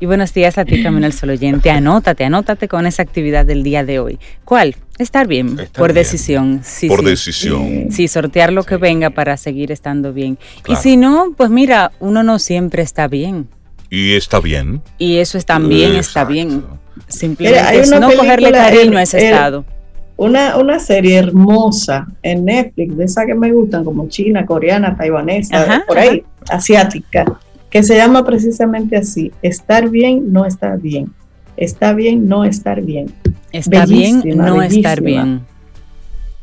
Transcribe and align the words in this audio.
Y 0.00 0.06
buenos 0.06 0.32
días 0.32 0.58
a 0.58 0.64
ti, 0.64 0.80
Camino 0.80 1.06
al 1.06 1.12
Sol 1.12 1.30
oyente. 1.30 1.70
Anótate, 1.70 2.24
anótate 2.24 2.68
con 2.68 2.86
esa 2.86 3.02
actividad 3.02 3.44
del 3.44 3.64
día 3.64 3.84
de 3.84 3.98
hoy. 3.98 4.20
¿Cuál? 4.44 4.76
Estar 4.96 5.26
bien, 5.26 5.58
por 5.76 5.92
decisión. 5.92 6.60
Sí, 6.62 6.86
por 6.86 7.02
decisión. 7.02 7.88
Sí, 7.90 8.06
sortear 8.06 8.52
lo 8.52 8.62
que 8.62 8.76
venga 8.76 9.10
para 9.10 9.36
seguir 9.36 9.72
estando 9.72 10.12
bien. 10.12 10.38
Y 10.68 10.76
si 10.76 10.96
no, 10.96 11.34
pues 11.36 11.50
mira, 11.50 11.90
uno 11.98 12.22
no 12.22 12.38
siempre 12.38 12.82
está 12.82 13.08
bien. 13.08 13.48
Y 13.90 14.14
está 14.14 14.38
bien. 14.38 14.82
Y 14.98 15.16
eso 15.16 15.36
es 15.36 15.44
también 15.44 15.96
está 15.96 16.24
bien. 16.24 16.62
Simplemente 17.08 17.80
es 17.80 17.90
no 17.90 18.12
cogerle 18.12 18.52
cariño 18.52 18.98
a 18.98 19.02
ese 19.02 19.18
estado. 19.18 19.64
Una, 20.16 20.56
una 20.58 20.78
serie 20.78 21.16
hermosa 21.16 22.06
en 22.22 22.44
Netflix, 22.44 22.96
de 22.96 23.04
esas 23.04 23.26
que 23.26 23.34
me 23.34 23.52
gustan, 23.52 23.84
como 23.84 24.08
china, 24.08 24.46
coreana, 24.46 24.96
taiwanesa, 24.96 25.84
por 25.86 25.98
ahí, 25.98 26.22
asiática 26.48 27.24
que 27.70 27.82
se 27.82 27.96
llama 27.96 28.24
precisamente 28.24 28.96
así, 28.96 29.32
estar 29.42 29.88
bien, 29.88 30.32
no 30.32 30.44
estar 30.44 30.80
bien. 30.80 31.12
Está 31.56 31.92
bien, 31.92 32.28
no 32.28 32.44
estar 32.44 32.82
bien. 32.82 33.12
Está 33.52 33.84
bien, 33.84 34.22
no 34.36 34.62
estar 34.62 35.00
bien. 35.00 35.44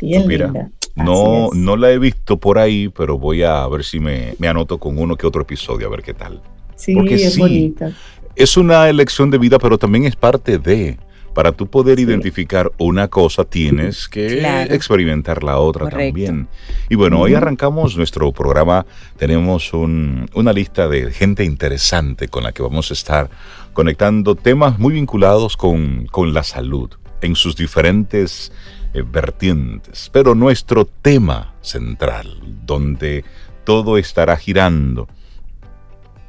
Bien 0.02 0.28
Mira, 0.28 0.70
No, 0.96 1.50
no 1.54 1.78
la 1.78 1.92
he 1.92 1.98
visto 1.98 2.38
por 2.38 2.60
ahí, 2.60 2.90
pero 2.90 3.18
voy 3.18 3.44
a 3.44 3.66
ver 3.68 3.84
si 3.84 4.00
me, 4.00 4.36
anoto 4.48 4.78
con 4.78 5.00
uno 5.00 5.16
que 5.16 5.26
otro 5.26 5.42
episodio, 5.42 5.88
a 5.88 5.90
ver 5.90 6.04
qué 6.04 6.14
tal. 6.14 6.42
Sí, 6.76 6.96
es 7.10 7.38
bonita. 7.38 7.92
Es 8.36 8.58
una 8.58 8.90
elección 8.90 9.32
de 9.32 9.38
vida, 9.38 9.58
pero 9.58 9.78
también 9.78 10.06
es 10.06 10.18
parte 10.18 10.58
de 10.58 10.98
para 11.36 11.52
tú 11.52 11.68
poder 11.68 12.00
identificar 12.00 12.72
una 12.78 13.10
cosa 13.10 13.44
tienes 13.44 14.08
que 14.08 14.42
experimentar 14.70 15.44
la 15.44 15.58
otra 15.60 15.90
también. 15.90 16.48
Y 16.90 16.96
bueno, 16.96 17.20
hoy 17.20 17.36
arrancamos 17.36 17.98
nuestro 17.98 18.32
programa, 18.32 18.86
tenemos 19.18 19.74
una 19.74 20.54
lista 20.54 20.88
de 20.88 21.12
gente 21.12 21.44
interesante 21.44 22.30
con 22.30 22.44
la 22.44 22.54
que 22.54 22.64
vamos 22.64 22.90
a 22.90 22.94
estar 22.94 23.30
conectando 23.74 24.36
temas 24.36 24.80
muy 24.80 24.94
vinculados 24.94 25.58
con, 25.58 26.08
la 26.34 26.44
salud 26.44 26.90
en 27.20 27.36
sus 27.36 27.58
diferentes 27.58 28.54
eh, 28.94 29.04
vertientes. 29.06 30.10
Pero 30.14 30.36
nuestro 30.36 30.86
tema 30.86 31.54
central, 31.60 32.40
donde 32.66 33.26
todo 33.66 33.98
estará 33.98 34.38
girando, 34.38 35.10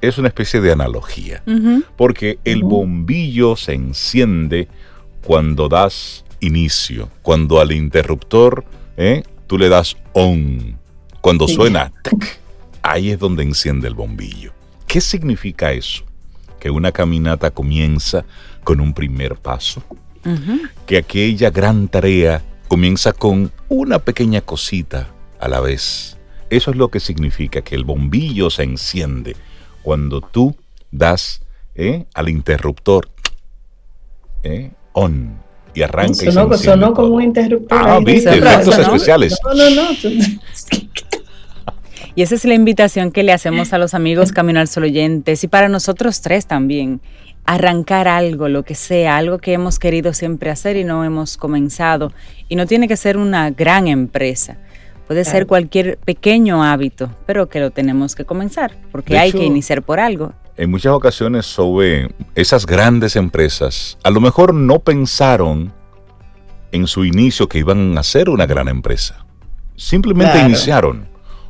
es 0.00 0.18
una 0.18 0.28
especie 0.28 0.60
de 0.60 0.72
analogía, 0.72 1.44
porque 1.96 2.40
el 2.44 2.64
bombillo 2.64 3.54
se 3.54 3.74
enciende 3.74 4.68
cuando 5.26 5.68
das 5.68 6.24
inicio, 6.38 7.10
cuando 7.22 7.60
al 7.60 7.72
interruptor 7.72 8.64
¿eh? 8.96 9.24
tú 9.48 9.58
le 9.58 9.68
das 9.68 9.96
on, 10.12 10.78
cuando 11.20 11.48
suena, 11.48 11.92
ahí 12.80 13.10
es 13.10 13.18
donde 13.18 13.42
enciende 13.42 13.88
el 13.88 13.94
bombillo. 13.94 14.52
¿Qué 14.86 15.00
significa 15.00 15.72
eso? 15.72 16.04
Que 16.60 16.70
una 16.70 16.92
caminata 16.92 17.50
comienza 17.50 18.24
con 18.62 18.80
un 18.80 18.94
primer 18.94 19.34
paso, 19.34 19.82
que 20.86 20.96
aquella 20.96 21.50
gran 21.50 21.88
tarea 21.88 22.44
comienza 22.68 23.12
con 23.12 23.50
una 23.68 23.98
pequeña 23.98 24.42
cosita 24.42 25.08
a 25.40 25.48
la 25.48 25.58
vez. 25.58 26.18
Eso 26.50 26.70
es 26.70 26.76
lo 26.76 26.88
que 26.88 27.00
significa 27.00 27.62
que 27.62 27.74
el 27.74 27.82
bombillo 27.82 28.48
se 28.48 28.62
enciende 28.62 29.34
cuando 29.82 30.20
tú 30.20 30.56
das 30.92 31.42
¿eh? 31.74 32.06
al 32.14 32.28
interruptor 32.28 33.08
¿eh? 34.44 34.70
On 34.96 35.36
y 35.74 35.82
arranca. 35.82 36.32
Sonó, 36.32 36.54
y 36.54 36.58
sonó 36.58 36.94
como 36.94 37.14
un 37.16 37.22
interruptor. 37.22 37.78
Ah, 37.78 38.00
viste, 38.02 38.30
efectos 38.30 38.78
especiales. 38.78 39.38
No, 39.44 39.54
no, 39.54 39.70
no. 39.70 39.88
Y 42.14 42.22
esa 42.22 42.34
es 42.34 42.46
la 42.46 42.54
invitación 42.54 43.12
que 43.12 43.22
le 43.22 43.32
hacemos 43.32 43.74
a 43.74 43.78
los 43.78 43.92
amigos 43.92 44.32
Camino 44.32 44.58
al 44.58 44.68
Sol 44.68 44.84
oyentes 44.84 45.44
y 45.44 45.48
para 45.48 45.68
nosotros 45.68 46.22
tres 46.22 46.46
también. 46.46 47.02
Arrancar 47.44 48.08
algo, 48.08 48.48
lo 48.48 48.64
que 48.64 48.74
sea, 48.74 49.18
algo 49.18 49.38
que 49.38 49.52
hemos 49.52 49.78
querido 49.78 50.14
siempre 50.14 50.50
hacer 50.50 50.76
y 50.76 50.84
no 50.84 51.04
hemos 51.04 51.36
comenzado. 51.36 52.12
Y 52.48 52.56
no 52.56 52.66
tiene 52.66 52.88
que 52.88 52.96
ser 52.96 53.18
una 53.18 53.50
gran 53.50 53.86
empresa. 53.86 54.56
Puede 55.06 55.24
ser 55.24 55.46
cualquier 55.46 55.98
pequeño 55.98 56.64
hábito, 56.64 57.10
pero 57.26 57.48
que 57.48 57.60
lo 57.60 57.70
tenemos 57.70 58.16
que 58.16 58.24
comenzar, 58.24 58.72
porque 58.90 59.18
hay 59.18 59.30
que 59.30 59.44
iniciar 59.44 59.82
por 59.82 60.00
algo 60.00 60.32
en 60.56 60.70
muchas 60.70 60.92
ocasiones 60.92 61.46
sobre 61.46 62.10
esas 62.34 62.66
grandes 62.66 63.16
empresas, 63.16 63.98
a 64.02 64.10
lo 64.10 64.20
mejor 64.20 64.54
no 64.54 64.78
pensaron 64.78 65.72
en 66.72 66.86
su 66.86 67.04
inicio 67.04 67.48
que 67.48 67.58
iban 67.58 67.96
a 67.98 68.02
ser 68.02 68.28
una 68.28 68.46
gran 68.46 68.68
empresa. 68.68 69.24
Simplemente 69.76 70.40
iniciaron 70.40 71.08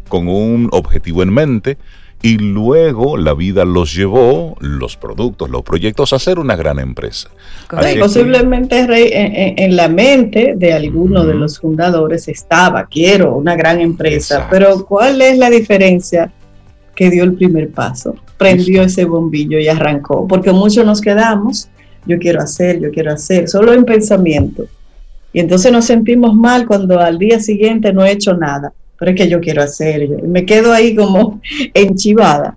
con 0.09 0.29
un 0.29 0.69
objetivo 0.73 1.23
en 1.23 1.33
mente 1.33 1.79
y 2.23 2.39
luego 2.39 3.17
la 3.17 3.35
vida 3.35 3.65
los 3.65 3.95
llevó, 3.95 4.57
los 4.61 4.97
productos, 4.97 5.51
los 5.51 5.63
proyectos, 5.63 6.13
a 6.13 6.19
ser 6.19 6.39
una 6.39 6.57
gran 6.57 6.79
empresa. 6.79 7.31
posiblemente 8.01 8.87
en, 9.63 9.77
la 9.77 9.89
mente 9.89 10.55
de 10.57 10.73
alguno 10.73 11.25
de 11.25 11.35
los 11.35 11.61
fundadores 11.61 12.27
estaba, 12.27 12.87
quiero 12.87 13.37
una 13.37 13.55
gran 13.55 13.81
empresa, 13.81 14.49
pero 14.51 14.85
¿cuál 14.87 15.23
es 15.23 15.39
la 15.39 15.51
diferencia? 15.51 16.33
Que 16.97 17.11
dio 17.11 17.23
el 17.23 17.35
primer 17.35 17.71
paso, 17.71 18.17
prendió 18.39 18.83
ese 18.83 19.05
bombillo 19.05 19.61
y 19.61 19.69
arrancó, 19.69 20.27
porque 20.27 20.51
muchos 20.51 20.85
nos 20.85 21.01
quedamos, 21.01 21.69
yo 22.07 22.19
quiero 22.19 22.41
hacer, 22.41 22.81
yo 22.81 22.91
quiero 22.91 23.13
hacer, 23.13 23.49
solo 23.49 23.73
en 23.73 23.85
pensamiento. 23.85 24.67
Y 25.33 25.41
entonces 25.41 25.71
nos 25.71 25.85
sentimos 25.85 26.35
mal 26.35 26.67
cuando 26.67 26.99
al 26.99 27.19
día 27.19 27.39
siguiente 27.39 27.93
no 27.93 28.05
he 28.05 28.13
hecho 28.13 28.35
nada, 28.35 28.73
pero 28.99 29.11
es 29.11 29.17
que 29.17 29.29
yo 29.29 29.41
quiero 29.41 29.63
hacer, 29.63 30.09
me 30.23 30.47
quedo 30.47 30.73
ahí 30.73 30.97
como 30.97 31.41
enchivada. 31.75 32.57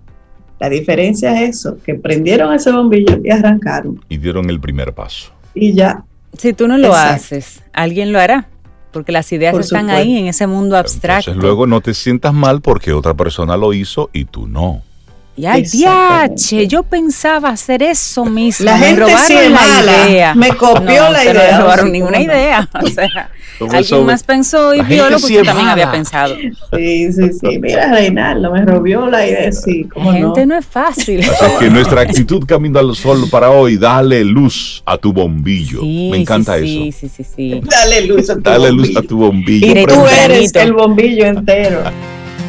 La 0.58 0.68
diferencia 0.68 1.42
es 1.42 1.56
eso, 1.56 1.78
que 1.84 1.94
prendieron 1.94 2.52
ese 2.52 2.70
bombillo 2.70 3.20
y 3.22 3.30
arrancaron. 3.30 4.02
Y 4.08 4.18
dieron 4.18 4.48
el 4.50 4.60
primer 4.60 4.92
paso. 4.92 5.32
Y 5.54 5.72
ya. 5.72 6.04
Si 6.36 6.52
tú 6.52 6.68
no 6.68 6.78
lo 6.78 6.94
haces, 6.94 7.62
alguien 7.72 8.12
lo 8.12 8.20
hará 8.20 8.46
porque 8.90 9.12
las 9.12 9.30
ideas 9.32 9.56
están 9.58 9.90
ahí 9.90 10.18
en 10.18 10.26
ese 10.26 10.46
mundo 10.46 10.76
abstracto. 10.76 11.30
Entonces 11.30 11.42
luego 11.42 11.66
no 11.66 11.80
te 11.80 11.94
sientas 11.94 12.34
mal 12.34 12.60
porque 12.60 12.92
otra 12.92 13.14
persona 13.14 13.56
lo 13.56 13.72
hizo 13.72 14.10
y 14.12 14.24
tú 14.24 14.46
no. 14.46 14.82
Y 15.36 15.46
ay, 15.46 15.62
diache, 15.62 16.66
yo 16.66 16.82
pensaba 16.82 17.50
hacer 17.50 17.82
eso 17.82 18.24
mismo. 18.24 18.66
La 18.66 18.78
gente 18.78 19.00
me 19.00 19.06
robaron 19.06 19.52
la 19.86 20.08
idea. 20.08 20.34
Me 20.34 20.48
copió 20.50 21.10
la 21.10 21.24
idea. 21.24 21.32
No 21.32 21.40
me 21.40 21.58
robaron 21.62 21.92
ninguna 21.92 22.20
idea. 22.20 22.68
O 23.62 23.68
sea, 23.68 23.76
alguien 23.76 24.06
más 24.06 24.22
pensó 24.22 24.74
y 24.74 24.80
vio 24.80 25.10
lo 25.10 25.18
que 25.18 25.24
usted 25.24 25.44
también 25.44 25.68
había 25.68 25.92
pensado. 25.92 26.34
Sí, 26.74 27.12
sí, 27.12 27.30
sí. 27.38 27.58
Mira, 27.58 27.92
Reinaldo, 27.92 28.50
me 28.50 28.64
robió 28.64 29.06
la 29.06 29.26
idea. 29.26 29.52
Sí, 29.52 29.86
la 29.94 30.12
gente 30.12 30.46
no? 30.46 30.56
es 30.56 30.64
fácil. 30.64 31.20
Así 31.20 31.58
que 31.58 31.68
nuestra 31.68 32.00
actitud 32.00 32.46
camino 32.46 32.78
al 32.78 32.96
sol 32.96 33.28
para 33.30 33.50
hoy, 33.50 33.76
dale 33.76 34.24
luz 34.24 34.82
a 34.86 34.96
tu 34.96 35.12
bombillo. 35.12 35.82
me 35.82 36.16
encanta 36.16 36.56
eso. 36.56 36.64
Sí, 36.64 36.92
sí, 36.92 37.10
sí, 37.14 37.24
sí. 37.36 37.60
Dale 37.62 38.06
luz 38.06 38.30
a 38.30 38.36
tu 38.36 38.40
Dale 38.40 38.72
luz 38.72 38.96
a 38.96 39.02
tu 39.02 39.18
bombillo. 39.18 39.66
Y 39.66 39.84
tú 39.84 40.06
eres 40.06 40.54
el 40.54 40.72
bombillo 40.72 41.26
entero. 41.26 41.82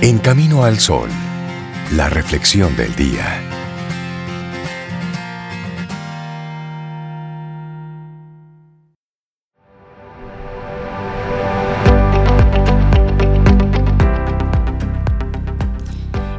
En 0.02 0.18
camino 0.18 0.64
al 0.64 0.80
sol 0.80 1.10
la 1.96 2.08
reflexión 2.10 2.76
del 2.78 2.96
día. 2.96 3.42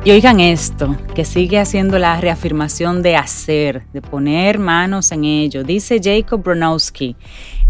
Y 0.04 0.10
oigan 0.10 0.40
esto, 0.40 0.96
que 1.14 1.24
sigue 1.24 1.60
haciendo 1.60 1.98
la 1.98 2.20
reafirmación 2.20 3.02
de 3.02 3.16
hacer, 3.16 3.84
de 3.92 4.00
poner 4.00 4.58
manos 4.58 5.12
en 5.12 5.24
ello. 5.24 5.64
Dice 5.64 6.00
Jacob 6.02 6.42
Bronowski, 6.42 7.14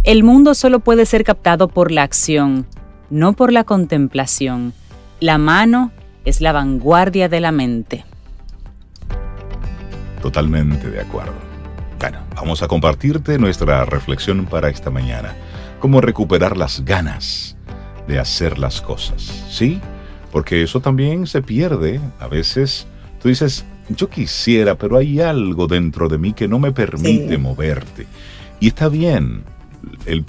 el 0.05 0.23
mundo 0.23 0.55
solo 0.55 0.81
puede 0.81 1.05
ser 1.05 1.25
captado 1.25 1.69
por 1.69 1.91
la 1.91 2.05
acción, 2.05 2.65
no 3.11 3.33
por 3.35 3.53
la 3.53 3.65
contemplación. 3.65 4.73
La 5.21 5.37
mano 5.37 5.91
es 6.25 6.41
la 6.41 6.53
vanguardia 6.53 7.29
de 7.29 7.41
la 7.41 7.53
mente. 7.53 8.05
Totalmente 10.21 10.89
de 10.89 11.01
acuerdo. 11.01 11.35
Bueno, 11.99 12.19
vamos 12.35 12.63
a 12.63 12.69
compartirte 12.69 13.39
nuestra 13.39 13.85
reflexión 13.85 14.47
para 14.47 14.69
esta 14.69 14.91
mañana. 14.91 15.35
Cómo 15.81 16.01
recuperar 16.01 16.57
las 16.57 16.85
ganas 16.85 17.57
de 18.07 18.19
hacer 18.19 18.59
las 18.59 18.81
cosas, 18.81 19.45
¿sí? 19.51 19.81
Porque 20.31 20.63
eso 20.63 20.81
también 20.81 21.27
se 21.27 21.43
pierde. 21.43 22.01
A 22.19 22.29
veces 22.29 22.87
tú 23.21 23.29
dices, 23.29 23.65
yo 23.89 24.09
quisiera, 24.09 24.77
pero 24.77 24.97
hay 24.97 25.21
algo 25.21 25.67
dentro 25.67 26.09
de 26.09 26.19
mí 26.19 26.33
que 26.33 26.49
no 26.49 26.59
me 26.59 26.73
permite 26.73 27.37
moverte. 27.39 28.07
Y 28.61 28.69
está 28.69 28.89
bien, 28.89 29.45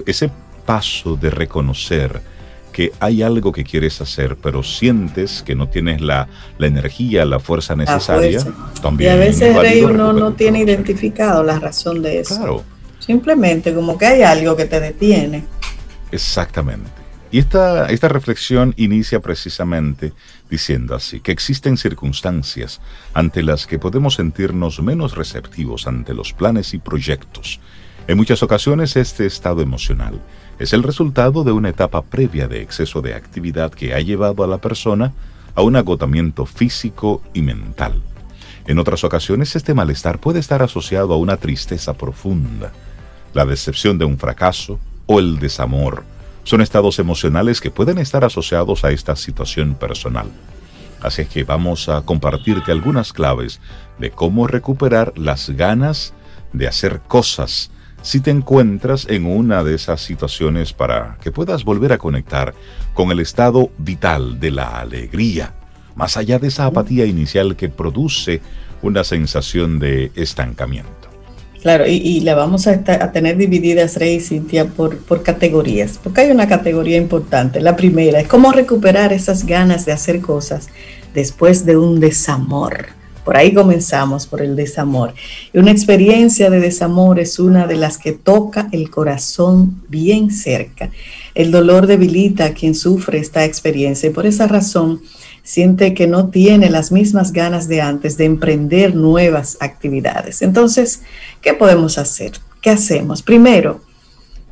ese 0.05 0.31
paso 0.65 1.15
de 1.15 1.29
reconocer 1.29 2.21
que 2.73 2.91
hay 2.99 3.23
algo 3.23 3.53
que 3.53 3.63
quieres 3.63 4.01
hacer, 4.01 4.35
pero 4.35 4.63
sientes 4.63 5.41
que 5.41 5.55
no 5.55 5.69
tienes 5.69 6.01
la, 6.01 6.27
energía, 6.59 7.23
la 7.23 7.39
fuerza 7.39 7.75
necesaria, 7.75 8.45
también. 8.81 9.11
Y 9.11 9.13
a 9.13 9.17
veces 9.17 9.55
rey 9.55 9.83
uno 9.83 10.11
no 10.11 10.33
tiene 10.33 10.59
identificado 10.59 11.43
la 11.43 11.59
razón 11.59 12.01
de 12.01 12.19
eso. 12.19 12.35
Claro. 12.35 12.63
Simplemente 12.99 13.73
como 13.73 13.97
que 13.97 14.05
hay 14.05 14.23
algo 14.23 14.57
que 14.57 14.65
te 14.65 14.79
detiene. 14.79 15.45
Exactamente. 16.11 16.89
Y 17.31 17.39
esta, 17.39 17.87
esta 17.87 18.09
reflexión 18.09 18.73
inicia 18.77 19.19
precisamente 19.19 20.13
diciendo 20.49 20.93
así, 20.93 21.19
que 21.19 21.31
existen 21.31 21.77
circunstancias 21.77 22.79
ante 23.13 23.41
las 23.41 23.65
que 23.65 23.79
podemos 23.79 24.15
sentirnos 24.15 24.81
menos 24.81 25.15
receptivos 25.15 25.87
ante 25.87 26.13
los 26.13 26.33
planes 26.33 26.75
y 26.75 26.77
proyectos. 26.77 27.59
En 28.07 28.17
muchas 28.17 28.43
ocasiones 28.43 28.95
este 28.95 29.25
estado 29.25 29.61
emocional 29.61 30.21
es 30.59 30.73
el 30.73 30.83
resultado 30.83 31.43
de 31.43 31.51
una 31.51 31.69
etapa 31.69 32.01
previa 32.01 32.47
de 32.47 32.61
exceso 32.61 33.01
de 33.01 33.15
actividad 33.15 33.71
que 33.71 33.93
ha 33.93 33.99
llevado 33.99 34.43
a 34.43 34.47
la 34.47 34.59
persona 34.59 35.13
a 35.55 35.61
un 35.61 35.75
agotamiento 35.75 36.45
físico 36.45 37.21
y 37.33 37.41
mental. 37.41 38.01
En 38.65 38.79
otras 38.79 39.03
ocasiones 39.03 39.55
este 39.55 39.73
malestar 39.73 40.19
puede 40.19 40.39
estar 40.39 40.61
asociado 40.61 41.13
a 41.13 41.17
una 41.17 41.37
tristeza 41.37 41.93
profunda, 41.93 42.71
la 43.33 43.45
decepción 43.45 43.97
de 43.97 44.05
un 44.05 44.17
fracaso 44.17 44.79
o 45.05 45.19
el 45.19 45.39
desamor. 45.39 46.03
Son 46.43 46.61
estados 46.61 46.99
emocionales 46.99 47.59
que 47.59 47.71
pueden 47.71 47.97
estar 47.97 48.23
asociados 48.23 48.83
a 48.83 48.91
esta 48.91 49.15
situación 49.15 49.75
personal. 49.75 50.27
Así 51.01 51.25
que 51.25 51.43
vamos 51.43 51.89
a 51.89 52.01
compartirte 52.03 52.71
algunas 52.71 53.11
claves 53.11 53.59
de 53.99 54.11
cómo 54.11 54.47
recuperar 54.47 55.17
las 55.17 55.49
ganas 55.49 56.13
de 56.53 56.67
hacer 56.67 57.01
cosas 57.01 57.69
si 58.03 58.19
te 58.19 58.31
encuentras 58.31 59.07
en 59.09 59.25
una 59.25 59.63
de 59.63 59.75
esas 59.75 60.01
situaciones 60.01 60.73
para 60.73 61.17
que 61.23 61.31
puedas 61.31 61.63
volver 61.63 61.93
a 61.93 61.97
conectar 61.97 62.53
con 62.93 63.11
el 63.11 63.19
estado 63.21 63.71
vital 63.77 64.39
de 64.39 64.51
la 64.51 64.79
alegría, 64.79 65.53
más 65.95 66.17
allá 66.17 66.37
de 66.37 66.49
esa 66.49 66.65
apatía 66.65 67.05
inicial 67.05 67.55
que 67.55 67.69
produce 67.69 68.41
una 68.81 69.05
sensación 69.05 69.79
de 69.79 70.11
estancamiento. 70.15 70.91
Claro, 71.61 71.85
y, 71.87 72.19
la 72.19 72.35
vamos 72.35 72.67
a, 72.67 72.83
tener 72.83 73.37
divididas, 73.37 73.95
Rey 73.95 74.15
y 74.15 74.19
Cintia, 74.19 74.65
por, 74.65 74.97
por 74.97 75.23
categorías, 75.23 75.97
porque 76.03 76.21
hay 76.21 76.31
una 76.31 76.45
categoría 76.45 76.97
importante. 76.97 77.61
La 77.61 77.77
primera 77.77 78.19
es 78.19 78.27
cómo 78.27 78.51
recuperar 78.51 79.13
esas 79.13 79.45
ganas 79.45 79.85
de 79.85 79.93
hacer 79.93 80.19
cosas 80.19 80.67
después 81.13 81.65
de 81.65 81.77
un 81.77 82.01
desamor 82.01 82.87
por 83.23 83.37
ahí 83.37 83.53
comenzamos, 83.53 84.27
por 84.27 84.41
el 84.41 84.55
desamor. 84.55 85.13
Y 85.53 85.59
una 85.59 85.71
experiencia 85.71 86.49
de 86.49 86.59
desamor 86.59 87.19
es 87.19 87.39
una 87.39 87.67
de 87.67 87.75
las 87.75 87.97
que 87.97 88.11
toca 88.11 88.67
el 88.71 88.89
corazón 88.89 89.81
bien 89.89 90.31
cerca. 90.31 90.89
El 91.35 91.51
dolor 91.51 91.87
debilita 91.87 92.45
a 92.45 92.53
quien 92.53 92.75
sufre 92.75 93.19
esta 93.19 93.45
experiencia 93.45 94.09
y 94.09 94.13
por 94.13 94.25
esa 94.25 94.47
razón 94.47 95.01
siente 95.43 95.93
que 95.93 96.07
no 96.07 96.29
tiene 96.29 96.69
las 96.69 96.91
mismas 96.91 97.33
ganas 97.33 97.67
de 97.67 97.81
antes 97.81 98.17
de 98.17 98.25
emprender 98.25 98.95
nuevas 98.95 99.57
actividades. 99.59 100.41
Entonces, 100.41 101.01
¿qué 101.41 101.53
podemos 101.53 101.97
hacer? 101.97 102.33
¿Qué 102.61 102.69
hacemos? 102.69 103.21
Primero, 103.21 103.81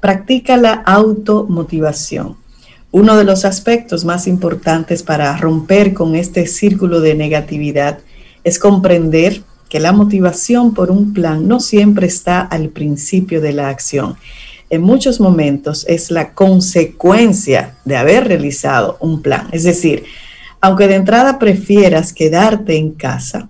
practica 0.01 0.57
la 0.57 0.73
automotivación. 0.73 2.35
Uno 2.91 3.15
de 3.15 3.23
los 3.23 3.45
aspectos 3.45 4.03
más 4.03 4.27
importantes 4.27 5.01
para 5.01 5.35
romper 5.37 5.93
con 5.93 6.15
este 6.15 6.45
círculo 6.45 6.99
de 6.99 7.15
negatividad 7.15 7.99
es 8.43 8.59
comprender 8.59 9.43
que 9.69 9.79
la 9.79 9.93
motivación 9.93 10.73
por 10.73 10.91
un 10.91 11.13
plan 11.13 11.47
no 11.47 11.59
siempre 11.59 12.07
está 12.07 12.41
al 12.41 12.69
principio 12.69 13.39
de 13.39 13.53
la 13.53 13.69
acción. 13.69 14.17
En 14.69 14.81
muchos 14.81 15.19
momentos 15.19 15.85
es 15.87 16.11
la 16.11 16.33
consecuencia 16.33 17.75
de 17.85 17.95
haber 17.95 18.27
realizado 18.27 18.97
un 18.99 19.21
plan. 19.21 19.47
Es 19.51 19.63
decir, 19.63 20.03
aunque 20.59 20.87
de 20.87 20.95
entrada 20.95 21.39
prefieras 21.39 22.13
quedarte 22.13 22.75
en 22.75 22.91
casa, 22.91 23.49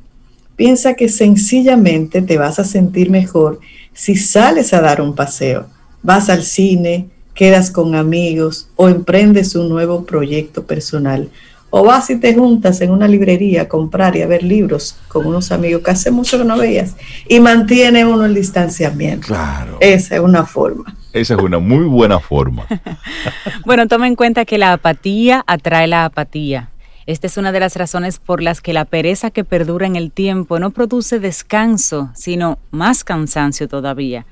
piensa 0.55 0.93
que 0.93 1.09
sencillamente 1.09 2.21
te 2.21 2.37
vas 2.37 2.59
a 2.59 2.63
sentir 2.63 3.09
mejor 3.09 3.59
si 3.93 4.15
sales 4.15 4.73
a 4.73 4.81
dar 4.81 5.01
un 5.01 5.15
paseo, 5.15 5.65
vas 6.03 6.29
al 6.29 6.43
cine, 6.43 7.09
quedas 7.33 7.71
con 7.71 7.95
amigos 7.95 8.69
o 8.75 8.89
emprendes 8.89 9.55
un 9.55 9.69
nuevo 9.69 10.05
proyecto 10.05 10.65
personal 10.65 11.29
o 11.71 11.83
vas 11.83 12.09
y 12.09 12.19
te 12.19 12.35
juntas 12.35 12.79
en 12.81 12.91
una 12.91 13.07
librería 13.07 13.63
a 13.63 13.67
comprar 13.67 14.15
y 14.15 14.21
a 14.21 14.27
ver 14.27 14.43
libros 14.43 14.97
con 15.07 15.25
unos 15.25 15.51
amigos 15.51 15.81
que 15.81 15.91
hace 15.91 16.11
mucho 16.11 16.37
que 16.37 16.43
no 16.43 16.57
veías 16.57 16.95
y 17.27 17.39
mantiene 17.39 18.05
uno 18.05 18.25
el 18.25 18.35
distanciamiento. 18.35 19.27
Claro. 19.27 19.77
Esa 19.79 20.15
es 20.15 20.21
una 20.21 20.45
forma. 20.45 20.95
Esa 21.13 21.33
es 21.33 21.39
una 21.41 21.59
muy 21.59 21.85
buena 21.85 22.19
forma. 22.19 22.67
bueno, 23.65 23.87
toma 23.87 24.07
en 24.07 24.15
cuenta 24.15 24.45
que 24.45 24.57
la 24.57 24.73
apatía 24.73 25.43
atrae 25.47 25.87
la 25.87 26.05
apatía. 26.05 26.69
Esta 27.07 27.27
es 27.27 27.37
una 27.37 27.51
de 27.51 27.59
las 27.59 27.75
razones 27.77 28.19
por 28.19 28.43
las 28.43 28.61
que 28.61 28.73
la 28.73 28.85
pereza 28.85 29.31
que 29.31 29.43
perdura 29.43 29.87
en 29.87 29.95
el 29.95 30.11
tiempo 30.11 30.59
no 30.59 30.69
produce 30.71 31.19
descanso, 31.19 32.11
sino 32.13 32.59
más 32.69 33.03
cansancio 33.03 33.67
todavía. 33.67 34.25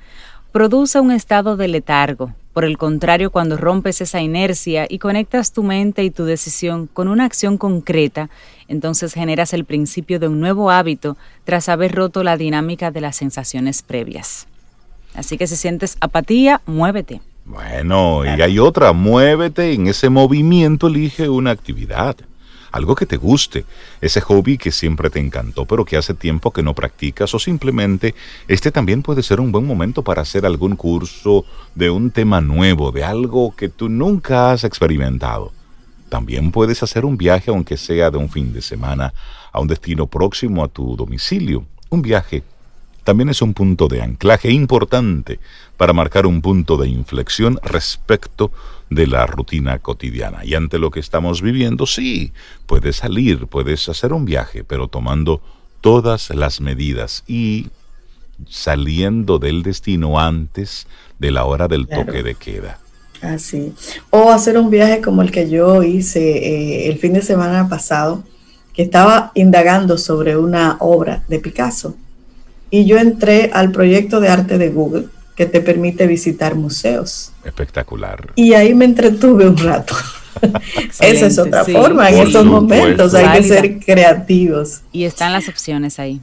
Produce 0.52 1.00
un 1.00 1.12
estado 1.12 1.58
de 1.58 1.68
letargo, 1.68 2.34
por 2.54 2.66
el 2.66 2.78
contrario, 2.78 3.31
cuando 3.31 3.57
rompes 3.57 4.01
esa 4.01 4.22
inercia 4.22 4.88
y 4.90 5.00
conectas 5.00 5.54
tu 5.54 5.63
mente 5.63 6.04
y 6.04 6.10
tu 6.10 6.25
decisión 6.25 6.88
con 6.88 7.07
una 7.07 7.25
acción 7.25 7.57
concreta, 7.57 8.30
entonces 8.68 9.13
generas 9.13 9.54
el 9.54 9.66
principio 9.66 10.19
de 10.19 10.28
un 10.28 10.40
nuevo 10.40 10.72
hábito 10.72 11.16
tras 11.44 11.69
haber 11.69 11.94
roto 11.94 12.24
la 12.24 12.38
dinámica 12.38 12.92
de 12.92 13.01
las 13.01 13.16
sensaciones 13.16 13.81
previas. 13.81 14.48
Así 15.13 15.38
que 15.38 15.48
si 15.48 15.56
sientes 15.56 15.98
apatía, 16.01 16.62
muévete. 16.66 17.22
Bueno, 17.46 18.24
y 18.25 18.42
hay 18.42 18.60
otra, 18.60 18.94
muévete, 18.94 19.74
en 19.74 19.88
ese 19.88 20.10
movimiento 20.10 20.88
elige 20.88 21.30
una 21.30 21.52
actividad 21.52 22.16
algo 22.71 22.95
que 22.95 23.06
te 23.06 23.18
guste, 23.18 23.66
ese 24.01 24.21
hobby 24.21 24.57
que 24.57 24.71
siempre 24.71 25.10
te 25.10 25.19
encantó 25.19 25.66
pero 25.66 25.86
que 25.86 25.98
hace 25.98 26.13
tiempo 26.13 26.51
que 26.51 26.63
no 26.63 26.74
practicas 26.74 27.33
o 27.33 27.39
simplemente 27.39 28.16
este 28.48 28.71
también 28.71 29.01
puede 29.01 29.24
ser 29.24 29.39
un 29.39 29.51
buen 29.51 29.66
momento 29.66 30.04
para 30.04 30.21
hacer 30.21 30.45
algún 30.45 30.75
curso 30.75 31.45
de 31.75 31.89
un 31.89 32.12
tema 32.12 32.42
nuevo, 32.42 32.92
de 32.92 33.04
algo 33.04 33.56
que 33.56 33.69
tú 33.69 33.89
nunca 33.89 34.51
has 34.51 34.63
experimentado. 34.63 35.51
También 36.10 36.51
puedes 36.51 36.81
hacer 36.81 37.06
un 37.06 37.18
viaje 37.18 37.51
aunque 37.51 37.77
sea 37.77 38.10
de 38.10 38.18
un 38.18 38.30
fin 38.30 38.51
de 38.51 38.62
semana 38.62 39.13
a 39.51 39.60
un 39.60 39.68
destino 39.68 40.07
próximo 40.07 40.63
a 40.63 40.68
tu 40.68 40.95
domicilio, 40.95 41.66
un 41.89 42.01
viaje 42.01 42.44
también 43.10 43.30
es 43.30 43.42
un 43.42 43.56
punto 43.56 43.88
de 43.88 44.04
anclaje 44.04 44.52
importante 44.52 45.40
para 45.78 45.94
marcar 45.94 46.28
un 46.28 46.44
punto 46.44 46.78
de 46.78 46.90
inflexión 46.90 47.60
respecto 47.64 48.52
de 48.92 49.07
la 49.07 49.26
rutina 49.26 49.80
cotidiana. 49.80 50.45
Y 50.45 50.54
ante 50.54 50.78
lo 50.78 50.92
que 50.92 51.00
estamos 51.00 51.42
viviendo, 51.42 51.88
sí, 51.88 52.33
puedes 52.68 52.98
salir, 52.98 53.48
puedes 53.48 53.90
hacer 53.90 54.14
un 54.14 54.26
viaje, 54.26 54.64
pero 54.64 54.90
tomando 54.90 55.42
todas 55.81 56.30
las 56.30 56.62
medidas 56.62 57.24
y 57.26 57.69
saliendo 58.48 59.40
del 59.40 59.64
destino 59.64 60.19
antes 60.19 60.86
de 61.18 61.31
la 61.31 61.45
hora 61.45 61.68
del 61.68 61.88
toque 61.88 62.22
de 62.22 62.36
queda. 62.36 62.78
Así. 63.24 63.74
O 64.12 64.30
hacer 64.30 64.56
un 64.56 64.69
viaje 64.69 65.02
como 65.02 65.24
el 65.24 65.31
que 65.31 65.50
yo 65.50 65.81
hice 65.81 66.19
eh, 66.19 66.90
el 66.92 67.00
fin 67.00 67.14
de 67.14 67.24
semana 67.24 67.68
pasado, 67.69 68.24
que 68.72 68.83
estaba 68.83 69.31
indagando 69.33 69.98
sobre 69.98 70.38
una 70.38 70.78
obra 70.80 71.24
de 71.28 71.40
Picasso. 71.40 71.95
Y 72.69 72.85
yo 72.85 72.97
entré 72.97 73.49
al 73.54 73.71
proyecto 73.71 74.19
de 74.19 74.30
arte 74.30 74.57
de 74.57 74.69
Google 74.69 75.06
que 75.35 75.45
te 75.45 75.61
permite 75.61 76.06
visitar 76.06 76.56
museos. 76.56 77.31
Espectacular. 77.44 78.33
Y 78.35 78.54
ahí 78.54 78.73
me 78.73 78.85
entretuve 78.85 79.47
un 79.47 79.57
rato. 79.57 79.95
Esa 80.99 81.26
es 81.28 81.40
otra 81.40 81.66
forma 81.66 82.09
en 82.09 82.28
estos 82.28 82.45
momentos, 82.45 83.14
hay 83.14 83.40
que 83.40 83.47
ser 83.47 83.80
creativos. 83.80 84.81
Y 84.92 85.06
están 85.06 85.33
las 85.33 85.47
opciones 85.47 85.99
ahí. 85.99 86.21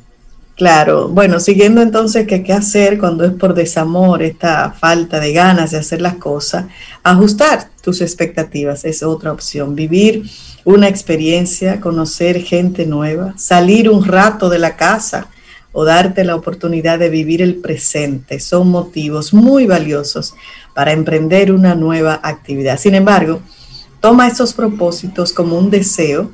Claro, 0.56 1.08
bueno, 1.08 1.38
siguiendo 1.38 1.82
entonces 1.82 2.26
que 2.26 2.42
qué 2.42 2.54
hacer 2.54 2.98
cuando 2.98 3.24
es 3.26 3.32
por 3.32 3.52
desamor, 3.52 4.22
esta 4.22 4.72
falta 4.72 5.20
de 5.20 5.34
ganas 5.34 5.72
de 5.72 5.78
hacer 5.78 6.00
las 6.00 6.14
cosas, 6.14 6.64
ajustar 7.02 7.68
tus 7.82 8.00
expectativas 8.00 8.86
es 8.86 9.02
otra 9.02 9.32
opción, 9.32 9.74
vivir 9.74 10.22
una 10.64 10.88
experiencia, 10.88 11.78
conocer 11.78 12.40
gente 12.42 12.86
nueva, 12.86 13.34
salir 13.36 13.90
un 13.90 14.02
rato 14.04 14.48
de 14.48 14.58
la 14.58 14.76
casa, 14.76 15.28
o 15.78 15.85
darte 15.85 16.25
la 16.25 16.35
oportunidad 16.35 16.99
de 16.99 17.11
vivir 17.11 17.42
el 17.42 17.56
presente 17.56 18.40
son 18.40 18.71
motivos 18.71 19.35
muy 19.35 19.66
valiosos 19.66 20.33
para 20.73 20.92
emprender 20.92 21.52
una 21.52 21.75
nueva 21.75 22.18
actividad. 22.23 22.78
Sin 22.78 22.95
embargo, 22.95 23.42
toma 24.00 24.26
esos 24.26 24.54
propósitos 24.54 25.35
como 25.35 25.59
un 25.59 25.68
deseo 25.68 26.30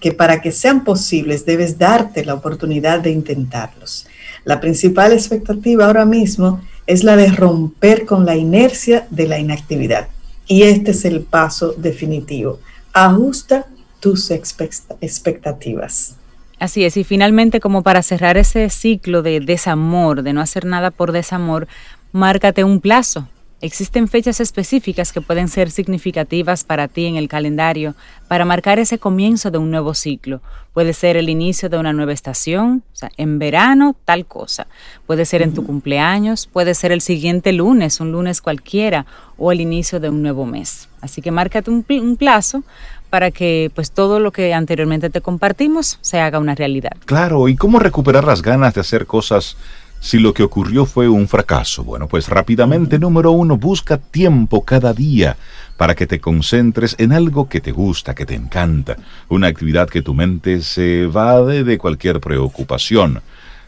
que 0.00 0.12
para 0.12 0.40
que 0.40 0.50
sean 0.50 0.82
posibles 0.82 1.44
debes 1.44 1.76
darte 1.76 2.24
la 2.24 2.32
oportunidad 2.32 3.00
de 3.00 3.10
intentarlos. 3.10 4.06
La 4.44 4.62
principal 4.62 5.12
expectativa 5.12 5.84
ahora 5.84 6.06
mismo 6.06 6.62
es 6.86 7.04
la 7.04 7.16
de 7.16 7.30
romper 7.30 8.06
con 8.06 8.24
la 8.24 8.34
inercia 8.34 9.06
de 9.10 9.28
la 9.28 9.38
inactividad. 9.38 10.08
Y 10.46 10.62
este 10.62 10.92
es 10.92 11.04
el 11.04 11.20
paso 11.20 11.74
definitivo. 11.76 12.60
Ajusta 12.94 13.66
tus 14.00 14.30
expectativas. 14.30 16.16
Así 16.58 16.84
es, 16.84 16.96
y 16.96 17.04
finalmente 17.04 17.60
como 17.60 17.82
para 17.82 18.02
cerrar 18.02 18.38
ese 18.38 18.70
ciclo 18.70 19.22
de 19.22 19.40
desamor, 19.40 20.22
de 20.22 20.32
no 20.32 20.40
hacer 20.40 20.64
nada 20.64 20.90
por 20.90 21.12
desamor, 21.12 21.68
márcate 22.12 22.64
un 22.64 22.80
plazo. 22.80 23.28
Existen 23.62 24.06
fechas 24.06 24.40
específicas 24.40 25.12
que 25.12 25.22
pueden 25.22 25.48
ser 25.48 25.70
significativas 25.70 26.62
para 26.62 26.88
ti 26.88 27.06
en 27.06 27.16
el 27.16 27.26
calendario 27.26 27.94
para 28.28 28.44
marcar 28.44 28.78
ese 28.78 28.98
comienzo 28.98 29.50
de 29.50 29.56
un 29.56 29.70
nuevo 29.70 29.94
ciclo. 29.94 30.42
Puede 30.74 30.92
ser 30.92 31.16
el 31.16 31.30
inicio 31.30 31.70
de 31.70 31.78
una 31.78 31.94
nueva 31.94 32.12
estación, 32.12 32.82
o 32.92 32.96
sea, 32.96 33.10
en 33.16 33.38
verano 33.38 33.96
tal 34.04 34.26
cosa. 34.26 34.66
Puede 35.06 35.24
ser 35.24 35.40
en 35.40 35.54
tu 35.54 35.64
cumpleaños, 35.64 36.46
puede 36.46 36.74
ser 36.74 36.92
el 36.92 37.00
siguiente 37.00 37.52
lunes, 37.54 37.98
un 37.98 38.12
lunes 38.12 38.42
cualquiera, 38.42 39.06
o 39.38 39.52
el 39.52 39.62
inicio 39.62 40.00
de 40.00 40.10
un 40.10 40.20
nuevo 40.22 40.44
mes. 40.44 40.90
Así 41.00 41.22
que 41.22 41.30
márcate 41.30 41.70
un, 41.70 41.84
un 41.88 42.16
plazo 42.18 42.62
para 43.10 43.30
que 43.30 43.70
pues 43.74 43.90
todo 43.90 44.20
lo 44.20 44.32
que 44.32 44.54
anteriormente 44.54 45.10
te 45.10 45.20
compartimos 45.20 45.98
se 46.00 46.20
haga 46.20 46.38
una 46.38 46.54
realidad. 46.54 46.92
Claro, 47.04 47.48
¿y 47.48 47.56
cómo 47.56 47.78
recuperar 47.78 48.24
las 48.24 48.42
ganas 48.42 48.74
de 48.74 48.80
hacer 48.80 49.06
cosas 49.06 49.56
si 50.00 50.18
lo 50.18 50.34
que 50.34 50.42
ocurrió 50.42 50.86
fue 50.86 51.08
un 51.08 51.28
fracaso? 51.28 51.84
Bueno, 51.84 52.08
pues 52.08 52.28
rápidamente, 52.28 52.98
número 52.98 53.30
uno, 53.30 53.56
busca 53.56 53.98
tiempo 53.98 54.64
cada 54.64 54.92
día 54.92 55.36
para 55.76 55.94
que 55.94 56.06
te 56.06 56.20
concentres 56.20 56.96
en 56.98 57.12
algo 57.12 57.48
que 57.48 57.60
te 57.60 57.72
gusta, 57.72 58.14
que 58.14 58.26
te 58.26 58.34
encanta, 58.34 58.96
una 59.28 59.48
actividad 59.48 59.88
que 59.88 60.02
tu 60.02 60.14
mente 60.14 60.62
se 60.62 61.02
evade 61.02 61.64
de 61.64 61.78
cualquier 61.78 62.20
preocupación. 62.20 63.20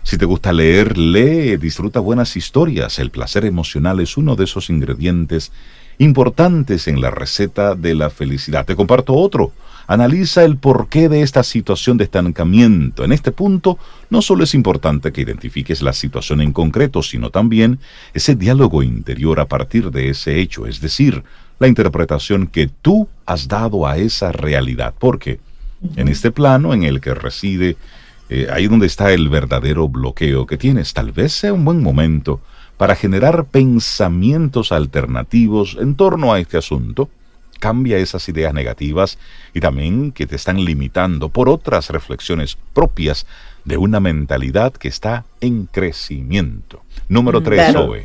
Si 0.03 0.17
te 0.17 0.25
gusta 0.25 0.53
leer, 0.53 0.97
lee, 0.97 1.57
disfruta 1.59 2.01
buenas 2.01 2.37
historias. 2.37 2.99
El 2.99 3.11
placer 3.11 3.45
emocional 3.45 4.01
es 4.01 4.17
uno 4.17 4.37
de 4.37 4.45
esos 4.45 4.71
ingredientes 4.71 5.53
importantes 5.99 6.89
en 6.89 7.01
la 7.01 7.11
receta 7.11 7.75
de 7.75 7.95
la 7.95 8.11
felicidad. 8.11 8.65
Te 8.65 8.77
comparto 8.77 9.15
otro. 9.15 9.53
Analiza 9.87 10.45
el 10.45 10.59
porqué 10.59 11.09
de 11.09 11.23
esta 11.23 11.43
situación 11.43 11.97
de 11.97 12.05
estancamiento. 12.05 13.05
En 13.05 13.13
este 13.13 13.33
punto, 13.33 13.79
no 14.11 14.21
solo 14.21 14.45
es 14.45 14.55
importante 14.55 15.13
que 15.13 15.23
identifiques 15.23 15.81
la 15.83 15.93
situación 15.93 16.41
en 16.41 16.53
concreto, 16.53 17.03
sino 17.03 17.31
también 17.31 17.79
ese 18.13 18.35
diálogo 18.35 18.83
interior 18.83 19.41
a 19.41 19.47
partir 19.47 19.91
de 19.91 20.11
ese 20.11 20.41
hecho, 20.41 20.67
es 20.67 20.81
decir, 20.81 21.25
la 21.59 21.69
interpretación 21.69 22.47
que 22.47 22.69
tú 22.69 23.09
has 23.25 23.49
dado 23.49 23.87
a 23.87 23.97
esa 23.97 24.31
realidad. 24.31 24.95
Porque 24.99 25.41
en 25.97 26.09
este 26.09 26.31
plano 26.31 26.75
en 26.75 26.83
el 26.83 27.01
que 27.01 27.15
reside, 27.15 27.77
eh, 28.29 28.47
ahí 28.53 28.69
donde 28.69 28.87
está 28.87 29.13
el 29.13 29.31
verdadero 29.31 29.89
bloqueo 29.89 30.47
que 30.47 30.59
tienes, 30.59 30.93
tal 30.93 31.13
vez 31.13 31.33
sea 31.33 31.55
un 31.55 31.65
buen 31.65 31.83
momento 31.83 32.41
para 32.79 32.97
generar 32.97 33.45
pensamientos 33.45 34.73
alternativos 34.73 35.77
en 35.79 35.97
torno 35.97 36.33
a 36.33 36.39
este 36.39 36.57
asunto, 36.57 37.11
cambia 37.59 37.99
esas 37.99 38.29
ideas 38.29 38.55
negativas 38.55 39.19
y 39.53 39.61
también 39.61 40.13
que 40.13 40.27
te 40.27 40.37
están 40.37 40.65
limitando 40.65 41.29
por 41.29 41.49
otras 41.49 41.91
reflexiones 41.91 42.57
propias 42.73 43.27
de 43.65 43.77
una 43.77 44.01
mentalidad 44.01 44.73
que 44.73 44.89
está 44.89 45.25
en 45.41 45.67
crecimiento. 45.67 46.83
Número 47.09 47.43
tres, 47.43 47.73
Zoe. 47.73 48.05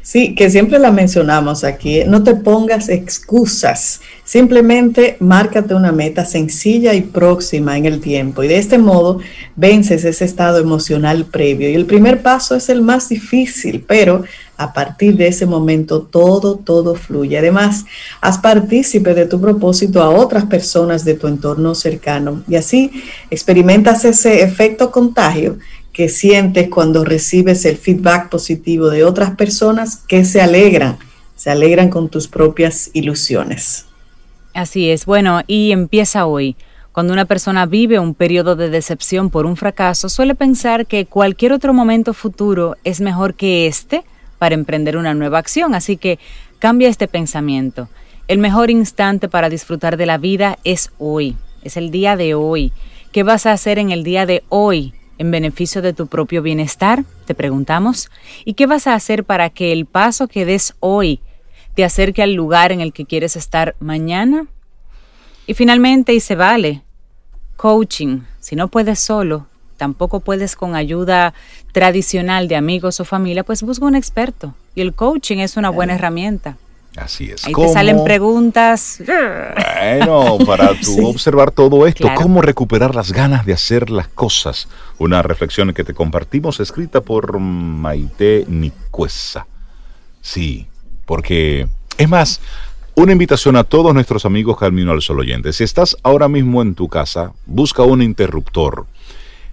Sí, 0.00 0.34
que 0.34 0.48
siempre 0.48 0.78
la 0.78 0.92
mencionamos 0.92 1.64
aquí. 1.64 2.02
No 2.06 2.22
te 2.22 2.34
pongas 2.34 2.88
excusas. 2.88 4.00
Simplemente 4.24 5.16
márcate 5.18 5.74
una 5.74 5.90
meta 5.90 6.24
sencilla 6.24 6.94
y 6.94 7.00
próxima 7.00 7.76
en 7.76 7.86
el 7.86 8.00
tiempo. 8.00 8.44
Y 8.44 8.48
de 8.48 8.58
este 8.58 8.78
modo 8.78 9.18
vences 9.56 10.04
ese 10.04 10.24
estado 10.24 10.58
emocional 10.58 11.24
previo. 11.24 11.68
Y 11.68 11.74
el 11.74 11.86
primer 11.86 12.22
paso 12.22 12.54
es 12.54 12.68
el 12.68 12.80
más 12.80 13.08
difícil, 13.08 13.84
pero 13.86 14.22
a 14.56 14.72
partir 14.72 15.16
de 15.16 15.28
ese 15.28 15.46
momento 15.46 16.02
todo, 16.02 16.56
todo 16.56 16.94
fluye. 16.94 17.38
Además, 17.38 17.84
haz 18.20 18.38
partícipe 18.38 19.14
de 19.14 19.26
tu 19.26 19.40
propósito 19.40 20.02
a 20.02 20.10
otras 20.10 20.46
personas 20.46 21.04
de 21.04 21.14
tu 21.14 21.26
entorno 21.26 21.74
cercano. 21.74 22.42
Y 22.48 22.56
así 22.56 22.90
experimentas 23.30 24.04
ese 24.04 24.42
efecto 24.42 24.90
contagio 24.90 25.58
que 25.98 26.08
sientes 26.08 26.68
cuando 26.68 27.04
recibes 27.04 27.64
el 27.64 27.76
feedback 27.76 28.28
positivo 28.28 28.88
de 28.88 29.02
otras 29.02 29.32
personas 29.32 29.96
que 29.96 30.24
se 30.24 30.40
alegran, 30.40 30.96
se 31.34 31.50
alegran 31.50 31.90
con 31.90 32.08
tus 32.08 32.28
propias 32.28 32.90
ilusiones. 32.92 33.84
Así 34.54 34.90
es, 34.90 35.06
bueno, 35.06 35.40
y 35.48 35.72
empieza 35.72 36.26
hoy. 36.26 36.54
Cuando 36.92 37.12
una 37.12 37.24
persona 37.24 37.66
vive 37.66 37.98
un 37.98 38.14
periodo 38.14 38.54
de 38.54 38.70
decepción 38.70 39.28
por 39.28 39.44
un 39.44 39.56
fracaso, 39.56 40.08
suele 40.08 40.36
pensar 40.36 40.86
que 40.86 41.04
cualquier 41.04 41.52
otro 41.52 41.74
momento 41.74 42.14
futuro 42.14 42.76
es 42.84 43.00
mejor 43.00 43.34
que 43.34 43.66
este 43.66 44.04
para 44.38 44.54
emprender 44.54 44.96
una 44.96 45.14
nueva 45.14 45.38
acción, 45.38 45.74
así 45.74 45.96
que 45.96 46.20
cambia 46.60 46.88
este 46.88 47.08
pensamiento. 47.08 47.88
El 48.28 48.38
mejor 48.38 48.70
instante 48.70 49.28
para 49.28 49.48
disfrutar 49.48 49.96
de 49.96 50.06
la 50.06 50.16
vida 50.16 50.60
es 50.62 50.92
hoy, 50.98 51.34
es 51.64 51.76
el 51.76 51.90
día 51.90 52.14
de 52.14 52.36
hoy. 52.36 52.70
¿Qué 53.10 53.24
vas 53.24 53.46
a 53.46 53.52
hacer 53.52 53.80
en 53.80 53.90
el 53.90 54.04
día 54.04 54.26
de 54.26 54.44
hoy 54.48 54.94
en 55.18 55.30
beneficio 55.30 55.82
de 55.82 55.92
tu 55.92 56.06
propio 56.06 56.42
bienestar? 56.42 57.04
Te 57.26 57.34
preguntamos. 57.34 58.10
¿Y 58.44 58.54
qué 58.54 58.66
vas 58.66 58.86
a 58.86 58.94
hacer 58.94 59.24
para 59.24 59.50
que 59.50 59.72
el 59.72 59.86
paso 59.86 60.28
que 60.28 60.44
des 60.44 60.74
hoy 60.80 61.20
te 61.74 61.84
acerque 61.84 62.22
al 62.22 62.34
lugar 62.34 62.72
en 62.72 62.80
el 62.80 62.92
que 62.92 63.04
quieres 63.04 63.36
estar 63.36 63.76
mañana? 63.80 64.46
Y 65.46 65.54
finalmente, 65.54 66.14
y 66.14 66.20
se 66.20 66.34
vale, 66.34 66.82
coaching. 67.56 68.20
Si 68.40 68.56
no 68.56 68.68
puedes 68.68 69.00
solo, 69.00 69.46
tampoco 69.76 70.20
puedes 70.20 70.56
con 70.56 70.74
ayuda 70.74 71.34
tradicional 71.72 72.48
de 72.48 72.56
amigos 72.56 73.00
o 73.00 73.04
familia, 73.04 73.44
pues 73.44 73.62
busca 73.62 73.84
un 73.84 73.94
experto. 73.94 74.54
Y 74.74 74.80
el 74.80 74.94
coaching 74.94 75.38
es 75.38 75.56
una 75.56 75.70
buena 75.70 75.94
herramienta. 75.94 76.56
Así 76.96 77.30
es. 77.30 77.44
Ahí 77.46 77.52
te 77.52 77.68
salen 77.68 78.02
preguntas. 78.02 79.00
Bueno, 79.06 80.38
para 80.44 80.70
tú 80.84 81.06
observar 81.06 81.50
todo 81.50 81.86
esto, 81.86 82.08
cómo 82.16 82.42
recuperar 82.42 82.94
las 82.94 83.12
ganas 83.12 83.46
de 83.46 83.52
hacer 83.52 83.90
las 83.90 84.08
cosas. 84.08 84.68
Una 84.98 85.22
reflexión 85.22 85.72
que 85.74 85.84
te 85.84 85.94
compartimos 85.94 86.60
escrita 86.60 87.00
por 87.00 87.38
Maite 87.38 88.44
Nicuesa. 88.48 89.46
Sí, 90.20 90.66
porque 91.06 91.68
es 91.96 92.08
más, 92.08 92.40
una 92.94 93.12
invitación 93.12 93.54
a 93.54 93.64
todos 93.64 93.94
nuestros 93.94 94.24
amigos 94.24 94.58
Camino 94.58 94.90
al 94.90 95.02
Sol 95.02 95.20
oyentes. 95.20 95.56
Si 95.56 95.64
estás 95.64 95.96
ahora 96.02 96.28
mismo 96.28 96.62
en 96.62 96.74
tu 96.74 96.88
casa, 96.88 97.32
busca 97.46 97.84
un 97.84 98.02
interruptor. 98.02 98.86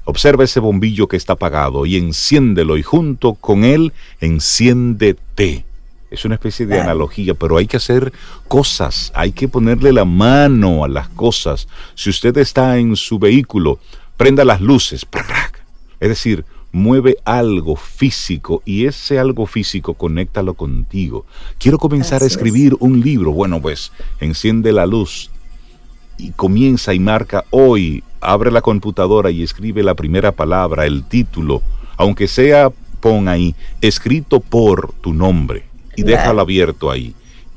Observa 0.06 0.44
ese 0.44 0.60
bombillo 0.60 1.08
que 1.08 1.18
está 1.18 1.34
apagado 1.34 1.86
y 1.86 1.96
enciéndelo 1.96 2.78
y 2.78 2.84
junto 2.84 3.36
con 3.36 3.64
él 3.64 3.94
enciéndete 4.20 5.66
es 6.16 6.26
una 6.26 6.36
especie 6.36 6.66
de 6.66 6.80
analogía, 6.80 7.34
pero 7.34 7.58
hay 7.58 7.68
que 7.68 7.78
hacer 7.78 8.12
cosas, 8.48 9.12
hay 9.14 9.32
que 9.32 9.48
ponerle 9.48 9.92
la 9.94 10.06
mano 10.06 10.84
a 10.84 10.88
las 10.88 11.10
cosas. 11.10 11.68
Si 11.94 12.10
usted 12.10 12.38
está 12.38 12.78
en 12.78 12.96
su 12.96 13.20
vehículo, 13.20 13.80
prenda 14.18 14.44
las 14.44 14.62
luces, 14.62 15.06
es 16.00 16.10
decir, 16.10 16.46
mueve 16.72 17.18
algo 17.26 17.76
físico 17.76 18.62
y 18.66 18.86
ese 18.86 19.20
algo 19.20 19.46
físico 19.46 19.94
conéctalo 19.94 20.54
contigo. 20.54 21.26
Quiero 21.58 21.78
comenzar 21.78 22.24
a 22.24 22.26
escribir 22.26 22.76
un 22.80 23.02
libro. 23.02 23.32
Bueno, 23.32 23.62
pues 23.62 23.92
enciende 24.20 24.72
la 24.72 24.86
luz 24.86 25.32
y 26.18 26.32
comienza 26.32 26.94
y 26.94 27.00
marca 27.00 27.46
hoy. 27.50 28.04
Abre 28.22 28.52
la 28.52 28.62
computadora 28.62 29.32
y 29.32 29.44
escribe 29.44 29.84
la 29.84 29.96
primera 29.96 30.32
palabra, 30.32 30.86
el 30.86 31.04
título, 31.04 31.62
aunque 31.98 32.28
sea 32.28 32.72
pon 33.00 33.28
ahí, 33.28 33.56
escrito 33.82 34.40
por 34.40 34.94
tu 34.94 35.14
nombre 35.14 35.75
y 35.96 36.04
déjalo 36.04 36.42
abierto 36.42 36.92
ahí. 36.92 37.14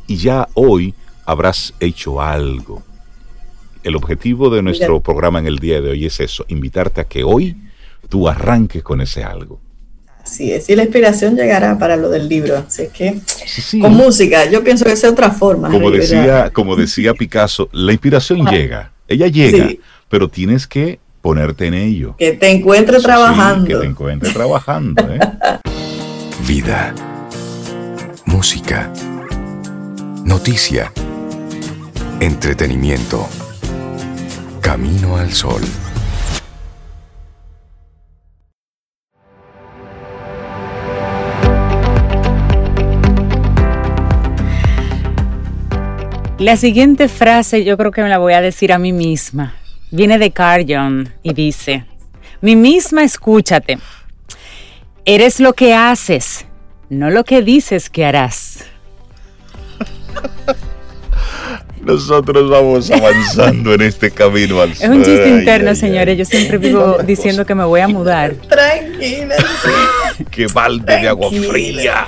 Y 0.07 0.17
ya 0.17 0.49
hoy 0.55 0.95
habrás 1.29 1.75
hecho 1.79 2.23
algo. 2.23 2.83
El 3.85 3.97
objetivo 3.97 4.51
de 4.51 4.63
nuestro 4.63 5.01
programa 5.01 5.39
en 5.39 5.47
el 5.47 5.59
día 5.59 5.81
de 5.81 5.91
hoy 5.91 6.07
es 6.07 6.21
eso, 6.21 6.45
invitarte 6.49 7.03
a 7.03 7.05
que 7.05 7.23
hoy 7.23 7.55
tú 8.09 8.29
arranques 8.29 8.83
con 8.83 9.01
ese 9.01 9.23
algo. 9.23 9.61
Así 10.23 10.53
es, 10.53 10.69
y 10.69 10.77
la 10.77 10.83
inspiración 10.83 11.37
llegará 11.37 11.79
para 11.79 11.97
lo 11.97 12.11
del 12.11 12.29
libro, 12.29 12.57
así 12.57 12.89
que 12.93 13.19
con 13.81 13.95
música, 13.95 14.51
yo 14.51 14.63
pienso 14.63 14.85
que 14.85 14.93
es 14.93 15.05
otra 15.05 15.31
forma. 15.31 15.71
Como 15.71 15.91
decía, 15.91 16.51
como 16.51 16.77
decía 16.77 17.15
Picasso, 17.15 17.69
la 17.73 17.93
inspiración 17.93 18.45
llega, 18.47 18.93
ella 19.07 19.27
llega, 19.27 19.69
pero 20.09 20.29
tienes 20.29 20.67
que 20.67 20.99
ponerte 21.23 21.67
en 21.67 21.75
ello. 21.75 22.15
Que 22.19 22.33
te 22.33 22.51
encuentre 22.51 23.01
trabajando. 23.01 23.67
que 23.67 23.77
te 23.77 23.87
encuentre 23.87 24.33
trabajando. 24.33 25.03
¿eh? 25.11 25.19
Vida 26.47 26.95
música, 28.39 28.93
noticia, 30.25 30.93
entretenimiento. 32.21 33.29
Camino 34.61 35.17
al 35.17 35.33
sol. 35.33 35.61
La 46.39 46.57
siguiente 46.57 47.09
frase 47.09 47.65
yo 47.65 47.77
creo 47.77 47.91
que 47.91 48.03
me 48.03 48.09
la 48.09 48.19
voy 48.19 48.35
a 48.35 48.41
decir 48.41 48.73
a 48.73 48.79
mí 48.79 48.93
misma. 48.93 49.57
Viene 49.91 50.17
de 50.17 50.31
Carjon 50.31 51.13
y 51.25 51.35
dice, 51.35 51.87
mi 52.41 52.55
misma 52.55 53.03
escúchate. 53.03 53.81
Eres 55.05 55.41
lo 55.41 55.55
que 55.55 55.75
haces, 55.75 56.47
no 56.91 57.11
lo 57.11 57.25
que 57.25 57.43
dices 57.43 57.91
que 57.91 58.05
harás. 58.05 58.65
Nosotros 61.83 62.51
vamos 62.51 62.91
avanzando 62.91 63.73
en 63.73 63.83
este 63.83 64.11
camino 64.11 64.61
al 64.61 64.73
Es 64.73 64.83
un 64.83 65.03
chiste 65.03 65.29
interno, 65.29 65.75
señores. 65.75 66.19
Yo 66.19 66.25
siempre 66.25 66.59
vivo 66.59 66.99
diciendo 67.05 67.47
que 67.47 67.55
me 67.55 67.65
voy 67.65 67.81
a 67.81 67.89
mudar. 67.89 68.35
Tranquila. 68.49 69.37
Qué 70.31 70.47
balde 70.49 71.01
de 71.01 71.09
agua 71.09 71.31
fría. 71.31 72.07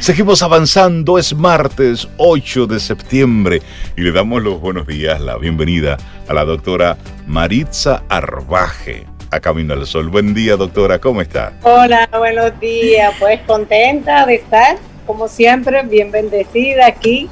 Seguimos 0.00 0.42
avanzando, 0.42 1.18
es 1.18 1.34
martes 1.34 2.08
8 2.18 2.66
de 2.66 2.78
septiembre 2.78 3.62
y 3.96 4.02
le 4.02 4.12
damos 4.12 4.42
los 4.42 4.60
buenos 4.60 4.86
días, 4.86 5.20
la 5.20 5.36
bienvenida 5.36 5.96
a 6.28 6.34
la 6.34 6.44
doctora 6.44 6.96
Maritza 7.26 8.02
Arbaje 8.08 9.11
a 9.32 9.40
Camino 9.40 9.72
al 9.72 9.86
Sol. 9.86 10.10
Buen 10.10 10.34
día, 10.34 10.56
doctora, 10.56 10.98
¿cómo 10.98 11.22
está? 11.22 11.54
Hola, 11.62 12.08
buenos 12.16 12.60
días. 12.60 13.14
Pues 13.18 13.40
contenta 13.46 14.26
de 14.26 14.34
estar, 14.34 14.76
como 15.06 15.26
siempre, 15.26 15.82
bien 15.84 16.10
bendecida 16.10 16.86
aquí 16.86 17.30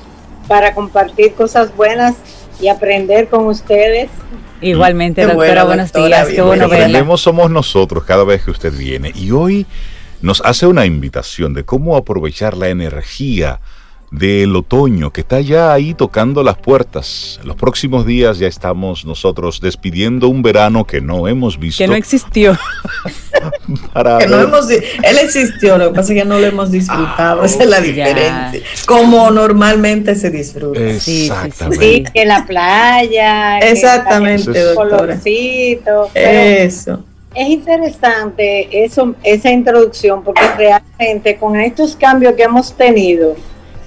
para 0.48 0.74
compartir 0.74 1.34
cosas 1.34 1.76
buenas 1.76 2.16
y 2.58 2.68
aprender 2.68 3.28
con 3.28 3.46
ustedes. 3.46 4.08
Igualmente, 4.62 5.26
doctora, 5.26 5.64
buenos 5.64 5.92
días. 5.92 6.28
Qué 6.28 6.40
bueno 6.40 6.68
verla. 6.68 7.16
somos 7.18 7.50
nosotros 7.50 8.04
cada 8.04 8.24
vez 8.24 8.44
que 8.44 8.50
usted 8.50 8.72
viene 8.72 9.12
y 9.14 9.30
hoy 9.30 9.66
nos 10.22 10.40
hace 10.40 10.66
una 10.66 10.86
invitación 10.86 11.52
de 11.52 11.64
cómo 11.64 11.96
aprovechar 11.96 12.56
la 12.56 12.68
energía 12.68 13.60
del 14.10 14.56
otoño 14.56 15.12
que 15.12 15.20
está 15.20 15.40
ya 15.40 15.72
ahí 15.72 15.94
tocando 15.94 16.42
las 16.42 16.56
puertas. 16.56 17.38
En 17.42 17.48
los 17.48 17.56
próximos 17.56 18.04
días 18.04 18.38
ya 18.38 18.48
estamos 18.48 19.04
nosotros 19.04 19.60
despidiendo 19.60 20.28
un 20.28 20.42
verano 20.42 20.84
que 20.84 21.00
no 21.00 21.28
hemos 21.28 21.58
visto. 21.58 21.80
Que 21.80 21.88
no 21.88 21.94
existió. 21.94 22.58
que 24.18 24.26
no 24.26 24.40
hemos, 24.40 24.68
él 24.68 25.18
existió, 25.22 25.78
lo 25.78 25.88
que 25.88 25.94
pasa 25.94 26.12
es 26.12 26.20
que 26.20 26.24
no 26.26 26.38
lo 26.38 26.46
hemos 26.46 26.70
disfrutado, 26.70 27.40
ah, 27.42 27.46
esa 27.46 27.62
es 27.62 27.68
la 27.70 27.80
diferencia. 27.80 28.60
Como 28.86 29.30
normalmente 29.30 30.14
se 30.14 30.30
disfruta. 30.30 30.80
Exactamente. 30.80 31.84
Sí, 31.84 32.04
que 32.12 32.26
la 32.26 32.44
playa. 32.44 33.58
Exactamente, 33.60 34.50
el 34.60 34.74
colorcito. 34.74 36.10
Eso. 36.12 37.04
Es 37.34 37.48
interesante 37.48 38.84
eso, 38.84 39.14
esa 39.22 39.50
introducción 39.52 40.24
porque 40.24 40.42
realmente 40.56 41.36
con 41.36 41.58
estos 41.60 41.94
cambios 41.94 42.34
que 42.34 42.42
hemos 42.42 42.72
tenido, 42.72 43.36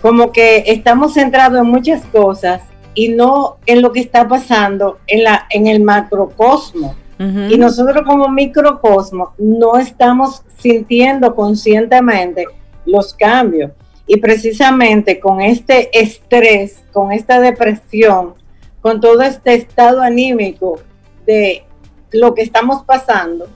como 0.04 0.34
que 0.34 0.66
estamos 0.68 1.14
centrados 1.14 1.62
en 1.62 1.68
muchas 1.68 2.04
cosas 2.08 2.62
y 2.94 3.08
no 3.08 3.56
en 3.66 3.82
lo 3.82 3.94
que 3.94 4.02
está 4.02 4.28
pasando 4.28 5.00
en, 5.08 5.24
la, 5.24 5.48
en 5.50 5.66
el 5.68 5.82
macrocosmo. 5.82 6.96
Y 7.18 7.58
nosotros 7.58 8.04
como 8.06 8.28
microcosmo 8.28 9.34
no 9.38 9.78
estamos 9.78 10.44
sintiendo 10.58 11.34
conscientemente 11.34 12.46
los 12.86 13.14
cambios. 13.14 13.72
Y 14.06 14.18
precisamente 14.18 15.22
con 15.22 15.40
este 15.40 15.98
estrés, 15.98 16.84
con 16.92 17.14
esta 17.14 17.40
depresión, 17.40 18.34
con 18.82 19.00
todo 19.00 19.22
este 19.22 19.54
estado 19.54 20.02
anímico 20.02 20.82
de 21.26 21.64
lo 22.12 22.34
que 22.34 22.42
estamos 22.42 22.84
pasando, 22.84 23.48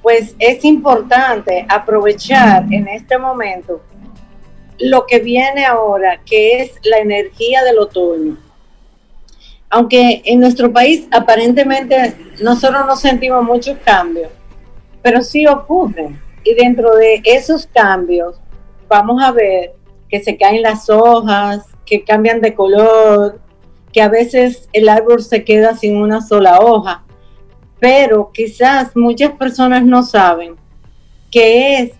pues 0.00 0.34
es 0.38 0.64
importante 0.64 1.66
aprovechar 1.68 2.64
en 2.70 2.88
este 2.88 3.18
momento 3.18 3.82
lo 4.82 5.06
que 5.06 5.20
viene 5.20 5.64
ahora, 5.64 6.20
que 6.24 6.62
es 6.62 6.72
la 6.84 6.98
energía 6.98 7.62
del 7.62 7.78
otoño. 7.78 8.36
Aunque 9.70 10.22
en 10.24 10.40
nuestro 10.40 10.72
país 10.72 11.06
aparentemente 11.10 12.14
nosotros 12.42 12.84
no 12.86 12.96
sentimos 12.96 13.42
muchos 13.44 13.78
cambios, 13.84 14.30
pero 15.00 15.22
sí 15.22 15.46
ocurren. 15.46 16.20
Y 16.44 16.54
dentro 16.54 16.96
de 16.96 17.22
esos 17.24 17.66
cambios 17.66 18.36
vamos 18.88 19.22
a 19.22 19.30
ver 19.30 19.72
que 20.10 20.20
se 20.22 20.36
caen 20.36 20.62
las 20.62 20.90
hojas, 20.90 21.64
que 21.86 22.02
cambian 22.04 22.40
de 22.40 22.54
color, 22.54 23.40
que 23.92 24.02
a 24.02 24.08
veces 24.08 24.68
el 24.72 24.88
árbol 24.88 25.22
se 25.22 25.44
queda 25.44 25.76
sin 25.76 25.96
una 25.96 26.20
sola 26.20 26.60
hoja. 26.60 27.04
Pero 27.78 28.30
quizás 28.32 28.96
muchas 28.96 29.32
personas 29.32 29.84
no 29.84 30.02
saben 30.02 30.56
que 31.30 31.78
es 31.78 31.92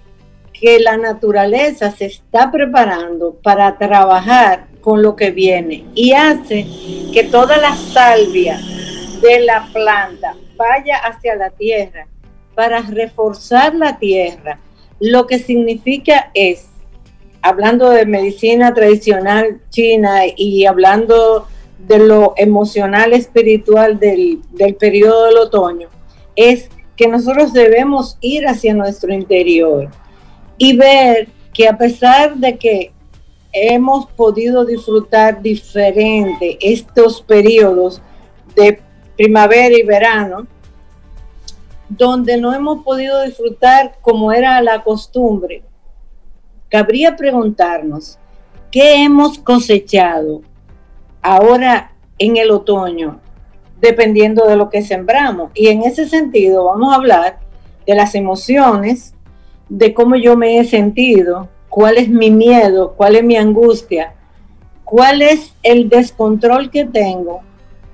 que 0.62 0.78
la 0.78 0.96
naturaleza 0.96 1.90
se 1.90 2.04
está 2.04 2.52
preparando 2.52 3.34
para 3.42 3.76
trabajar 3.78 4.68
con 4.80 5.02
lo 5.02 5.16
que 5.16 5.32
viene 5.32 5.84
y 5.96 6.12
hace 6.12 6.64
que 7.12 7.24
toda 7.24 7.56
la 7.56 7.74
salvia 7.74 8.60
de 9.20 9.40
la 9.40 9.68
planta 9.72 10.36
vaya 10.56 10.98
hacia 10.98 11.34
la 11.34 11.50
tierra 11.50 12.06
para 12.54 12.80
reforzar 12.80 13.74
la 13.74 13.98
tierra. 13.98 14.60
Lo 15.00 15.26
que 15.26 15.40
significa 15.40 16.30
es, 16.32 16.68
hablando 17.42 17.90
de 17.90 18.06
medicina 18.06 18.72
tradicional 18.72 19.62
china 19.68 20.20
y 20.36 20.64
hablando 20.66 21.48
de 21.88 21.98
lo 21.98 22.34
emocional 22.36 23.14
espiritual 23.14 23.98
del, 23.98 24.38
del 24.52 24.76
periodo 24.76 25.24
del 25.24 25.38
otoño, 25.38 25.88
es 26.36 26.68
que 26.94 27.08
nosotros 27.08 27.52
debemos 27.52 28.16
ir 28.20 28.46
hacia 28.46 28.74
nuestro 28.74 29.12
interior 29.12 29.90
y 30.58 30.76
ver 30.76 31.28
que 31.52 31.68
a 31.68 31.76
pesar 31.76 32.36
de 32.36 32.56
que 32.56 32.92
hemos 33.52 34.06
podido 34.06 34.64
disfrutar 34.64 35.42
diferente 35.42 36.58
estos 36.60 37.20
periodos 37.20 38.00
de 38.56 38.80
primavera 39.16 39.76
y 39.76 39.82
verano, 39.82 40.46
donde 41.88 42.38
no 42.38 42.54
hemos 42.54 42.82
podido 42.82 43.22
disfrutar 43.22 43.98
como 44.00 44.32
era 44.32 44.60
la 44.62 44.82
costumbre, 44.82 45.62
cabría 46.70 47.16
preguntarnos, 47.16 48.18
¿qué 48.70 49.02
hemos 49.02 49.38
cosechado 49.38 50.40
ahora 51.20 51.92
en 52.18 52.38
el 52.38 52.50
otoño, 52.50 53.20
dependiendo 53.80 54.46
de 54.46 54.56
lo 54.56 54.70
que 54.70 54.80
sembramos? 54.80 55.50
Y 55.54 55.68
en 55.68 55.82
ese 55.82 56.08
sentido 56.08 56.64
vamos 56.64 56.92
a 56.92 56.96
hablar 56.96 57.40
de 57.86 57.94
las 57.94 58.14
emociones, 58.14 59.14
de 59.72 59.94
cómo 59.94 60.16
yo 60.16 60.36
me 60.36 60.58
he 60.58 60.64
sentido, 60.64 61.48
cuál 61.70 61.96
es 61.96 62.06
mi 62.10 62.30
miedo, 62.30 62.92
cuál 62.94 63.16
es 63.16 63.24
mi 63.24 63.36
angustia, 63.36 64.12
cuál 64.84 65.22
es 65.22 65.54
el 65.62 65.88
descontrol 65.88 66.70
que 66.70 66.84
tengo, 66.84 67.40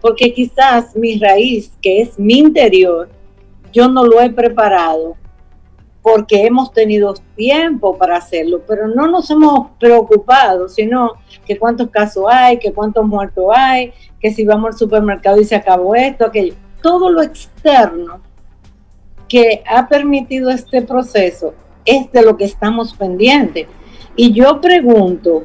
porque 0.01 0.35
quizás 0.35 0.97
mi 0.97 1.21
raíz, 1.21 1.71
que 1.81 2.01
es 2.01 2.19
mi 2.19 2.39
interior, 2.39 3.09
yo 3.73 3.87
no 3.87 4.05
lo 4.05 4.21
he 4.21 4.29
preparado 4.29 5.15
porque 6.03 6.47
hemos 6.47 6.73
tenido 6.73 7.15
tiempo 7.37 7.97
para 7.97 8.17
hacerlo, 8.17 8.61
pero 8.67 8.89
no 8.89 9.07
nos 9.07 9.31
hemos 9.31 9.71
preocupado, 9.79 10.69
sino 10.69 11.13
que 11.47 11.57
cuántos 11.57 11.91
casos 11.91 12.25
hay, 12.29 12.59
que 12.59 12.73
cuántos 12.73 13.07
muertos 13.07 13.45
hay, 13.55 13.93
que 14.19 14.33
si 14.33 14.45
vamos 14.45 14.73
al 14.73 14.79
supermercado 14.79 15.41
y 15.41 15.45
se 15.45 15.55
acabó 15.55 15.95
esto, 15.95 16.25
aquello. 16.25 16.55
Todo 16.83 17.09
lo 17.09 17.23
externo 17.23 18.21
que 19.29 19.63
ha 19.65 19.87
permitido 19.87 20.51
este 20.51 20.83
proceso 20.83 21.55
es 21.89 22.13
de 22.13 22.23
lo 22.23 22.37
que 22.37 22.45
estamos 22.45 22.93
pendientes. 22.93 23.67
Y 24.15 24.33
yo 24.33 24.61
pregunto, 24.61 25.45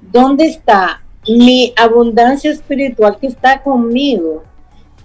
¿dónde 0.00 0.46
está 0.46 1.02
mi 1.28 1.74
abundancia 1.76 2.50
espiritual 2.50 3.18
que 3.20 3.26
está 3.26 3.62
conmigo? 3.62 4.44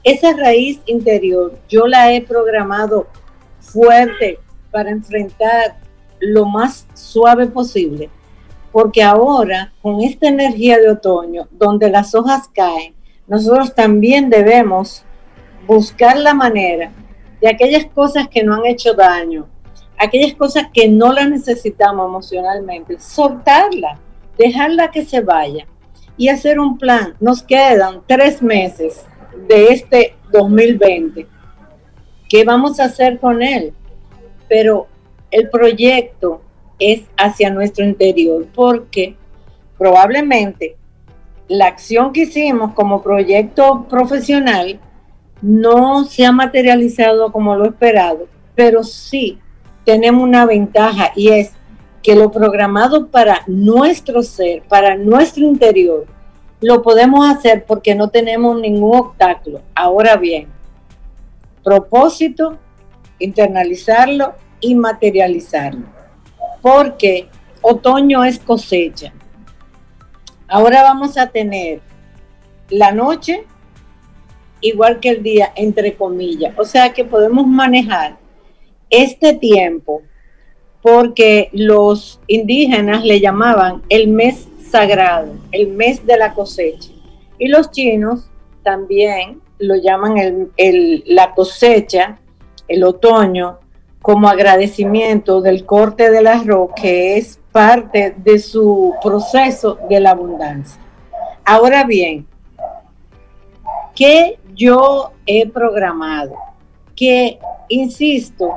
Esa 0.04 0.34
raíz 0.34 0.80
interior, 0.86 1.60
yo 1.68 1.86
la 1.86 2.14
he 2.14 2.22
programado 2.22 3.08
fuerte 3.60 4.40
para 4.72 4.90
enfrentar 4.90 5.76
lo 6.20 6.46
más 6.46 6.88
suave 6.94 7.48
posible, 7.48 8.10
porque 8.72 9.04
ahora 9.04 9.74
con 9.82 10.02
esta 10.02 10.30
energía 10.30 10.78
de 10.78 10.92
otoño, 10.92 11.48
donde 11.52 11.90
las 11.90 12.16
hojas 12.16 12.48
caen, 12.54 12.94
nosotros 13.28 13.76
también 13.76 14.30
debemos 14.30 15.04
buscar 15.68 16.18
la 16.18 16.34
manera 16.34 16.92
de 17.42 17.50
aquellas 17.50 17.86
cosas 17.88 18.28
que 18.30 18.44
no 18.44 18.56
han 18.56 18.66
hecho 18.66 18.94
daño, 18.94 19.48
aquellas 20.02 20.34
cosas 20.34 20.68
que 20.74 20.88
no 20.88 21.14
las 21.14 21.30
necesitamos 21.30 22.08
emocionalmente, 22.08 23.00
soltarla, 23.00 24.00
dejarla 24.38 24.90
que 24.90 25.06
se 25.06 25.22
vaya 25.22 25.68
y 26.18 26.30
hacer 26.30 26.60
un 26.60 26.80
plan. 26.80 27.16
Nos 27.20 27.44
quedan 27.44 28.02
tres 28.08 28.42
meses 28.42 29.06
de 29.48 29.68
este 29.68 30.16
2020. 30.32 31.28
¿Qué 32.28 32.44
vamos 32.44 32.80
a 32.80 32.86
hacer 32.86 33.20
con 33.20 33.44
él? 33.44 33.74
Pero 34.50 34.88
el 35.30 35.50
proyecto 35.50 36.42
es 36.80 37.04
hacia 37.16 37.52
nuestro 37.52 37.86
interior 37.86 38.48
porque 38.56 39.16
probablemente 39.78 40.78
la 41.48 41.68
acción 41.68 42.12
que 42.12 42.22
hicimos 42.22 42.74
como 42.74 43.04
proyecto 43.04 43.86
profesional 43.88 44.80
no 45.44 46.06
se 46.06 46.26
ha 46.26 46.32
materializado 46.32 47.32
como 47.32 47.56
lo 47.56 47.66
esperado, 47.66 48.28
pero 48.56 48.84
sí 48.84 49.38
tenemos 49.86 50.24
una 50.24 50.46
ventaja 50.46 51.12
y 51.16 51.30
es 51.30 51.52
que 52.04 52.16
lo 52.16 52.32
programado 52.32 53.08
para 53.08 53.44
nuestro 53.48 54.24
ser, 54.24 54.64
para 54.64 54.96
nuestro 54.96 55.46
interior, 55.46 56.06
lo 56.60 56.82
podemos 56.82 57.28
hacer 57.30 57.66
porque 57.66 57.96
no 57.96 58.10
tenemos 58.10 58.60
ningún 58.60 58.96
obstáculo. 58.96 59.62
Ahora 59.76 60.16
bien, 60.16 60.48
propósito, 61.64 62.58
internalizarlo 63.20 64.34
y 64.60 64.76
materializarlo. 64.76 65.86
Porque 66.62 67.28
otoño 67.62 68.24
es 68.24 68.40
cosecha. 68.40 69.14
Ahora 70.48 70.84
vamos 70.84 71.18
a 71.18 71.28
tener 71.28 71.82
la 72.70 72.92
noche 72.92 73.46
igual 74.62 75.00
que 75.00 75.10
el 75.10 75.24
día, 75.24 75.52
entre 75.56 75.96
comillas. 75.96 76.54
O 76.58 76.64
sea 76.64 76.94
que 76.94 77.04
podemos 77.04 77.48
manejar 77.48 78.21
este 78.92 79.34
tiempo 79.34 80.04
porque 80.82 81.50
los 81.54 82.20
indígenas 82.28 83.04
le 83.04 83.20
llamaban 83.20 83.82
el 83.90 84.08
mes 84.08 84.48
sagrado, 84.70 85.34
el 85.52 85.68
mes 85.70 86.06
de 86.06 86.18
la 86.18 86.34
cosecha. 86.34 86.90
Y 87.38 87.48
los 87.48 87.72
chinos 87.72 88.30
también 88.64 89.42
lo 89.60 89.76
llaman 89.76 90.50
la 90.58 91.34
cosecha, 91.34 92.20
el 92.68 92.84
otoño, 92.84 93.60
como 94.02 94.28
agradecimiento 94.28 95.42
del 95.42 95.66
corte 95.66 96.10
del 96.10 96.26
arroz, 96.26 96.72
que 96.76 97.18
es 97.18 97.40
parte 97.52 98.16
de 98.18 98.40
su 98.40 98.96
proceso 99.04 99.78
de 99.90 100.00
la 100.00 100.12
abundancia. 100.12 100.82
Ahora 101.46 101.84
bien, 101.84 102.26
¿qué 103.96 104.40
yo 104.56 105.12
he 105.28 105.48
programado? 105.48 106.34
Que 106.96 107.38
insisto 107.70 108.52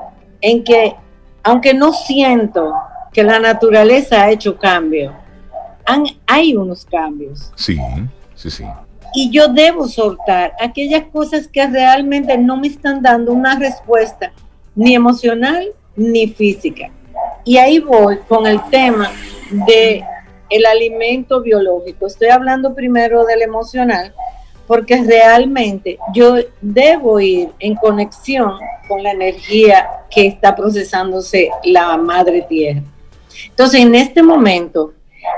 en 0.45 0.63
que, 0.63 0.95
aunque 1.43 1.73
no 1.73 1.95
siento 1.95 2.75
que 3.15 3.25
la 3.25 3.39
naturaleza 3.39 4.23
ha 4.23 4.31
hecho 4.31 4.59
cambios, 4.59 5.15
hay 6.27 6.55
unos 6.55 6.85
cambios. 6.85 7.51
Sí, 7.57 7.79
sí, 8.35 8.51
sí. 8.51 8.65
Y 9.15 9.31
yo 9.31 9.49
debo 9.49 9.89
soltar 9.89 10.53
aquellas 10.61 11.05
cosas 11.11 11.49
que 11.49 11.67
realmente 11.67 12.37
no 12.37 12.59
me 12.59 12.67
están 12.67 13.01
dando 13.01 13.33
una 13.33 13.59
respuesta 13.59 14.33
ni 14.75 14.95
emocional 14.95 15.69
ni 15.97 16.27
física. 16.27 16.91
Y 17.45 17.57
ahí 17.57 17.79
voy 17.79 18.19
con 18.29 18.47
el 18.47 18.61
tema 18.71 19.11
de 19.51 20.05
el 20.51 20.67
alimento 20.67 21.41
biológico. 21.41 22.07
Estoy 22.07 22.29
hablando 22.29 22.75
primero 22.75 23.25
del 23.25 23.41
emocional 23.41 24.13
porque 24.67 25.03
realmente 25.03 25.99
yo 26.15 26.37
debo 26.61 27.21
ir 27.21 27.51
en 27.59 27.75
conexión 27.75 28.53
con 28.89 29.03
la 29.03 29.13
energía 29.13 29.89
que 30.11 30.27
está 30.27 30.55
procesándose 30.55 31.51
la 31.65 31.97
madre 31.97 32.43
tierra. 32.43 32.83
Entonces, 33.49 33.81
en 33.81 33.95
este 33.95 34.23
momento, 34.23 34.93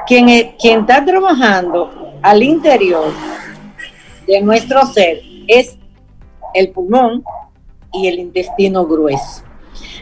quien, 0.06 0.26
quien 0.60 0.80
está 0.80 1.04
trabajando 1.04 2.18
al 2.22 2.42
interior 2.42 3.12
de 4.26 4.40
nuestro 4.40 4.84
ser 4.86 5.20
es 5.46 5.76
el 6.54 6.70
pulmón 6.70 7.24
y 7.92 8.08
el 8.08 8.18
intestino 8.18 8.86
grueso. 8.86 9.42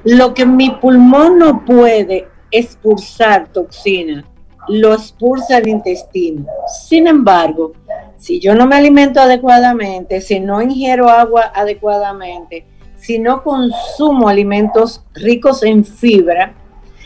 Lo 0.04 0.34
que 0.34 0.46
mi 0.46 0.70
pulmón 0.70 1.38
no 1.38 1.64
puede 1.64 2.28
expulsar 2.50 3.48
toxina, 3.48 4.24
lo 4.68 4.94
expulsa 4.94 5.58
el 5.58 5.68
intestino. 5.68 6.46
Sin 6.86 7.06
embargo, 7.06 7.72
si 8.24 8.40
yo 8.40 8.54
no 8.54 8.66
me 8.66 8.76
alimento 8.76 9.20
adecuadamente, 9.20 10.22
si 10.22 10.40
no 10.40 10.62
ingiero 10.62 11.10
agua 11.10 11.52
adecuadamente, 11.54 12.64
si 12.96 13.18
no 13.18 13.42
consumo 13.42 14.30
alimentos 14.30 15.04
ricos 15.12 15.62
en 15.62 15.84
fibra, 15.84 16.54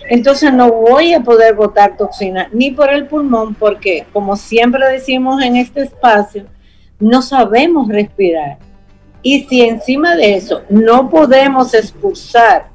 entonces 0.08 0.52
no 0.52 0.70
voy 0.70 1.14
a 1.14 1.24
poder 1.24 1.56
botar 1.56 1.96
toxina 1.96 2.48
ni 2.52 2.70
por 2.70 2.92
el 2.92 3.08
pulmón 3.08 3.56
porque, 3.56 4.06
como 4.12 4.36
siempre 4.36 4.88
decimos 4.92 5.42
en 5.42 5.56
este 5.56 5.82
espacio, 5.82 6.46
no 7.00 7.20
sabemos 7.20 7.88
respirar. 7.88 8.58
Y 9.20 9.40
si 9.46 9.62
encima 9.62 10.14
de 10.14 10.36
eso 10.36 10.62
no 10.70 11.10
podemos 11.10 11.74
expulsar 11.74 12.68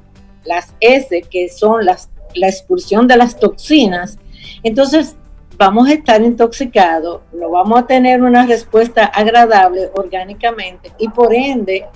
las 0.44 0.74
S, 0.80 1.22
que 1.30 1.48
son 1.48 1.86
las, 1.86 2.10
la 2.34 2.48
expulsión 2.48 3.08
de 3.08 3.16
las 3.16 3.38
toxinas, 3.40 4.18
entonces 4.62 5.16
vamos 5.56 5.88
a 5.88 5.92
estar 5.92 6.22
intoxicados, 6.22 7.22
no 7.32 7.50
vamos 7.50 7.80
a 7.80 7.86
tener 7.86 8.22
una 8.22 8.46
respuesta 8.46 9.04
agradable 9.06 9.90
orgánicamente 9.94 10.92
y 10.98 11.08
por 11.08 11.34
ende 11.34 11.86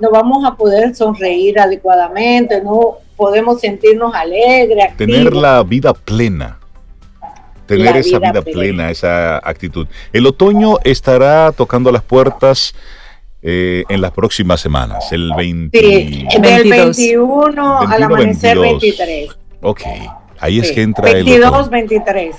no 0.00 0.10
vamos 0.10 0.44
a 0.44 0.56
poder 0.56 0.94
sonreír 0.94 1.58
adecuadamente, 1.58 2.62
no 2.62 2.98
podemos 3.16 3.60
sentirnos 3.60 4.14
alegres. 4.14 4.96
Tener 4.96 5.34
la 5.34 5.62
vida 5.62 5.92
plena. 5.92 6.58
Tener 7.66 7.96
esa 7.96 8.18
vida, 8.18 8.42
plena. 8.42 8.90
esa 8.90 9.38
actitud. 9.38 9.86
El 10.12 10.26
otoño 10.26 10.78
estará 10.82 11.52
tocando 11.52 11.92
las 11.92 12.02
puertas 12.02 12.74
eh, 13.42 13.84
en 13.88 14.00
las 14.00 14.10
próximas 14.10 14.60
semanas, 14.60 15.12
el 15.12 15.32
20... 15.36 15.78
Sí, 15.78 16.26
del 16.40 16.68
21 16.68 17.78
al 17.80 18.02
amanecer 18.02 18.58
23. 18.58 19.30
Ok, 19.60 19.82
ahí 20.40 20.58
es 20.58 20.72
que 20.72 20.82
entra 20.82 21.10
el... 21.10 21.24
22, 21.24 21.70
23. 21.70 22.36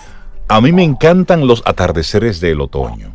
A 0.47 0.61
mí 0.61 0.71
me 0.71 0.83
encantan 0.83 1.47
los 1.47 1.63
atardeceres 1.65 2.39
del 2.39 2.61
otoño. 2.61 3.13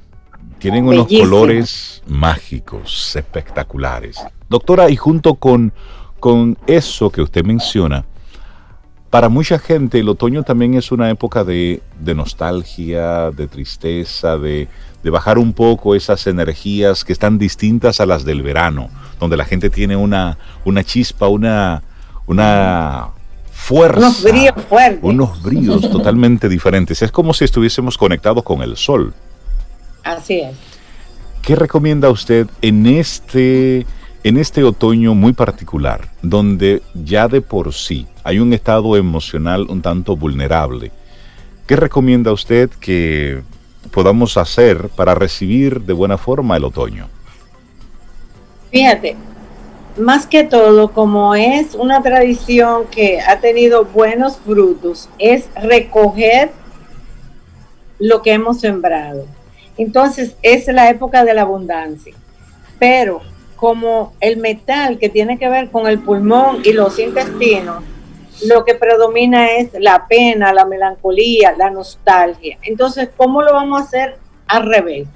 Tienen 0.59 0.87
unos 0.87 1.07
colores 1.07 2.03
mágicos, 2.07 3.15
espectaculares. 3.15 4.19
Doctora, 4.49 4.91
y 4.91 4.97
junto 4.97 5.35
con, 5.35 5.73
con 6.19 6.59
eso 6.67 7.11
que 7.11 7.23
usted 7.23 7.45
menciona, 7.45 8.05
para 9.11 9.29
mucha 9.29 9.59
gente 9.59 10.01
el 10.01 10.09
otoño 10.09 10.43
también 10.43 10.75
es 10.75 10.93
una 10.93 11.09
época 11.11 11.45
de, 11.45 11.81
nostalgia, 12.01 13.31
de 13.31 13.47
tristeza, 13.47 14.37
de, 14.37 14.69
bajar 15.05 15.39
un 15.39 15.55
poco 15.55 15.95
esas 15.95 16.27
energías 16.27 17.05
que 17.05 17.15
están 17.15 17.39
distintas 17.39 18.01
a 18.01 18.07
las 18.07 18.25
del 18.25 18.43
verano, 18.43 18.91
donde 19.19 19.39
la 19.39 19.47
gente 19.47 19.71
tiene 19.71 19.97
una, 19.97 20.37
una 20.67 20.85
chispa, 20.85 21.29
una, 21.29 21.83
una 22.27 23.09
fuerza. 23.59 23.99
Unos 23.99 24.23
bríos 24.23 24.55
fuertes. 24.69 25.01
Unos 25.03 25.43
bríos 25.43 25.81
totalmente 25.91 26.49
diferentes. 26.49 27.03
Es 27.03 27.11
como 27.11 27.35
si 27.35 27.45
estuviésemos 27.45 27.99
conectados 27.99 28.45
con 28.45 28.63
el 28.63 28.77
sol. 28.77 29.13
Así 30.05 30.41
es. 30.41 30.57
¿Qué 31.43 31.57
recomienda 31.57 32.09
usted 32.09 32.47
en 32.63 32.87
este, 32.87 33.85
en 34.23 34.37
este 34.37 34.63
otoño 34.65 35.15
muy 35.15 35.33
particular, 35.33 36.09
donde 36.23 36.83
ya 36.95 37.29
de 37.29 37.41
por 37.41 37.75
sí 37.75 38.07
hay 38.23 38.39
un 38.39 38.53
estado 38.53 38.97
emocional 38.97 39.67
un 39.69 39.83
tanto 39.83 40.17
vulnerable? 40.17 40.93
¿Qué 41.67 41.77
recomienda 41.77 42.33
usted 42.33 42.71
que 42.71 43.43
podamos 43.91 44.37
hacer 44.37 44.89
para 44.91 45.15
recibir 45.15 45.83
de 45.83 45.93
buena 45.93 46.17
forma 46.17 46.57
el 46.57 46.65
otoño? 46.65 47.09
Fíjate, 48.71 49.17
más 49.99 50.27
que 50.27 50.45
todo, 50.45 50.93
como 50.93 51.35
es 51.35 51.75
una 51.75 52.03
tradición 52.03 52.87
que 52.87 53.21
ha 53.21 53.41
tenido 53.41 53.85
buenos 53.85 54.39
frutos, 54.39 55.09
es 55.19 55.49
recoger 55.55 56.51
lo 57.99 58.23
que 58.23 58.33
hemos 58.33 58.61
sembrado. 58.61 59.27
Entonces, 59.77 60.37
es 60.43 60.67
la 60.69 60.91
época 60.91 61.25
de 61.25 61.35
la 61.35 61.43
abundancia. 61.43 62.15
Pero 62.79 63.21
como 63.57 64.13
el 64.21 64.37
metal 64.37 64.99
que 64.99 65.09
tiene 65.09 65.39
que 65.39 65.49
ver 65.49 65.71
con 65.71 65.87
el 65.87 65.99
pulmón 65.99 66.61
y 66.65 66.73
los 66.73 66.99
intestinos, 66.99 67.83
lo 68.47 68.65
que 68.65 68.75
predomina 68.75 69.53
es 69.57 69.71
la 69.81 70.07
pena, 70.07 70.53
la 70.53 70.65
melancolía, 70.65 71.55
la 71.57 71.71
nostalgia. 71.71 72.59
Entonces, 72.63 73.09
¿cómo 73.17 73.43
lo 73.43 73.53
vamos 73.53 73.81
a 73.81 73.85
hacer 73.85 74.17
al 74.47 74.67
revés? 74.67 75.09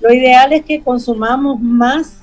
Lo 0.00 0.12
ideal 0.12 0.52
es 0.52 0.64
que 0.64 0.82
consumamos 0.82 1.60
más 1.60 2.18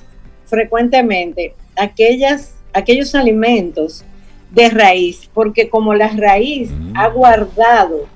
frecuentemente 0.46 1.54
aquellas, 1.76 2.56
aquellos 2.74 3.16
alimentos 3.16 4.04
de 4.52 4.70
raíz, 4.70 5.30
porque 5.34 5.70
como 5.70 5.94
la 5.94 6.10
raíz 6.10 6.72
mm. 6.72 6.98
ha 6.98 7.08
guardado 7.08 8.08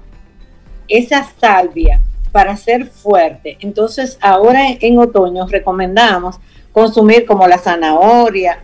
esa 0.88 1.26
salvia 1.39 2.02
para 2.32 2.58
ser 2.58 2.88
fuerte, 2.88 3.58
entonces 3.62 4.18
ahora 4.22 4.62
en 4.80 5.00
otoño 5.00 5.48
recomendamos 5.48 6.38
consumir 6.74 7.26
como 7.26 7.48
la 7.48 7.58
zanahoria, 7.58 8.60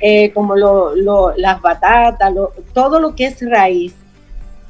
eh, 0.00 0.30
como 0.32 0.54
las 0.54 1.62
batatas, 1.62 2.30
todo 2.74 3.00
lo 3.00 3.14
que 3.14 3.24
es 3.24 3.40
raíz, 3.40 3.94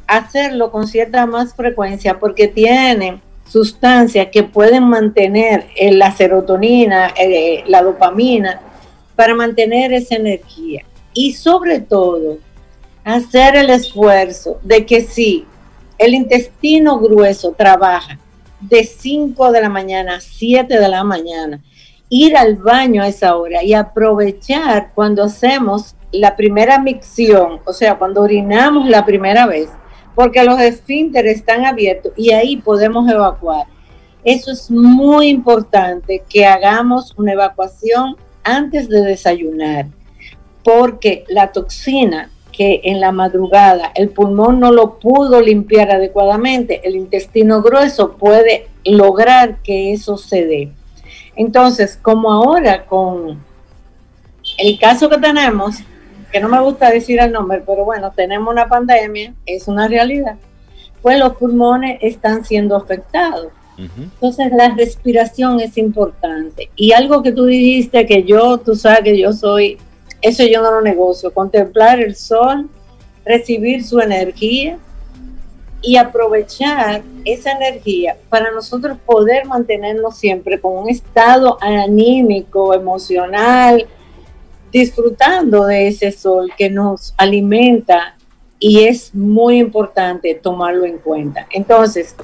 hacerlo 0.07 0.71
con 0.71 0.87
cierta 0.87 1.27
más 1.27 1.55
frecuencia 1.55 2.21
porque 2.21 2.47
tienen 2.47 3.21
sustancias 3.47 4.29
que 4.31 4.43
pueden 4.43 4.85
mantener 4.85 5.67
eh, 5.77 5.93
la 5.93 6.13
serotonina, 6.13 7.13
eh, 7.17 7.65
la 7.67 7.83
dopamina, 7.83 8.61
para 9.17 9.35
mantener 9.35 9.93
esa 9.93 10.17
energía. 10.17 10.85
Y 11.13 11.33
sobre 11.35 11.81
todo, 11.81 12.39
hacer 13.05 13.57
el 13.57 13.71
esfuerzo 13.71 14.59
de 14.63 14.85
que 14.87 15.03
si 15.03 15.47
el 15.99 16.15
intestino 16.15 16.99
grueso 16.99 17.53
trabaja 17.53 18.19
de 18.61 18.85
5 18.85 19.53
de 19.53 19.61
la 19.61 19.69
mañana 19.69 20.17
a 20.17 20.21
7 20.21 20.79
de 20.79 20.89
la 20.89 21.05
mañana, 21.05 21.61
ir 22.09 22.37
al 22.37 22.57
baño 22.57 23.03
a 23.03 23.09
esa 23.09 23.37
hora 23.37 23.63
y 23.63 23.75
aprovechar 23.75 24.93
cuando 24.95 25.25
hacemos 25.25 25.95
la 26.13 26.37
primera 26.37 26.79
micción, 26.79 27.61
o 27.65 27.73
sea, 27.73 27.97
cuando 27.97 28.23
orinamos 28.23 28.89
la 28.89 29.05
primera 29.05 29.47
vez, 29.47 29.69
porque 30.15 30.45
los 30.45 30.61
esfínteres 30.61 31.37
están 31.37 31.67
abiertos 31.67 32.13
y 32.17 32.31
ahí 32.31 32.57
podemos 32.57 33.09
evacuar. 33.11 33.67
Eso 34.23 34.53
es 34.53 34.71
muy 34.71 35.29
importante 35.29 36.23
que 36.29 36.47
hagamos 36.47 37.13
una 37.17 37.33
evacuación 37.33 38.17
antes 38.45 38.89
de 38.89 39.03
desayunar, 39.03 39.87
porque 40.63 41.25
la 41.29 41.53
toxina 41.53 42.31
que 42.53 42.81
en 42.85 43.01
la 43.01 43.11
madrugada 43.11 43.91
el 43.95 44.11
pulmón 44.11 44.61
no 44.61 44.71
lo 44.71 44.99
pudo 44.99 45.41
limpiar 45.41 45.91
adecuadamente, 45.91 46.87
el 46.87 46.95
intestino 46.95 47.63
grueso 47.63 48.13
puede 48.13 48.69
lograr 48.85 49.57
que 49.63 49.93
eso 49.93 50.17
se 50.17 50.47
dé. 50.47 50.71
Entonces, 51.37 51.99
como 52.01 52.33
ahora 52.33 52.87
con 52.87 53.43
el 54.59 54.79
caso 54.79 55.09
que 55.09 55.19
tenemos, 55.19 55.77
que 56.31 56.41
no 56.41 56.49
me 56.49 56.61
gusta 56.61 56.91
decir 56.91 57.21
el 57.21 57.33
nombre, 57.33 57.63
pero 57.67 57.85
bueno, 57.85 58.13
tenemos 58.13 58.53
una 58.53 58.69
pandemia, 58.69 59.35
es 59.47 59.67
una 59.67 59.89
realidad, 59.89 60.37
pues 61.03 61.19
los 61.19 61.37
pulmones 61.37 61.99
están 62.03 62.45
siendo 62.45 62.77
afectados. 62.77 63.49
Entonces 63.77 64.53
la 64.53 64.75
respiración 64.75 65.61
es 65.61 65.77
importante. 65.79 66.71
Y 66.77 66.93
algo 66.93 67.23
que 67.23 67.33
tú 67.33 67.45
dijiste 67.45 68.07
que 68.07 68.23
yo, 68.25 68.59
tú 68.59 68.77
sabes 68.77 69.01
que 69.01 69.19
yo 69.19 69.33
soy, 69.33 69.79
eso 70.23 70.45
yo 70.45 70.63
no 70.63 70.71
lo 70.71 70.81
negocio, 70.81 71.33
contemplar 71.33 72.01
el 72.01 72.15
sol, 72.15 72.69
recibir 73.25 73.85
su 73.85 74.01
energía 74.01 74.79
y 75.83 75.97
aprovechar 75.97 77.03
esa 77.25 77.53
energía 77.53 78.17
para 78.29 78.51
nosotros 78.51 78.97
poder 79.05 79.47
mantenernos 79.47 80.17
siempre 80.17 80.61
con 80.61 80.77
un 80.77 80.89
estado 80.89 81.59
anímico, 81.61 82.75
emocional, 82.75 83.87
disfrutando 84.73 85.67
de 85.67 85.89
ese 85.89 86.11
sol 86.11 86.51
que 86.57 86.71
nos 86.71 87.15
alimenta 87.17 88.17
y 88.59 88.85
es 88.85 89.15
muy 89.15 89.59
importante 89.59 90.35
tomarlo 90.35 90.87
en 90.87 90.99
cuenta. 90.99 91.47
Entonces, 91.51 92.17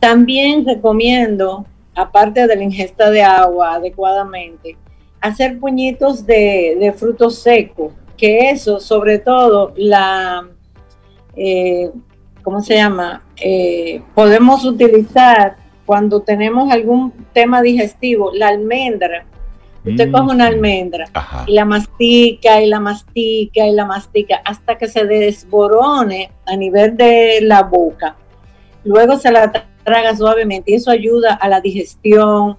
también 0.00 0.64
recomiendo, 0.64 1.66
aparte 1.94 2.46
de 2.46 2.56
la 2.56 2.62
ingesta 2.62 3.10
de 3.10 3.22
agua 3.22 3.74
adecuadamente, 3.74 4.76
hacer 5.20 5.58
puñitos 5.58 6.26
de, 6.26 6.94
frutos 6.96 7.38
secos, 7.40 7.92
que 8.16 8.50
eso, 8.50 8.80
sobre 8.80 9.18
todo, 9.18 9.72
la, 9.76 10.46
eh, 11.36 11.90
¿cómo 12.42 12.62
se 12.62 12.76
llama? 12.76 13.22
Eh, 13.36 14.02
podemos 14.14 14.64
utilizar 14.64 15.56
cuando 15.86 16.20
tenemos 16.20 16.70
algún 16.70 17.12
tema 17.32 17.62
digestivo, 17.62 18.30
la 18.34 18.48
almendra. 18.48 19.24
Usted 19.84 20.08
mm, 20.08 20.12
coge 20.12 20.34
una 20.34 20.46
almendra 20.46 21.06
y 21.46 21.52
la 21.52 21.64
mastica 21.64 22.60
y 22.60 22.66
la 22.66 22.78
mastica 22.78 23.66
y 23.66 23.72
la 23.72 23.86
mastica 23.86 24.42
hasta 24.44 24.76
que 24.76 24.86
se 24.88 25.04
desborone 25.06 26.30
a 26.44 26.56
nivel 26.56 26.96
de 26.96 27.38
la 27.42 27.62
boca. 27.62 28.16
Luego 28.84 29.16
se 29.16 29.30
la 29.32 29.50
traga 29.88 30.14
suavemente 30.14 30.70
y 30.70 30.74
eso 30.74 30.90
ayuda 30.90 31.32
a 31.34 31.48
la 31.48 31.62
digestión, 31.62 32.58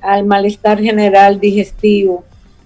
al 0.00 0.24
malestar 0.24 0.80
general 0.80 1.38
digestivo, 1.38 2.24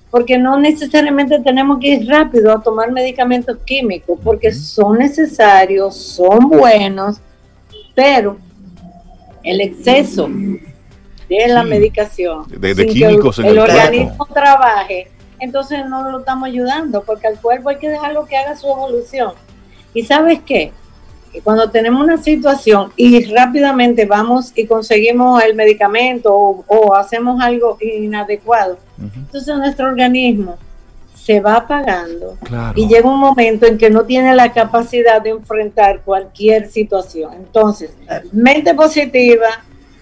porque 0.09 0.39
no 0.39 0.57
necesariamente 0.57 1.41
tenemos 1.41 1.81
que 1.81 1.95
ir 1.95 2.09
rápido 2.09 2.53
a 2.53 2.63
tomar 2.63 2.93
medicamentos 2.93 3.59
químicos, 3.65 4.17
porque 4.23 4.53
son 4.53 4.99
necesarios, 4.99 5.97
son 5.97 6.49
buenos, 6.49 7.17
pero 7.93 8.37
el 9.43 9.61
exceso 9.61 10.29
de 11.29 11.49
la 11.49 11.65
medicación, 11.65 12.47
de, 12.49 12.87
químicos 12.87 13.41
el, 13.41 13.59
organismo 13.59 14.27
trabaje, 14.27 15.09
entonces 15.41 15.85
no 15.89 16.09
lo 16.09 16.21
estamos 16.21 16.47
ayudando, 16.49 17.03
porque 17.03 17.27
al 17.27 17.41
cuerpo 17.41 17.71
hay 17.71 17.79
que 17.79 17.89
dejarlo 17.89 18.27
que 18.27 18.37
haga 18.37 18.55
su 18.55 18.69
evolución. 18.69 19.33
¿Y 19.93 20.05
sabes 20.05 20.39
qué? 20.47 20.73
Cuando 21.43 21.71
tenemos 21.71 22.03
una 22.03 22.17
situación 22.17 22.93
y 22.97 23.25
rápidamente 23.25 24.07
vamos 24.07 24.53
y 24.55 24.67
conseguimos 24.67 25.43
el 25.43 25.55
medicamento 25.55 26.33
o, 26.35 26.95
hacemos 26.95 27.43
algo 27.43 27.77
inadecuado, 27.81 28.79
entonces 28.99 29.57
nuestro 29.57 29.87
organismo 29.87 30.59
se 31.15 31.41
va 31.41 31.57
apagando 31.57 32.37
y 32.75 32.87
llega 32.87 33.09
un 33.09 33.19
momento 33.19 33.65
en 33.67 33.79
que 33.79 33.89
no 33.89 34.05
tiene 34.05 34.35
la 34.35 34.53
capacidad 34.53 35.23
de 35.23 35.31
enfrentar 35.31 36.03
cualquier 36.03 36.71
situación. 36.71 37.33
Entonces, 37.33 37.97
mente 38.31 38.75
positiva, 38.75 39.49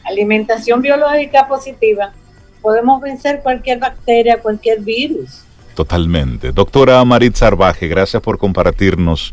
alimentación 0.04 0.82
biológica 0.82 1.46
positiva, 1.46 2.12
podemos 2.60 3.00
vencer 3.00 3.40
cualquier 3.40 3.78
bacteria, 3.78 4.38
cualquier 4.38 4.80
virus. 4.80 5.44
Totalmente. 5.74 6.50
Doctora 6.52 7.04
Marit 7.04 7.36
Sarvaje, 7.36 7.86
gracias 7.86 8.20
por 8.20 8.36
compartirnos 8.36 9.32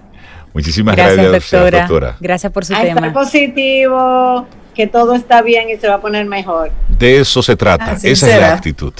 Muchísimas 0.54 0.96
gracias, 0.96 1.52
doctora. 1.52 2.16
Gracias 2.20 2.50
por 2.50 2.64
su 2.64 2.72
tema. 2.72 3.12
positivo 3.12 4.46
que 4.74 4.86
todo 4.86 5.14
está 5.14 5.42
bien 5.42 5.70
y 5.70 5.76
se 5.76 5.88
va 5.88 5.94
a 5.94 6.00
poner 6.00 6.26
mejor. 6.26 6.70
De 6.88 7.20
eso 7.20 7.42
se 7.42 7.56
trata, 7.56 7.96
esa 8.02 8.30
es 8.30 8.40
la 8.40 8.54
actitud. 8.54 8.92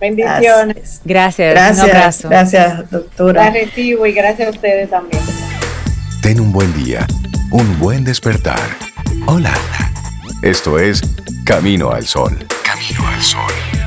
Bendiciones. 0.00 1.02
Gracias. 1.04 1.52
Gracias. 1.52 1.84
Un 1.84 1.90
abrazo. 1.90 2.28
Gracias, 2.28 2.90
doctora. 2.90 3.44
La 3.44 3.50
recibo 3.50 4.06
y 4.06 4.12
gracias 4.12 4.48
a 4.48 4.50
ustedes 4.50 4.88
también. 4.88 5.22
Ten 6.22 6.40
un 6.40 6.52
buen 6.52 6.72
día, 6.82 7.06
un 7.50 7.78
buen 7.78 8.04
despertar. 8.04 8.60
Hola. 9.26 9.52
Esto 10.42 10.78
es 10.78 11.02
Camino 11.44 11.90
al 11.90 12.06
Sol. 12.06 12.34
Camino 12.64 13.06
al 13.06 13.20
Sol. 13.20 13.79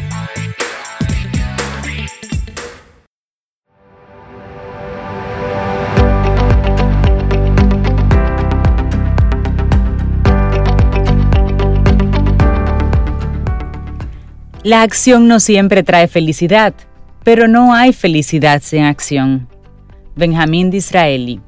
La 14.64 14.82
acción 14.82 15.28
no 15.28 15.42
siempre 15.42 15.84
trae 15.84 16.08
felicidad, 16.08 16.74
pero 17.26 17.50
no 17.50 17.74
hay 17.74 17.92
felicidad 17.92 18.62
sin 18.64 18.84
acción. 18.84 19.50
Benjamín 20.16 20.72
Disraeli. 20.72 21.42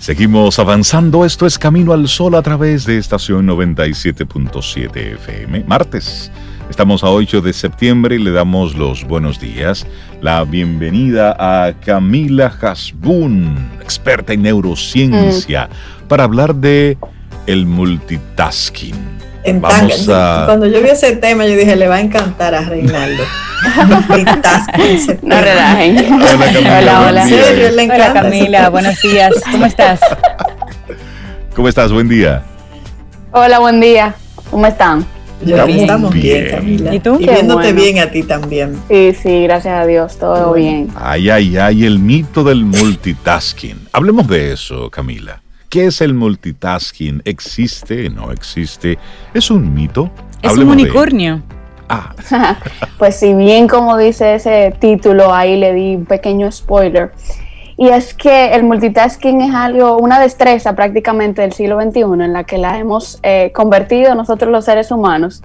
Seguimos 0.00 0.58
avanzando, 0.58 1.24
esto 1.24 1.46
es 1.46 1.56
Camino 1.56 1.92
al 1.92 2.08
Sol 2.08 2.34
a 2.34 2.42
través 2.42 2.84
de 2.84 2.98
estación 2.98 3.46
97.7 3.46 4.96
FM. 4.96 5.64
Martes, 5.68 6.32
estamos 6.68 7.04
a 7.04 7.10
8 7.10 7.42
de 7.42 7.52
septiembre 7.52 8.16
y 8.16 8.18
le 8.18 8.32
damos 8.32 8.74
los 8.74 9.04
buenos 9.04 9.38
días, 9.38 9.86
la 10.20 10.42
bienvenida 10.42 11.36
a 11.38 11.74
Camila 11.74 12.52
Hasbun, 12.60 13.56
experta 13.80 14.32
en 14.32 14.42
neurociencia, 14.42 15.68
para 16.08 16.24
hablar 16.24 16.56
de 16.56 16.98
el 17.46 17.66
multitasking. 17.66 19.27
Cuando 20.46 20.66
yo 20.66 20.82
vi 20.82 20.90
ese 20.90 21.16
tema, 21.16 21.46
yo 21.46 21.56
dije, 21.56 21.76
le 21.76 21.88
va 21.88 21.96
a 21.96 22.00
encantar 22.00 22.54
a 22.54 22.62
Reinaldo. 22.62 23.22
no 25.22 25.40
relajen. 25.40 26.12
Hola, 26.12 27.00
hola. 27.08 27.26
Hola, 27.94 28.12
Camila, 28.12 28.68
buenos 28.68 29.00
días. 29.02 29.32
¿Cómo 29.50 29.66
estás? 29.66 30.00
¿Cómo 31.54 31.68
estás? 31.68 31.92
Buen 31.92 32.08
día. 32.08 32.42
Hola, 33.32 33.58
buen 33.58 33.80
día. 33.80 34.14
¿Cómo 34.50 34.66
están? 34.66 35.04
estamos 35.40 36.12
bien, 36.12 36.50
Camila. 36.50 36.94
¿Y 36.94 37.00
tú? 37.00 37.16
Y 37.20 37.26
viéndote 37.26 37.72
bien 37.72 37.98
a 37.98 38.10
ti 38.10 38.22
también. 38.22 38.78
Sí, 38.88 39.14
sí, 39.20 39.42
gracias 39.44 39.80
a 39.80 39.86
Dios, 39.86 40.18
todo 40.18 40.54
bien. 40.54 40.88
Ay, 40.96 41.30
ay, 41.30 41.56
ay, 41.56 41.84
el 41.84 41.98
mito 41.98 42.44
del 42.44 42.64
multitasking. 42.64 43.88
Hablemos 43.92 44.26
de 44.28 44.52
eso, 44.52 44.90
Camila. 44.90 45.40
¿Qué 45.68 45.84
es 45.84 46.00
el 46.00 46.14
multitasking? 46.14 47.20
¿Existe? 47.26 48.08
¿No 48.08 48.32
existe? 48.32 48.98
¿Es 49.34 49.50
un 49.50 49.74
mito? 49.74 50.10
Es 50.40 50.56
un 50.56 50.70
unicornio. 50.70 51.42
Ah. 51.90 52.14
pues 52.98 53.16
si 53.16 53.34
bien 53.34 53.68
como 53.68 53.98
dice 53.98 54.36
ese 54.36 54.74
título, 54.78 55.34
ahí 55.34 55.58
le 55.58 55.74
di 55.74 55.96
un 55.96 56.06
pequeño 56.06 56.50
spoiler. 56.50 57.12
Y 57.76 57.88
es 57.90 58.14
que 58.14 58.54
el 58.54 58.64
multitasking 58.64 59.42
es 59.42 59.54
algo, 59.54 59.98
una 59.98 60.18
destreza 60.18 60.74
prácticamente 60.74 61.42
del 61.42 61.52
siglo 61.52 61.78
XXI 61.78 62.00
en 62.00 62.32
la 62.32 62.44
que 62.44 62.56
la 62.56 62.78
hemos 62.78 63.20
eh, 63.22 63.52
convertido 63.54 64.14
nosotros 64.14 64.50
los 64.50 64.64
seres 64.64 64.90
humanos. 64.90 65.42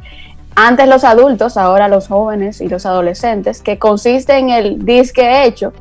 Antes 0.56 0.88
los 0.88 1.04
adultos, 1.04 1.58
ahora 1.58 1.90
los 1.90 2.08
jóvenes 2.08 2.62
y 2.62 2.70
los 2.70 2.86
adolescentes, 2.86 3.62
que 3.62 3.78
consiste 3.78 4.38
en 4.38 4.52
el 4.52 4.86
disque 4.86 5.44
hecho 5.44 5.74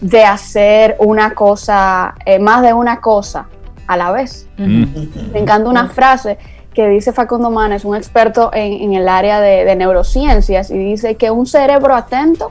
de 0.00 0.24
hacer 0.24 0.96
una 1.00 1.34
cosa, 1.34 2.14
eh, 2.24 2.38
más 2.38 2.62
de 2.62 2.72
una 2.72 3.02
cosa 3.02 3.46
a 3.86 3.96
la 3.96 4.12
vez. 4.12 4.48
Me 4.56 5.38
encanta 5.38 5.68
una 5.68 5.88
frase 5.88 6.38
que 6.74 6.88
dice 6.88 7.12
Facundo 7.12 7.50
Manes, 7.50 7.84
un 7.84 7.96
experto 7.96 8.50
en, 8.52 8.94
el 8.94 9.08
área 9.08 9.40
de, 9.40 9.74
neurociencias, 9.76 10.70
y 10.70 10.78
dice 10.78 11.14
que 11.14 11.30
un 11.30 11.46
cerebro 11.46 11.94
atento 11.94 12.50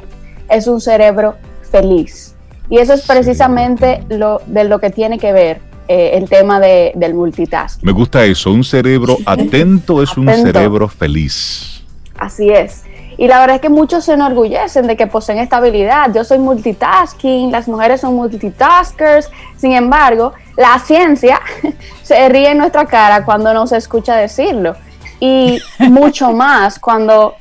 es 0.50 0.67
un 0.67 0.80
cerebro 0.80 1.36
feliz. 1.69 2.36
Y 2.69 2.78
eso 2.78 2.93
es 2.93 3.06
precisamente 3.06 4.04
lo, 4.10 4.41
de 4.48 4.63
lo 4.63 4.80
que 4.80 4.89
tiene 4.89 5.19
que 5.19 5.34
ver 5.34 5.62
eh, 5.89 6.12
el 6.13 6.30
tema 6.30 6.60
de, 6.62 6.93
del 6.96 7.13
multitasking. 7.13 7.86
Me 7.86 7.91
gusta 7.91 8.24
eso, 8.24 8.52
un 8.52 8.63
cerebro 8.63 9.17
atento 9.26 10.02
es 10.02 10.15
un 10.17 10.30
cerebro 10.34 10.88
feliz. 10.88 11.84
Así 12.17 12.50
es. 12.50 12.86
Y 13.17 13.28
la 13.28 13.39
verdad 13.39 13.58
es 13.58 13.62
que 13.62 13.69
muchos 13.69 14.06
se 14.06 14.13
enorgullecen 14.13 14.88
de 14.88 14.96
que 14.96 15.08
poseen 15.08 15.38
esta 15.38 15.58
habilidad. 15.58 16.12
Yo 16.13 16.24
soy 16.24 16.39
multitasking, 16.39 17.52
las 17.52 17.67
mujeres 17.67 18.02
son 18.02 18.15
multitaskers. 18.15 19.30
Sin 19.58 19.74
embargo, 19.74 20.34
la 20.56 20.80
ciencia 20.80 21.42
se 22.04 22.30
ríe 22.30 22.52
en 22.52 22.58
nuestra 22.58 22.86
cara 22.86 23.26
cuando 23.26 23.54
nos 23.54 23.72
escucha 23.72 24.16
decirlo. 24.16 24.76
Y 25.20 25.60
mucho 25.80 26.32
más 26.34 26.80
cuando 26.80 27.36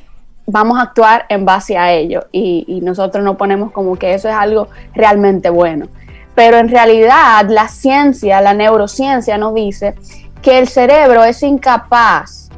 vamos 0.45 0.77
a 0.77 0.83
actuar 0.83 1.25
en 1.29 1.45
base 1.45 1.77
a 1.77 1.91
ello. 1.91 2.25
Y, 2.31 2.65
y 2.67 2.81
nosotros 2.81 3.23
nos 3.23 3.35
ponemos 3.35 3.71
como 3.71 3.95
que 3.95 4.13
eso 4.13 4.29
es 4.29 4.35
algo 4.35 4.69
realmente 4.93 5.49
bueno. 5.49 5.87
Pero 6.35 6.57
en 6.57 6.69
realidad 6.69 7.45
la 7.47 7.67
ciencia, 7.67 8.41
la 8.41 8.53
neurociencia 8.53 9.37
nos 9.37 9.53
dice 9.53 9.95
que 10.41 10.59
el 10.59 10.67
cerebro 10.67 11.23
es 11.23 11.43
incapaz 11.43 12.49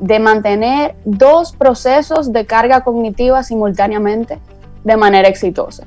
de 0.00 0.18
mantener 0.18 0.94
dos 1.04 1.52
procesos 1.52 2.32
de 2.32 2.46
carga 2.46 2.82
cognitiva 2.82 3.42
simultáneamente 3.42 4.38
de 4.84 4.96
manera 4.96 5.28
exitosa. 5.28 5.86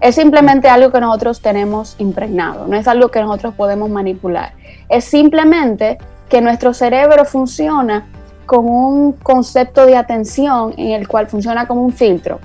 Es 0.00 0.14
simplemente 0.14 0.68
algo 0.68 0.92
que 0.92 1.00
nosotros 1.00 1.40
tenemos 1.40 1.96
impregnado, 1.98 2.66
no 2.66 2.76
es 2.76 2.86
algo 2.86 3.08
que 3.08 3.20
nosotros 3.20 3.54
podemos 3.54 3.88
manipular. 3.88 4.52
Es 4.88 5.04
simplemente 5.04 5.98
que 6.28 6.40
nuestro 6.40 6.74
cerebro 6.74 7.24
funciona 7.24 8.06
con 8.44 8.66
un 8.66 9.12
concepto 9.12 9.86
de 9.86 9.96
atención 9.96 10.74
en 10.76 10.92
el 10.92 11.08
cual 11.08 11.28
funciona 11.28 11.66
como 11.66 11.82
un 11.82 11.92
filtro. 11.92 12.40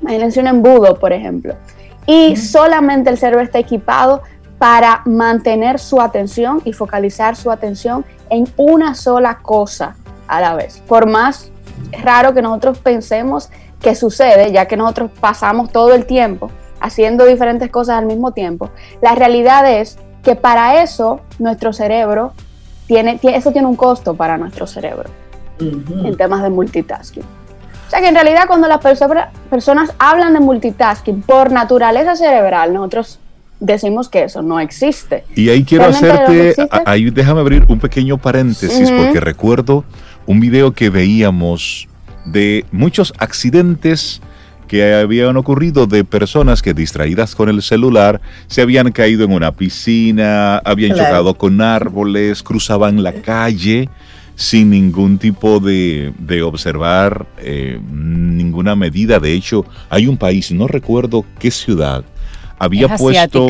Imagínense 0.00 0.40
un 0.40 0.46
embudo, 0.46 0.98
por 0.98 1.12
ejemplo. 1.12 1.54
Y 2.06 2.36
solamente 2.36 3.10
el 3.10 3.18
cerebro 3.18 3.44
está 3.44 3.58
equipado 3.58 4.22
para 4.58 5.02
mantener 5.04 5.78
su 5.78 6.00
atención 6.00 6.62
y 6.64 6.72
focalizar 6.72 7.36
su 7.36 7.50
atención 7.50 8.04
en 8.30 8.48
una 8.56 8.94
sola 8.94 9.38
cosa 9.42 9.94
a 10.26 10.40
la 10.40 10.54
vez. 10.54 10.82
Por 10.88 11.08
más 11.08 11.52
raro 12.02 12.32
que 12.32 12.42
nosotros 12.42 12.78
pensemos 12.78 13.50
que 13.80 13.94
sucede, 13.94 14.50
ya 14.52 14.66
que 14.66 14.76
nosotros 14.76 15.10
pasamos 15.20 15.70
todo 15.70 15.94
el 15.94 16.06
tiempo 16.06 16.50
haciendo 16.80 17.24
diferentes 17.24 17.70
cosas 17.70 17.98
al 17.98 18.06
mismo 18.06 18.32
tiempo, 18.32 18.70
la 19.00 19.14
realidad 19.14 19.70
es 19.70 19.98
que 20.22 20.34
para 20.34 20.82
eso 20.82 21.20
nuestro 21.38 21.72
cerebro 21.72 22.32
tiene, 22.86 23.18
eso 23.22 23.52
tiene 23.52 23.68
un 23.68 23.76
costo 23.76 24.14
para 24.14 24.38
nuestro 24.38 24.66
cerebro 24.66 25.10
en 25.60 26.16
temas 26.16 26.42
de 26.42 26.50
multitasking. 26.50 27.22
O 27.22 27.90
sea 27.90 28.00
que 28.00 28.08
en 28.08 28.14
realidad 28.14 28.42
cuando 28.46 28.68
las 28.68 28.80
personas 29.48 29.92
hablan 29.98 30.34
de 30.34 30.40
multitasking 30.40 31.22
por 31.22 31.50
naturaleza 31.50 32.16
cerebral, 32.16 32.74
nosotros 32.74 33.18
decimos 33.60 34.08
que 34.08 34.24
eso 34.24 34.42
no 34.42 34.60
existe. 34.60 35.24
Y 35.34 35.48
ahí 35.48 35.64
quiero 35.64 35.86
hacerte, 35.86 36.54
ahí 36.84 37.10
déjame 37.10 37.40
abrir 37.40 37.64
un 37.68 37.78
pequeño 37.80 38.18
paréntesis 38.18 38.90
porque 38.90 39.20
recuerdo 39.20 39.84
un 40.26 40.40
video 40.40 40.72
que 40.72 40.90
veíamos 40.90 41.88
de 42.26 42.66
muchos 42.70 43.14
accidentes 43.18 44.20
que 44.68 44.94
habían 44.94 45.36
ocurrido 45.36 45.86
de 45.86 46.04
personas 46.04 46.62
que 46.62 46.74
distraídas 46.74 47.34
con 47.34 47.48
el 47.48 47.62
celular 47.62 48.20
se 48.46 48.62
habían 48.62 48.92
caído 48.92 49.24
en 49.24 49.32
una 49.32 49.52
piscina, 49.52 50.58
habían 50.58 50.96
chocado 50.96 51.34
con 51.34 51.60
árboles, 51.60 52.42
cruzaban 52.42 53.02
la 53.02 53.14
calle 53.14 53.88
sin 54.36 54.70
ningún 54.70 55.18
tipo 55.18 55.58
de, 55.58 56.12
de 56.16 56.42
observar 56.42 57.26
eh, 57.38 57.80
ninguna 57.90 58.76
medida. 58.76 59.18
De 59.18 59.32
hecho, 59.32 59.64
hay 59.90 60.06
un 60.06 60.16
país, 60.16 60.52
no 60.52 60.68
recuerdo 60.68 61.24
qué 61.40 61.50
ciudad, 61.50 62.04
había 62.58 62.96
puesto 62.96 63.48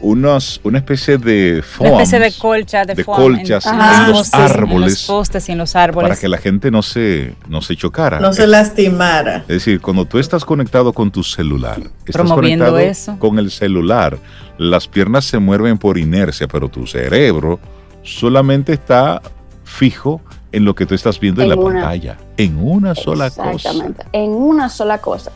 unos, 0.00 0.60
una 0.64 0.78
especie 0.78 1.18
de 1.18 1.62
foam, 1.62 1.92
una 1.92 2.02
especie 2.02 2.20
de 2.20 2.32
colcha 2.38 2.84
de, 2.84 3.04
colchas 3.04 3.66
en, 3.66 4.12
los 4.12 4.32
árboles 4.32 4.72
en 4.72 4.80
los 4.80 5.06
postes 5.06 5.48
y 5.48 5.52
en 5.52 5.58
los 5.58 5.74
árboles. 5.76 6.08
para 6.10 6.20
que 6.20 6.28
la 6.28 6.38
gente 6.38 6.70
no 6.70 6.82
se 6.82 7.34
no 7.48 7.60
se 7.62 7.76
chocara. 7.76 8.20
No 8.20 8.32
se 8.32 8.46
lastimara. 8.46 9.38
es 9.42 9.48
decir 9.48 9.80
cuando 9.80 10.04
tú 10.04 10.18
estás 10.18 10.44
conectado 10.44 10.92
con 10.92 11.10
tu 11.10 11.22
celular 11.22 11.80
estás 12.06 12.30
conectado 12.30 12.78
eso. 12.78 13.18
con 13.18 13.38
el 13.38 13.50
celular 13.50 14.18
las 14.58 14.88
piernas 14.88 15.24
se 15.24 15.38
mueven 15.38 15.78
por 15.78 15.98
inercia 15.98 16.46
pero 16.48 16.68
tu 16.68 16.86
cerebro 16.86 17.58
solamente 18.02 18.72
está 18.72 19.20
fijo 19.64 20.20
en 20.52 20.64
lo 20.64 20.74
que 20.74 20.86
tú 20.86 20.94
estás 20.94 21.20
viendo 21.20 21.42
en, 21.42 21.50
la 21.50 21.56
pantalla 21.56 22.16
en 22.36 22.56
una 22.58 22.94
sola 22.94 23.30
cosa. 23.30 23.52
Exactamente 23.52 24.04
en 24.12 24.30
una 24.30 24.68
sola 24.68 24.98
cosa 24.98 25.32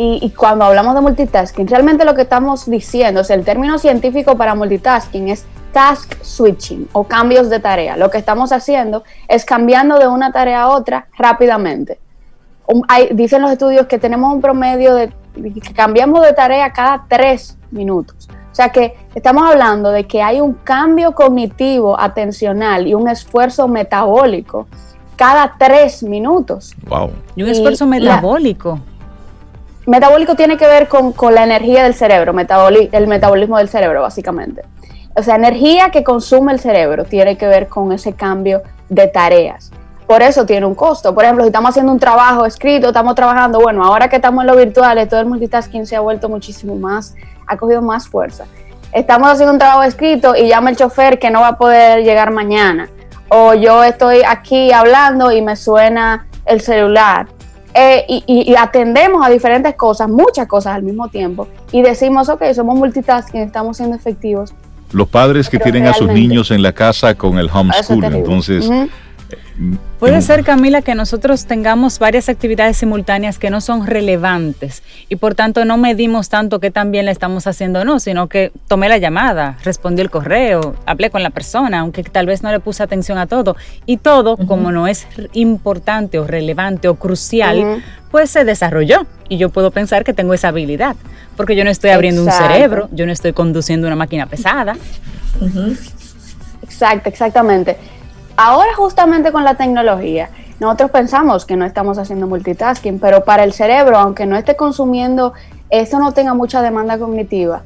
y, 0.00 0.30
cuando 0.30 0.64
hablamos 0.64 0.94
de 0.94 1.00
multitasking, 1.00 1.66
realmente 1.66 2.04
lo 2.04 2.14
que 2.14 2.22
estamos 2.22 2.70
diciendo, 2.70 3.22
o 3.22 3.24
sea, 3.24 3.34
el 3.34 3.44
término 3.44 3.78
científico 3.78 4.36
para 4.36 4.54
multitasking 4.54 5.28
es 5.28 5.44
task 5.72 6.14
switching 6.22 6.88
o 6.92 7.02
cambios 7.02 7.50
de 7.50 7.58
tarea. 7.58 7.96
Lo 7.96 8.08
que 8.08 8.18
estamos 8.18 8.52
haciendo 8.52 9.02
es 9.26 9.44
cambiando 9.44 9.98
de 9.98 10.06
una 10.06 10.30
tarea 10.30 10.62
a 10.62 10.68
otra 10.68 11.08
rápidamente. 11.18 11.98
hay, 12.86 13.08
dicen 13.12 13.42
los 13.42 13.50
estudios 13.50 13.88
que 13.88 13.98
tenemos 13.98 14.32
un 14.32 14.40
promedio 14.40 14.94
de 14.94 15.12
que 15.34 15.74
cambiamos 15.74 16.22
de 16.22 16.32
tarea 16.32 16.72
cada 16.72 17.04
tres 17.08 17.58
minutos. 17.72 18.28
O 18.52 18.54
sea 18.54 18.68
que 18.70 18.96
estamos 19.16 19.50
hablando 19.50 19.90
de 19.90 20.06
que 20.06 20.22
hay 20.22 20.40
un 20.40 20.54
cambio 20.54 21.12
cognitivo, 21.12 21.98
atencional 21.98 22.86
y 22.86 22.94
un 22.94 23.08
esfuerzo 23.08 23.66
metabólico 23.66 24.68
cada 25.16 25.56
tres 25.58 26.04
minutos. 26.04 26.76
Wow. 26.86 27.10
Y 27.34 27.42
un 27.42 27.48
esfuerzo 27.48 27.84
metabólico 27.86 28.78
metabólico 29.88 30.36
tiene 30.36 30.56
que 30.56 30.66
ver 30.66 30.86
con, 30.86 31.14
la 31.34 31.44
energía 31.44 31.82
del 31.82 31.94
cerebro, 31.94 32.34
el 32.92 33.06
metabolismo 33.06 33.56
del 33.56 33.68
cerebro, 33.68 34.02
básicamente. 34.02 34.62
O 35.16 35.22
sea, 35.22 35.36
energía 35.36 35.90
que 35.90 36.04
consume 36.04 36.52
el 36.52 36.60
cerebro 36.60 37.04
tiene 37.04 37.36
que 37.38 37.46
ver 37.46 37.68
con 37.68 37.90
ese 37.92 38.12
cambio 38.12 38.62
de 38.90 39.08
tareas. 39.08 39.72
Por 40.06 40.22
eso 40.22 40.44
tiene 40.46 40.66
un 40.66 40.74
costo. 40.74 41.14
Por 41.14 41.24
ejemplo, 41.24 41.44
si 41.44 41.48
estamos 41.48 41.70
haciendo 41.70 41.90
un 41.90 41.98
trabajo 41.98 42.44
escrito, 42.44 42.88
estamos 42.88 43.14
trabajando, 43.14 43.60
bueno, 43.60 43.82
ahora 43.82 44.08
que 44.08 44.16
estamos 44.16 44.42
en 44.42 44.48
lo 44.48 44.56
virtual, 44.56 45.08
todo 45.08 45.20
el 45.20 45.26
multitasking 45.26 45.86
se 45.86 45.96
ha 45.96 46.00
vuelto 46.00 46.28
muchísimo 46.28 46.76
más, 46.76 47.14
ha 47.46 47.56
cogido 47.56 47.80
más 47.80 48.08
fuerza. 48.08 48.44
Estamos 48.92 49.30
haciendo 49.30 49.52
un 49.52 49.58
trabajo 49.58 49.82
escrito 49.84 50.36
y 50.36 50.48
llama 50.48 50.70
el 50.70 50.76
chofer 50.76 51.18
que 51.18 51.30
no 51.30 51.40
va 51.40 51.48
a 51.48 51.58
poder 51.58 52.04
llegar 52.04 52.30
mañana. 52.30 52.88
O 53.28 53.54
yo 53.54 53.84
estoy 53.84 54.22
aquí 54.26 54.70
hablando 54.70 55.32
y 55.32 55.40
me 55.40 55.56
suena 55.56 56.26
el 56.46 56.60
celular 56.60 57.26
eh, 57.78 58.04
y, 58.26 58.54
atendemos 58.56 59.24
a 59.24 59.30
diferentes 59.30 59.74
cosas, 59.76 60.08
muchas 60.08 60.48
cosas 60.48 60.74
al 60.74 60.82
mismo 60.82 61.08
tiempo, 61.08 61.46
y 61.70 61.82
decimos, 61.82 62.28
ok, 62.28 62.42
somos 62.52 62.76
multitasking, 62.76 63.42
estamos 63.42 63.76
siendo 63.76 63.94
efectivos. 63.94 64.52
Los 64.90 65.08
padres 65.08 65.48
que 65.48 65.58
tienen 65.58 65.86
a 65.86 65.92
sus 65.92 66.08
niños 66.08 66.50
en 66.50 66.62
la 66.62 66.72
casa 66.72 67.14
con 67.14 67.38
el 67.38 67.48
homeschool, 67.52 68.04
entonces... 68.04 68.68
Puede 69.98 70.22
ser, 70.22 70.44
Camila, 70.44 70.82
que 70.82 70.94
nosotros 70.94 71.46
tengamos 71.46 71.98
varias 71.98 72.28
actividades 72.28 72.76
simultáneas 72.76 73.40
que 73.40 73.50
no 73.50 73.60
son 73.60 73.86
relevantes 73.86 74.84
y 75.08 75.16
por 75.16 75.34
tanto 75.34 75.64
no 75.64 75.76
medimos 75.76 76.28
tanto 76.28 76.60
qué 76.60 76.70
tan 76.70 76.92
bien 76.92 77.06
le 77.06 77.10
estamos 77.10 77.48
haciendo 77.48 77.80
o 77.80 77.84
no, 77.84 77.98
sino 77.98 78.28
que 78.28 78.52
tomé 78.68 78.88
la 78.88 78.98
llamada, 78.98 79.58
respondí 79.64 80.00
el 80.00 80.10
correo, 80.10 80.76
hablé 80.86 81.10
con 81.10 81.24
la 81.24 81.30
persona, 81.30 81.80
aunque 81.80 82.04
tal 82.04 82.26
vez 82.26 82.44
no 82.44 82.52
le 82.52 82.60
puse 82.60 82.84
atención 82.84 83.18
a 83.18 83.26
todo. 83.26 83.56
Y 83.84 83.96
todo, 83.96 84.36
como 84.36 84.70
no 84.70 84.86
es 84.86 85.08
importante 85.32 86.20
o 86.20 86.26
relevante 86.26 86.86
o 86.86 86.94
crucial, 86.94 87.82
pues 88.12 88.30
se 88.30 88.44
desarrolló. 88.44 89.06
Y 89.28 89.38
yo 89.38 89.48
puedo 89.50 89.72
pensar 89.72 90.04
que 90.04 90.12
tengo 90.12 90.34
esa 90.34 90.48
habilidad, 90.48 90.94
porque 91.36 91.56
yo 91.56 91.64
no 91.64 91.70
estoy 91.70 91.90
abriendo 91.90 92.22
un 92.22 92.30
cerebro, 92.30 92.88
yo 92.92 93.06
no 93.06 93.12
estoy 93.12 93.32
conduciendo 93.32 93.88
una 93.88 93.96
máquina 93.96 94.26
pesada. 94.26 94.76
Exacto, 96.62 97.08
exactamente. 97.08 97.76
Ahora 98.40 98.72
justamente 98.76 99.32
con 99.32 99.42
la 99.42 99.56
tecnología, 99.56 100.30
nosotros 100.60 100.92
pensamos 100.92 101.44
que 101.44 101.56
no 101.56 101.64
estamos 101.64 101.98
haciendo 101.98 102.28
multitasking, 102.28 103.00
pero 103.00 103.24
para 103.24 103.42
el 103.42 103.52
cerebro, 103.52 103.98
aunque 103.98 104.26
no 104.26 104.36
esté 104.36 104.54
consumiendo, 104.54 105.32
esto 105.70 105.98
no 105.98 106.12
tenga 106.12 106.34
mucha 106.34 106.62
demanda 106.62 106.96
cognitiva, 107.00 107.62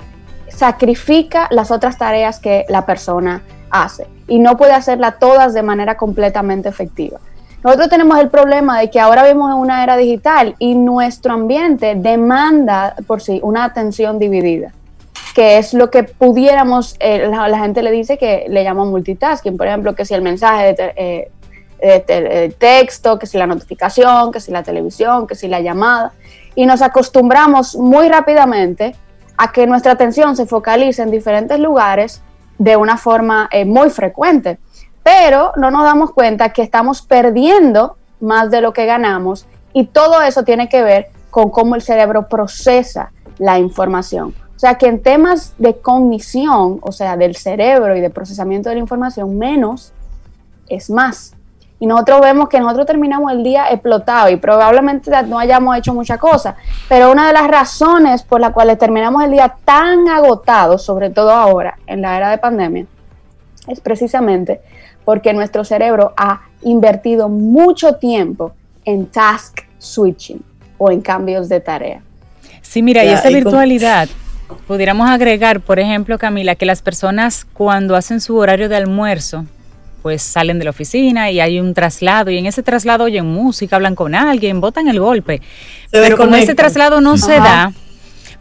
sacrifica 0.49 1.47
las 1.51 1.71
otras 1.71 1.99
tareas 1.99 2.41
que 2.41 2.65
la 2.71 2.87
persona 2.87 3.43
hace 3.69 4.07
y 4.27 4.39
no 4.39 4.57
puede 4.57 4.73
hacerlas 4.73 5.19
todas 5.19 5.53
de 5.53 5.63
manera 5.63 5.99
completamente 5.99 6.71
efectiva. 6.71 7.19
Nosotros 7.63 7.91
tenemos 7.91 8.19
el 8.19 8.31
problema 8.31 8.81
de 8.81 8.89
que 8.89 8.99
ahora 8.99 9.25
vivimos 9.25 9.51
en 9.51 9.59
una 9.59 9.83
era 9.83 9.99
digital 9.99 10.57
y 10.59 10.75
nuestro 10.75 11.35
ambiente 11.35 11.97
demanda 11.97 12.95
por 13.07 13.21
sí 13.21 13.41
una 13.43 13.65
atención 13.65 14.19
dividida 14.19 14.73
que 15.35 15.59
es 15.59 15.73
lo 15.75 15.91
que 15.91 16.05
pudiéramos, 16.05 16.97
eh, 17.01 17.29
la, 17.29 17.59
gente 17.59 17.83
le 17.83 17.91
dice 17.91 18.19
que 18.19 18.47
le 18.49 18.65
llaman 18.65 18.89
multitasking, 18.89 19.57
por 19.57 19.67
ejemplo, 19.67 19.95
que 19.95 20.05
si 20.05 20.15
el 20.15 20.23
mensaje 20.23 20.75
de, 20.75 21.31
eh, 21.79 22.55
texto, 22.59 23.19
que 23.19 23.27
si 23.27 23.39
la 23.39 23.47
notificación, 23.47 24.31
que 24.31 24.41
si 24.41 24.53
la 24.53 24.63
televisión, 24.63 25.27
que 25.27 25.35
si 25.35 25.49
la 25.49 25.61
llamada, 25.61 26.13
y 26.55 26.67
nos 26.67 26.83
acostumbramos 26.83 27.77
muy 27.77 28.09
rápidamente 28.09 28.95
a 29.37 29.51
que 29.51 29.67
nuestra 29.67 29.93
atención 29.93 30.37
se 30.37 30.47
focalice 30.47 31.03
en 31.03 31.11
diferentes 31.11 31.59
lugares 31.59 32.23
de 32.59 32.77
una 32.77 32.97
forma 32.97 33.49
eh, 33.51 33.65
muy 33.65 33.91
frecuente, 33.91 34.59
pero 35.03 35.53
no 35.57 35.71
nos 35.71 35.85
damos 35.85 36.13
cuenta 36.13 36.53
que 36.53 36.63
estamos 36.63 37.03
perdiendo 37.03 37.97
más 38.21 38.51
de 38.51 38.61
lo 38.61 38.73
que 38.73 38.87
ganamos 38.87 39.47
y 39.73 39.87
todo 39.87 40.23
eso 40.23 40.45
tiene 40.45 40.69
que 40.69 40.83
ver 40.83 41.09
con 41.31 41.51
cómo 41.51 41.75
el 41.75 41.83
cerebro 41.83 42.29
procesa 42.29 43.11
la 43.39 43.59
información. 43.59 44.35
O 44.63 44.65
sea 44.65 44.77
que 44.77 44.87
en 44.87 45.03
temas 45.03 45.55
de 45.59 45.79
cognición, 45.79 46.79
o 46.83 46.93
sea, 46.93 47.17
del 47.17 47.35
cerebro 47.35 47.97
y 47.97 48.01
de 48.01 48.11
procesamiento 48.11 48.69
de 48.69 48.77
la 48.77 48.81
información, 48.81 49.37
menos 49.37 49.93
es 50.69 50.89
más. 50.89 51.35
y 51.81 51.87
nosotros 51.87 52.21
vemos 52.21 52.49
que 52.49 52.61
nosotros 52.61 52.87
terminamos 52.87 53.33
el 53.33 53.43
día 53.43 53.67
explotado 53.73 54.31
y 54.31 54.37
probablemente 54.37 55.11
no 55.25 55.37
hayamos 55.37 55.77
hecho 55.77 55.93
mucha 55.93 56.17
cosa, 56.17 56.55
pero 56.89 57.11
una 57.11 57.27
de 57.27 57.33
las 57.33 57.49
razones 57.49 58.23
por 58.23 58.41
las 58.41 58.53
cuales 58.53 58.79
terminamos 58.79 59.25
el 59.25 59.33
día 59.33 59.53
tan 59.65 60.09
agotados, 60.09 60.85
sobre 60.85 61.11
todo 61.11 61.33
ahora 61.33 61.77
en 61.89 62.01
la 62.01 62.17
era 62.17 62.31
de 62.31 62.39
pandemia, 62.39 62.87
es 63.67 63.81
precisamente 63.81 64.61
porque 65.05 65.33
nuestro 65.33 65.65
cerebro 65.65 66.13
ha 66.17 66.43
invertido 66.63 67.29
mucho 67.29 67.97
tiempo 67.97 68.53
en 68.85 69.07
task 69.07 69.63
switching 69.79 70.41
o 70.79 70.93
en 70.93 71.01
cambios 71.01 71.49
de 71.49 71.59
tarea. 71.59 72.01
Sí, 72.61 72.81
mira, 72.81 73.05
y 73.05 73.09
esa 73.09 73.29
virtualidad, 73.29 74.09
pudiéramos 74.67 75.09
agregar, 75.09 75.61
por 75.61 75.79
ejemplo, 75.79 76.19
Camila, 76.19 76.55
que 76.55 76.67
las 76.67 76.83
personas 76.83 77.47
cuando 77.53 77.97
hacen 77.97 78.21
su 78.21 78.37
horario 78.37 78.69
de 78.69 78.77
almuerzo, 78.77 79.45
pues 80.03 80.23
salen 80.23 80.59
de 80.59 80.65
la 80.65 80.71
oficina 80.71 81.31
y 81.31 81.41
hay 81.41 81.61
un 81.61 81.75
traslado 81.75 82.31
y 82.31 82.39
en 82.39 82.47
ese 82.47 82.63
traslado 82.63 83.05
oyen 83.05 83.27
música, 83.27 83.77
hablan 83.77 83.95
con 83.95 84.15
alguien, 84.15 84.61
botan 84.61 84.89
el 84.89 84.99
golpe. 84.99 85.41
Pero 85.91 86.17
como 86.17 86.37
ese 86.37 86.55
traslado 86.55 87.01
no 87.01 87.17
se 87.17 87.35
da, 87.35 87.73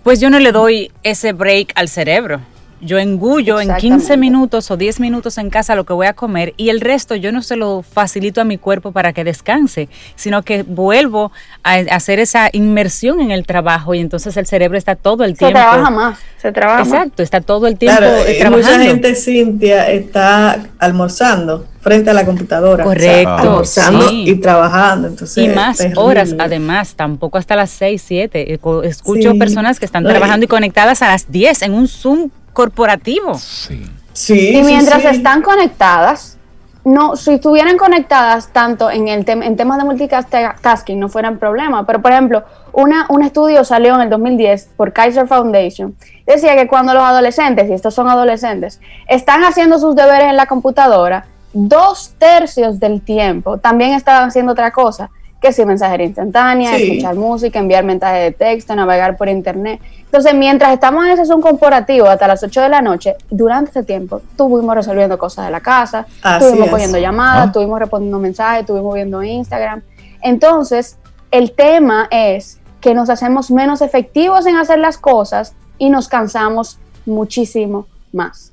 pues 0.03 0.19
yo 0.19 0.29
no 0.29 0.39
le 0.39 0.51
doy 0.51 0.91
ese 1.03 1.33
break 1.33 1.73
al 1.75 1.87
cerebro 1.87 2.41
yo 2.81 2.97
engullo 2.97 3.61
en 3.61 3.75
15 3.75 4.17
minutos 4.17 4.71
o 4.71 4.77
10 4.77 4.99
minutos 4.99 5.37
en 5.37 5.49
casa 5.49 5.75
lo 5.75 5.85
que 5.85 5.93
voy 5.93 6.07
a 6.07 6.13
comer 6.13 6.53
y 6.57 6.69
el 6.69 6.81
resto 6.81 7.15
yo 7.15 7.31
no 7.31 7.41
se 7.41 7.55
lo 7.55 7.83
facilito 7.83 8.41
a 8.41 8.43
mi 8.43 8.57
cuerpo 8.57 8.91
para 8.91 9.13
que 9.13 9.23
descanse, 9.23 9.87
sino 10.15 10.41
que 10.41 10.63
vuelvo 10.63 11.31
a 11.63 11.75
hacer 11.75 12.19
esa 12.19 12.49
inmersión 12.51 13.21
en 13.21 13.31
el 13.31 13.45
trabajo 13.45 13.93
y 13.93 13.99
entonces 13.99 14.35
el 14.37 14.47
cerebro 14.47 14.77
está 14.77 14.95
todo 14.95 15.23
el 15.23 15.37
tiempo. 15.37 15.57
Se 15.57 15.63
trabaja 15.63 15.89
más, 15.91 16.19
se 16.37 16.51
trabaja 16.51 16.81
Exacto, 16.81 17.23
está 17.23 17.41
todo 17.41 17.67
el 17.67 17.77
tiempo 17.77 17.99
claro, 17.99 18.17
eh, 18.25 18.49
Mucha 18.49 18.79
gente, 18.79 19.15
Cintia, 19.15 19.89
está 19.89 20.59
almorzando 20.79 21.67
frente 21.81 22.09
a 22.09 22.13
la 22.13 22.25
computadora. 22.25 22.83
Correcto. 22.83 23.29
almorzando 23.29 24.11
y 24.11 24.35
trabajando. 24.35 25.07
Entonces, 25.07 25.43
y 25.43 25.47
más 25.49 25.79
horas, 25.95 26.35
además, 26.37 26.95
tampoco 26.95 27.37
hasta 27.37 27.55
las 27.55 27.71
6, 27.71 28.03
7. 28.05 28.59
Escucho 28.83 29.35
personas 29.35 29.79
que 29.79 29.85
están 29.85 30.03
trabajando 30.03 30.45
y 30.45 30.47
conectadas 30.47 31.01
a 31.01 31.07
las 31.07 31.31
10 31.31 31.63
en 31.63 31.73
un 31.73 31.87
Zoom 31.87 32.29
corporativo. 32.53 33.35
Sí. 33.35 33.89
sí 34.13 34.57
y 34.57 34.63
mientras 34.63 35.05
están 35.05 35.41
conectadas, 35.41 36.37
no, 36.83 37.15
si 37.15 37.33
estuvieran 37.33 37.77
conectadas 37.77 38.49
tanto 38.49 38.89
en, 38.89 39.07
el 39.07 39.23
en 39.27 39.55
temas 39.55 39.77
de 39.77 39.83
multitasking 39.83 40.99
no 40.99 41.09
fueran 41.09 41.37
problema. 41.37 41.85
Pero, 41.85 42.01
por 42.01 42.11
ejemplo, 42.11 42.43
una, 42.73 43.05
un 43.09 43.23
estudio 43.23 43.63
salió 43.63 43.95
en 43.95 44.01
el 44.01 44.09
2010 44.09 44.71
por 44.75 44.91
Kaiser 44.91 45.27
Foundation. 45.27 45.95
Decía 46.25 46.55
que 46.55 46.67
cuando 46.67 46.93
los 46.93 47.03
adolescentes, 47.03 47.69
y 47.69 47.73
estos 47.73 47.93
son 47.93 48.09
adolescentes, 48.09 48.79
están 49.07 49.43
haciendo 49.43 49.77
sus 49.77 49.95
deberes 49.95 50.29
en 50.29 50.37
la 50.37 50.47
computadora, 50.47 51.25
dos 51.53 52.13
tercios 52.17 52.79
del 52.79 53.01
tiempo 53.01 53.57
también 53.57 53.91
estaban 53.91 54.29
haciendo 54.29 54.53
otra 54.53 54.71
cosa 54.71 55.09
que 55.41 55.51
si 55.51 55.65
mensajería 55.65 56.05
instantánea, 56.05 56.77
escuchar 56.77 57.15
música, 57.15 57.57
enviar 57.57 57.83
mensajes 57.83 58.21
de 58.25 58.31
texto, 58.31 58.75
navegar 58.75 59.17
por 59.17 59.27
internet. 59.27 59.81
Entonces, 59.97 60.35
mientras 60.35 60.71
estamos 60.71 61.03
en 61.03 61.11
ese 61.11 61.25
Zoom 61.25 61.41
corporativo 61.41 62.07
hasta 62.07 62.27
las 62.27 62.43
8 62.43 62.61
de 62.61 62.69
la 62.69 62.81
noche, 62.81 63.15
durante 63.31 63.71
ese 63.71 63.83
tiempo 63.83 64.17
estuvimos 64.17 64.75
resolviendo 64.75 65.17
cosas 65.17 65.45
de 65.45 65.51
la 65.51 65.59
casa, 65.59 66.05
estuvimos 66.39 66.69
cogiendo 66.69 66.99
llamadas, 66.99 67.43
ah. 67.43 67.45
estuvimos 67.47 67.79
respondiendo 67.79 68.19
mensajes, 68.19 68.61
estuvimos 68.61 68.93
viendo 68.93 69.23
Instagram. 69.23 69.81
Entonces, 70.21 70.99
el 71.31 71.53
tema 71.53 72.07
es 72.11 72.59
que 72.79 72.93
nos 72.93 73.09
hacemos 73.09 73.49
menos 73.49 73.81
efectivos 73.81 74.45
en 74.45 74.57
hacer 74.57 74.77
las 74.77 74.99
cosas 74.99 75.55
y 75.79 75.89
nos 75.89 76.07
cansamos 76.07 76.77
muchísimo 77.07 77.87
más. 78.13 78.50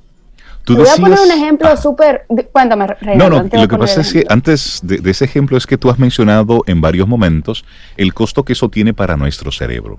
Voy 0.68 0.86
a 0.88 0.96
poner 0.96 1.18
un 1.18 1.30
ejemplo 1.30 1.68
ah. 1.68 1.76
súper... 1.76 2.26
Cuéntame, 2.52 2.86
No, 3.16 3.30
no, 3.30 3.42
lo 3.42 3.68
que 3.68 3.78
pasa 3.78 4.00
es 4.00 4.12
que 4.12 4.24
antes 4.28 4.80
de, 4.82 5.10
ese 5.10 5.24
ejemplo 5.24 5.56
es 5.56 5.66
que 5.66 5.78
tú 5.78 5.90
has 5.90 5.98
mencionado 5.98 6.62
en 6.66 6.80
varios 6.80 7.08
momentos 7.08 7.64
el 7.96 8.14
costo 8.14 8.44
que 8.44 8.52
eso 8.52 8.68
tiene 8.68 8.94
para 8.94 9.16
nuestro 9.16 9.52
cerebro. 9.52 9.98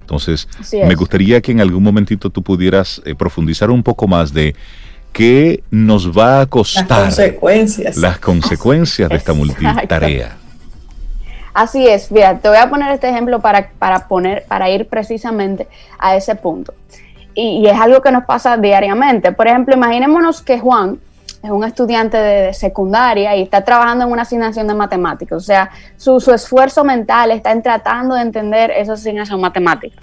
Entonces, 0.00 0.48
me 0.72 0.94
gustaría 0.94 1.40
que 1.40 1.50
en 1.50 1.60
algún 1.60 1.82
momentito 1.82 2.30
tú 2.30 2.42
pudieras 2.42 3.02
eh, 3.04 3.14
profundizar 3.16 3.70
un 3.70 3.82
poco 3.82 4.06
más 4.06 4.32
de 4.32 4.54
qué 5.12 5.64
nos 5.70 6.16
va 6.16 6.42
a 6.42 6.46
costar 6.46 6.86
las 6.88 7.16
consecuencias, 7.16 7.96
las 7.96 8.18
consecuencias 8.18 9.08
de 9.08 9.16
esta 9.16 9.32
multitarea. 9.32 10.36
Así 11.52 11.88
es, 11.88 12.12
mira, 12.12 12.38
te 12.38 12.48
voy 12.48 12.58
a 12.58 12.68
poner 12.68 12.92
este 12.92 13.08
ejemplo 13.08 13.40
para, 13.40 13.70
para, 13.78 14.06
poner, 14.06 14.44
para 14.46 14.68
ir 14.68 14.86
precisamente 14.86 15.66
a 15.98 16.14
ese 16.14 16.34
punto 16.36 16.74
y, 17.36 17.66
es 17.66 17.78
algo 17.78 18.00
que 18.00 18.10
nos 18.10 18.24
pasa 18.24 18.56
diariamente. 18.56 19.30
Por 19.30 19.46
ejemplo, 19.46 19.76
imaginémonos 19.76 20.42
que 20.42 20.58
Juan 20.58 20.98
es 21.42 21.50
un 21.50 21.62
estudiante 21.64 22.16
de, 22.16 22.54
secundaria 22.54 23.36
y 23.36 23.42
está 23.42 23.62
trabajando 23.62 24.04
en 24.06 24.10
una 24.10 24.22
asignación 24.22 24.66
de 24.66 24.74
matemáticas. 24.74 25.36
O 25.36 25.40
sea, 25.44 25.70
su, 25.96 26.16
esfuerzo 26.32 26.82
mental 26.82 27.30
está 27.30 27.60
tratando 27.60 28.14
de 28.14 28.22
entender 28.22 28.70
esa 28.70 28.94
asignación 28.94 29.40
matemática. 29.40 30.00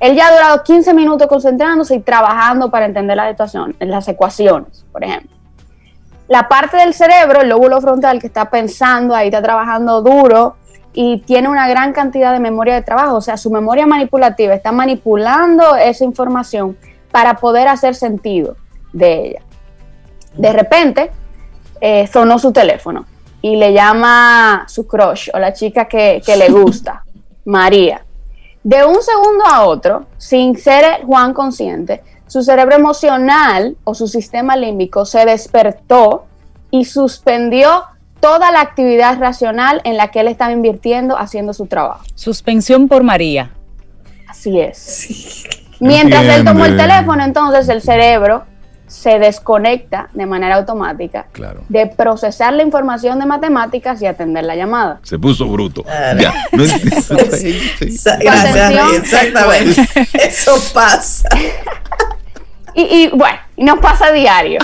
Él 0.00 0.16
ya 0.16 0.26
ha 0.26 0.32
durado 0.32 0.62
15 0.62 0.92
minutos 0.92 1.28
concentrándose 1.28 1.94
y 1.94 2.00
trabajando 2.00 2.70
para 2.70 2.86
entender 2.86 3.16
la 3.16 3.30
situación, 3.30 3.76
las 3.78 4.08
ecuaciones, 4.08 4.84
por 4.90 5.04
ejemplo. 5.04 5.30
La 6.26 6.48
parte 6.48 6.78
del 6.78 6.94
cerebro, 6.94 7.42
el 7.42 7.48
lóbulo 7.48 7.80
frontal 7.80 8.18
que 8.20 8.26
está 8.26 8.50
pensando, 8.50 9.14
ahí 9.14 9.28
está 9.28 9.42
trabajando 9.42 10.00
duro, 10.00 10.56
y 10.92 11.18
tiene 11.18 11.48
una 11.48 11.68
gran 11.68 11.92
cantidad 11.92 12.32
de 12.32 12.40
memoria 12.40 12.74
de 12.74 12.82
trabajo, 12.82 13.16
o 13.16 13.20
sea, 13.20 13.36
su 13.36 13.50
memoria 13.50 13.86
manipulativa 13.86 14.54
está 14.54 14.72
manipulando 14.72 15.76
esa 15.76 16.04
información 16.04 16.76
para 17.10 17.34
poder 17.34 17.68
hacer 17.68 17.94
sentido 17.94 18.56
de 18.92 19.28
ella. 19.28 19.40
De 20.36 20.52
repente, 20.52 21.10
eh, 21.80 22.08
sonó 22.12 22.38
su 22.38 22.52
teléfono 22.52 23.06
y 23.42 23.56
le 23.56 23.72
llama 23.72 24.64
su 24.68 24.86
crush 24.86 25.30
o 25.32 25.38
la 25.38 25.52
chica 25.52 25.86
que, 25.86 26.20
que 26.24 26.36
le 26.36 26.48
gusta, 26.48 27.04
María. 27.44 28.04
De 28.62 28.84
un 28.84 29.00
segundo 29.02 29.44
a 29.46 29.64
otro, 29.64 30.06
sin 30.18 30.56
ser 30.58 31.04
Juan 31.06 31.32
consciente, 31.32 32.02
su 32.26 32.42
cerebro 32.42 32.76
emocional 32.76 33.76
o 33.84 33.94
su 33.94 34.06
sistema 34.06 34.54
límbico 34.56 35.04
se 35.04 35.24
despertó 35.24 36.26
y 36.70 36.84
suspendió 36.84 37.84
toda 38.20 38.52
la 38.52 38.60
actividad 38.60 39.18
racional 39.18 39.80
en 39.84 39.96
la 39.96 40.08
que 40.08 40.20
él 40.20 40.28
estaba 40.28 40.52
invirtiendo 40.52 41.18
haciendo 41.18 41.52
su 41.52 41.66
trabajo. 41.66 42.04
Suspensión 42.14 42.88
por 42.88 43.02
María. 43.02 43.50
Así 44.28 44.60
es. 44.60 45.44
Mientras 45.80 46.24
él 46.24 46.44
tomó 46.44 46.66
el 46.66 46.76
teléfono, 46.76 47.24
entonces 47.24 47.68
el 47.68 47.82
cerebro 47.82 48.44
se 48.86 49.20
desconecta 49.20 50.08
de 50.14 50.26
manera 50.26 50.56
automática 50.56 51.28
de 51.68 51.86
procesar 51.86 52.52
la 52.52 52.64
información 52.64 53.20
de 53.20 53.26
matemáticas 53.26 54.02
y 54.02 54.06
atender 54.06 54.44
la 54.44 54.56
llamada. 54.56 54.98
Se 55.04 55.16
puso 55.18 55.46
bruto. 55.46 55.84
Ya, 56.18 56.34
Gracias, 56.52 57.10
exactamente. 58.96 59.88
Eso 60.14 60.56
pasa. 60.74 61.28
y, 62.74 62.82
y 62.82 63.10
bueno, 63.10 63.38
y 63.56 63.64
nos 63.64 63.78
pasa 63.78 64.06
a 64.06 64.12
diario. 64.12 64.58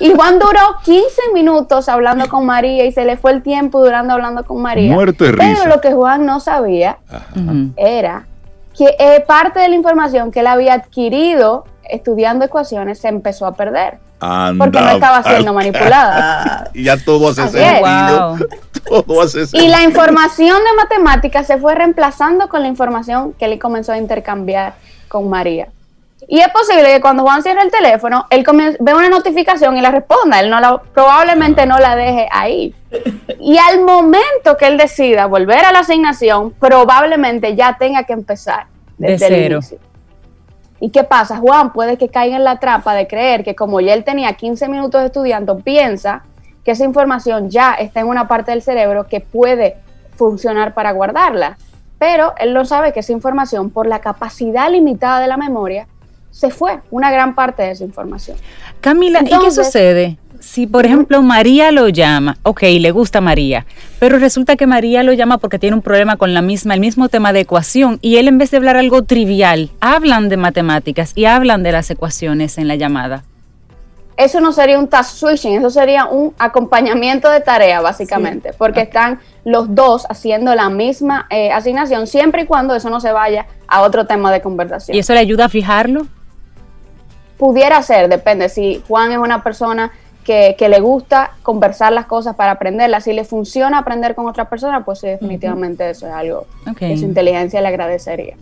Y 0.00 0.12
Juan 0.12 0.38
duró 0.38 0.60
15 0.84 1.32
minutos 1.34 1.88
hablando 1.88 2.28
con 2.28 2.46
María 2.46 2.84
y 2.84 2.92
se 2.92 3.04
le 3.04 3.16
fue 3.16 3.32
el 3.32 3.42
tiempo 3.42 3.82
durando 3.82 4.14
hablando 4.14 4.44
con 4.44 4.60
María. 4.62 4.92
Muerto 4.92 5.24
de 5.24 5.32
risa. 5.32 5.44
Pero 5.44 5.74
lo 5.74 5.80
que 5.80 5.92
Juan 5.92 6.26
no 6.26 6.40
sabía 6.40 6.98
era 7.76 8.26
que 8.76 8.96
eh, 8.98 9.22
parte 9.26 9.60
de 9.60 9.68
la 9.68 9.74
información 9.74 10.30
que 10.30 10.40
él 10.40 10.46
había 10.46 10.74
adquirido 10.74 11.64
estudiando 11.88 12.44
ecuaciones 12.44 12.98
se 12.98 13.08
empezó 13.08 13.46
a 13.46 13.54
perder. 13.54 13.98
porque 14.58 14.80
no 14.80 14.90
estaba 14.90 15.22
siendo 15.22 15.52
manipulada. 15.52 16.70
y 16.74 16.84
ya 16.84 16.96
todo 16.96 17.30
hace 17.30 17.48
sentido. 17.48 18.36
Todo 18.82 19.22
hace 19.22 19.46
sentido. 19.46 19.64
Y 19.64 19.68
la 19.68 19.84
información 19.84 20.58
de 20.58 20.76
matemáticas 20.76 21.46
se 21.46 21.56
fue 21.56 21.74
reemplazando 21.76 22.48
con 22.48 22.62
la 22.62 22.68
información 22.68 23.32
que 23.34 23.44
él 23.44 23.58
comenzó 23.60 23.92
a 23.92 23.98
intercambiar 23.98 24.74
con 25.06 25.30
María. 25.30 25.68
Y 26.32 26.40
es 26.40 26.48
posible 26.48 26.84
que 26.84 27.02
cuando 27.02 27.24
Juan 27.24 27.42
cierre 27.42 27.60
el 27.60 27.70
teléfono, 27.70 28.26
él 28.30 28.42
ve 28.80 28.94
una 28.94 29.10
notificación 29.10 29.76
y 29.76 29.82
la 29.82 29.90
responda. 29.90 30.40
Él 30.40 30.48
no 30.48 30.60
la, 30.60 30.78
probablemente 30.78 31.66
no 31.66 31.78
la 31.78 31.94
deje 31.94 32.26
ahí. 32.32 32.74
Y 33.38 33.58
al 33.58 33.82
momento 33.84 34.56
que 34.58 34.66
él 34.66 34.78
decida 34.78 35.26
volver 35.26 35.62
a 35.62 35.72
la 35.72 35.80
asignación, 35.80 36.52
probablemente 36.52 37.54
ya 37.54 37.76
tenga 37.78 38.04
que 38.04 38.14
empezar 38.14 38.64
desde 38.96 39.28
de 39.28 39.34
cero. 39.42 39.56
inicio. 39.56 39.78
¿Y 40.80 40.88
qué 40.88 41.04
pasa? 41.04 41.36
Juan 41.36 41.70
puede 41.74 41.98
que 41.98 42.08
caiga 42.08 42.36
en 42.36 42.44
la 42.44 42.58
trampa 42.58 42.94
de 42.94 43.06
creer 43.06 43.44
que 43.44 43.54
como 43.54 43.82
ya 43.82 43.92
él 43.92 44.02
tenía 44.02 44.32
15 44.32 44.70
minutos 44.70 45.04
estudiando, 45.04 45.58
piensa 45.58 46.22
que 46.64 46.70
esa 46.70 46.84
información 46.84 47.50
ya 47.50 47.74
está 47.74 48.00
en 48.00 48.06
una 48.06 48.26
parte 48.26 48.52
del 48.52 48.62
cerebro 48.62 49.06
que 49.06 49.20
puede 49.20 49.76
funcionar 50.16 50.72
para 50.72 50.92
guardarla. 50.92 51.58
Pero 51.98 52.32
él 52.38 52.54
no 52.54 52.64
sabe 52.64 52.94
que 52.94 53.00
esa 53.00 53.12
información, 53.12 53.68
por 53.68 53.86
la 53.86 53.98
capacidad 53.98 54.70
limitada 54.70 55.20
de 55.20 55.26
la 55.26 55.36
memoria, 55.36 55.88
se 56.32 56.50
fue 56.50 56.80
una 56.90 57.12
gran 57.12 57.36
parte 57.36 57.62
de 57.62 57.70
esa 57.70 57.84
información. 57.84 58.36
Camila, 58.80 59.20
¿y 59.22 59.38
qué 59.38 59.50
sucede? 59.52 60.18
Si, 60.40 60.66
por 60.66 60.84
ejemplo, 60.84 61.22
María 61.22 61.70
lo 61.70 61.88
llama, 61.88 62.36
ok, 62.42 62.62
le 62.80 62.90
gusta 62.90 63.20
María, 63.20 63.64
pero 64.00 64.18
resulta 64.18 64.56
que 64.56 64.66
María 64.66 65.04
lo 65.04 65.12
llama 65.12 65.38
porque 65.38 65.60
tiene 65.60 65.76
un 65.76 65.82
problema 65.82 66.16
con 66.16 66.34
la 66.34 66.42
misma, 66.42 66.74
el 66.74 66.80
mismo 66.80 67.08
tema 67.08 67.32
de 67.32 67.40
ecuación, 67.40 68.00
y 68.02 68.16
él 68.16 68.26
en 68.26 68.38
vez 68.38 68.50
de 68.50 68.56
hablar 68.56 68.76
algo 68.76 69.04
trivial, 69.04 69.70
hablan 69.78 70.28
de 70.28 70.36
matemáticas 70.36 71.12
y 71.14 71.26
hablan 71.26 71.62
de 71.62 71.70
las 71.70 71.88
ecuaciones 71.92 72.58
en 72.58 72.66
la 72.66 72.74
llamada. 72.74 73.22
eso 74.16 74.40
no 74.40 74.52
sería 74.52 74.80
un 74.80 74.88
task 74.88 75.16
switching, 75.16 75.58
eso 75.58 75.70
sería 75.70 76.06
un 76.06 76.34
acompañamiento 76.38 77.30
de 77.30 77.40
tarea, 77.40 77.80
básicamente, 77.80 78.52
porque 78.58 78.80
están 78.80 79.20
los 79.44 79.72
dos 79.72 80.06
haciendo 80.10 80.56
la 80.56 80.70
misma 80.70 81.26
eh, 81.30 81.52
asignación, 81.52 82.08
siempre 82.08 82.42
y 82.42 82.46
cuando 82.46 82.74
eso 82.74 82.90
no 82.90 82.98
se 82.98 83.12
vaya 83.12 83.46
a 83.68 83.82
otro 83.82 84.06
tema 84.06 84.32
de 84.32 84.40
conversación. 84.40 84.96
¿Y 84.96 85.00
eso 85.00 85.14
le 85.14 85.20
ayuda 85.20 85.44
a 85.44 85.48
fijarlo? 85.48 86.08
Pudiera 87.38 87.82
ser, 87.82 88.08
depende. 88.08 88.48
Si 88.48 88.82
Juan 88.86 89.12
es 89.12 89.18
una 89.18 89.42
persona 89.42 89.92
que, 90.24 90.56
le 90.58 90.80
gusta 90.80 91.32
conversar 91.42 91.92
las 91.92 92.06
cosas 92.06 92.36
para 92.36 92.52
aprenderlas, 92.52 93.04
si 93.04 93.12
le 93.12 93.24
funciona 93.24 93.78
aprender 93.78 94.14
con 94.14 94.28
otra 94.28 94.48
persona, 94.48 94.84
pues 94.84 95.00
definitivamente 95.00 95.90
eso 95.90 96.06
es 96.06 96.12
algo 96.12 96.46
que 96.78 96.96
su 96.96 97.04
inteligencia 97.04 97.60
le 97.60 97.68
agradecería. 97.68 98.36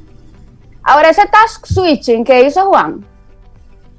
Ahora, 0.83 1.11
ese 1.11 1.23
task 1.27 1.67
switching 1.67 2.25
que 2.25 2.43
hizo 2.43 2.67
Juan, 2.67 3.05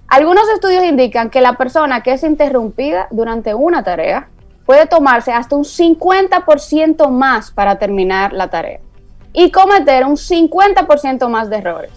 algunos 0.07 0.49
estudios 0.49 0.83
indican 0.83 1.29
que 1.29 1.41
la 1.41 1.53
persona 1.53 2.03
que 2.03 2.13
es 2.13 2.23
interrumpida 2.23 3.07
durante 3.11 3.53
una 3.53 3.83
tarea 3.83 4.27
puede 4.65 4.85
tomarse 4.85 5.31
hasta 5.31 5.55
un 5.55 5.63
50% 5.63 7.09
más 7.09 7.51
para 7.51 7.77
terminar 7.79 8.33
la 8.33 8.49
tarea 8.49 8.79
y 9.33 9.51
cometer 9.51 10.05
un 10.05 10.17
50% 10.17 11.27
más 11.29 11.49
de 11.49 11.57
errores. 11.57 11.91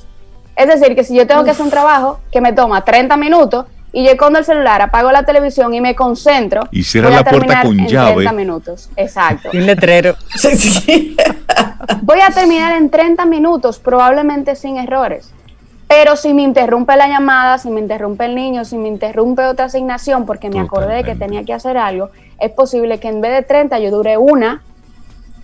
Es 0.56 0.68
decir, 0.68 0.94
que 0.94 1.04
si 1.04 1.14
yo 1.14 1.26
tengo 1.26 1.44
que 1.44 1.50
hacer 1.50 1.64
un 1.64 1.70
trabajo 1.70 2.20
que 2.30 2.40
me 2.40 2.52
toma 2.52 2.84
30 2.84 3.16
minutos 3.16 3.66
y 3.92 4.04
yo 4.04 4.16
con 4.16 4.36
el 4.36 4.44
celular 4.44 4.82
apago 4.82 5.12
la 5.12 5.24
televisión 5.24 5.72
y 5.72 5.80
me 5.80 5.94
concentro, 5.94 6.62
y 6.72 6.82
cierra 6.82 7.10
la 7.10 7.24
puerta 7.24 7.62
con 7.62 7.78
en 7.78 7.86
llave. 7.86 8.14
30 8.14 8.32
minutos. 8.32 8.90
Exacto. 8.96 9.50
Un 9.52 9.66
letrero. 9.66 10.16
Voy 12.02 12.20
a 12.20 12.30
terminar 12.30 12.76
en 12.76 12.90
30 12.90 13.24
minutos, 13.26 13.78
probablemente 13.78 14.56
sin 14.56 14.78
errores. 14.78 15.32
Pero 15.86 16.16
si 16.16 16.34
me 16.34 16.42
interrumpe 16.42 16.96
la 16.96 17.06
llamada, 17.06 17.58
si 17.58 17.70
me 17.70 17.80
interrumpe 17.80 18.24
el 18.24 18.34
niño, 18.34 18.64
si 18.64 18.76
me 18.76 18.88
interrumpe 18.88 19.44
otra 19.44 19.66
asignación 19.66 20.26
porque 20.26 20.50
me 20.50 20.58
acordé 20.58 20.96
de 20.96 21.04
que 21.04 21.14
tenía 21.14 21.44
que 21.44 21.52
hacer 21.52 21.76
algo, 21.76 22.10
es 22.40 22.50
posible 22.50 22.98
que 22.98 23.08
en 23.08 23.20
vez 23.20 23.32
de 23.32 23.42
30 23.42 23.78
yo 23.78 23.90
dure 23.90 24.16
una 24.16 24.62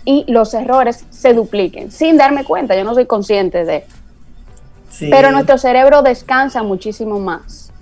y 0.05 0.25
los 0.29 0.55
errores 0.55 1.05
se 1.11 1.35
dupliquen 1.35 1.93
sin 1.93 2.17
darme 2.17 2.45
cuenta. 2.45 2.75
Yo 2.75 2.85
no 2.85 2.95
soy 2.95 3.07
consciente 3.07 3.65
de. 3.65 3.85
Pero 4.99 5.31
nuestro 5.31 5.59
cerebro 5.59 6.03
descansa 6.03 6.63
muchísimo 6.63 7.21
más 7.21 7.73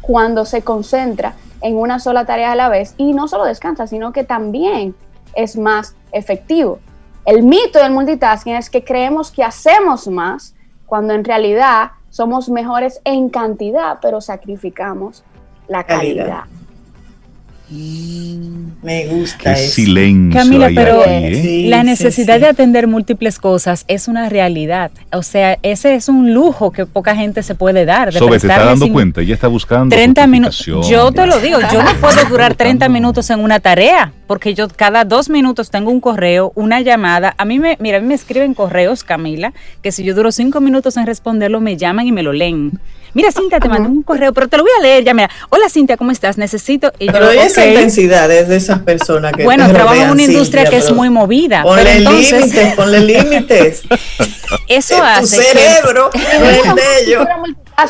cuando 0.00 0.44
se 0.44 0.62
concentra 0.62 1.34
en 1.60 1.76
una 1.76 1.98
sola 1.98 2.24
tarea 2.24 2.52
a 2.52 2.56
la 2.56 2.68
vez 2.68 2.94
y 2.96 3.12
no 3.12 3.28
solo 3.28 3.44
descansa, 3.44 3.86
sino 3.86 4.12
que 4.12 4.24
también 4.24 4.94
es 5.34 5.56
más 5.56 5.94
efectivo. 6.12 6.80
El 7.24 7.42
mito 7.42 7.78
del 7.78 7.92
multitasking 7.92 8.54
es 8.54 8.70
que 8.70 8.84
creemos 8.84 9.30
que 9.30 9.44
hacemos 9.44 10.08
más 10.08 10.54
cuando 10.86 11.12
en 11.14 11.24
realidad 11.24 11.92
somos 12.08 12.48
mejores 12.48 13.00
en 13.04 13.28
cantidad, 13.28 13.98
pero 14.00 14.20
sacrificamos 14.20 15.22
la 15.68 15.84
calidad. 15.84 16.44
Me 17.70 19.06
gusta. 19.08 19.54
Qué 19.54 19.56
silencio. 19.56 20.40
Camila, 20.40 20.70
pero 20.74 21.04
¿eh? 21.04 21.66
la 21.68 21.82
necesidad 21.82 22.40
de 22.40 22.46
atender 22.46 22.86
múltiples 22.86 23.38
cosas 23.38 23.84
es 23.88 24.08
una 24.08 24.28
realidad. 24.30 24.90
O 25.12 25.22
sea, 25.22 25.58
ese 25.62 25.94
es 25.94 26.08
un 26.08 26.32
lujo 26.32 26.70
que 26.70 26.86
poca 26.86 27.14
gente 27.14 27.42
se 27.42 27.54
puede 27.54 27.84
dar. 27.84 28.12
De 28.12 28.18
Sobre, 28.18 28.38
te 28.38 28.46
está 28.46 28.64
dando 28.64 28.90
cuenta, 28.90 29.20
ella 29.20 29.34
está 29.34 29.48
buscando 29.48 29.94
30 29.94 30.26
minutos. 30.26 30.64
Yo 30.88 31.12
te 31.12 31.26
lo 31.26 31.40
digo, 31.40 31.58
yo 31.72 31.82
no 31.82 31.92
puedo 32.00 32.24
durar 32.26 32.54
30 32.54 32.88
minutos 32.88 33.28
en 33.30 33.40
una 33.40 33.60
tarea, 33.60 34.12
porque 34.26 34.54
yo 34.54 34.68
cada 34.68 35.04
dos 35.04 35.28
minutos 35.28 35.70
tengo 35.70 35.90
un 35.90 36.00
correo, 36.00 36.52
una 36.54 36.80
llamada. 36.80 37.34
A 37.36 37.44
mí 37.44 37.58
me, 37.58 37.76
mira, 37.80 37.98
a 37.98 38.00
mí 38.00 38.06
me 38.06 38.14
escriben 38.14 38.54
correos, 38.54 39.04
Camila, 39.04 39.52
que 39.82 39.92
si 39.92 40.04
yo 40.04 40.14
duro 40.14 40.32
cinco 40.32 40.60
minutos 40.60 40.96
en 40.96 41.06
responderlo, 41.06 41.60
me 41.60 41.76
llaman 41.76 42.06
y 42.06 42.12
me 42.12 42.22
lo 42.22 42.32
leen. 42.32 42.78
Mira, 43.18 43.32
Cintia, 43.32 43.58
te 43.58 43.68
mandé 43.68 43.88
un 43.88 44.04
correo, 44.04 44.32
pero 44.32 44.46
te 44.46 44.56
lo 44.56 44.62
voy 44.62 44.70
a 44.78 44.80
leer 44.80 45.02
ya. 45.02 45.12
Mira, 45.12 45.28
hola 45.48 45.68
Cintia, 45.68 45.96
¿cómo 45.96 46.12
estás? 46.12 46.38
Necesito. 46.38 46.92
pero 47.00 47.32
esa 47.32 47.66
intensidad 47.66 48.30
es 48.30 48.46
de 48.46 48.54
esas 48.54 48.78
personas 48.82 49.32
que. 49.32 49.42
Bueno, 49.42 49.68
trabajo 49.72 50.00
en 50.00 50.10
una 50.10 50.22
industria 50.22 50.66
que 50.66 50.76
es 50.76 50.92
muy 50.92 51.10
movida. 51.10 51.64
Ponle 51.64 51.98
límites, 51.98 52.74
ponle 52.76 53.00
límites. 53.00 53.82
Eso 54.68 55.02
hace. 55.02 55.36
Tu 55.36 55.42
cerebro 55.42 56.10
no 56.66 56.74
de 56.76 56.82
ellos. 57.02 57.26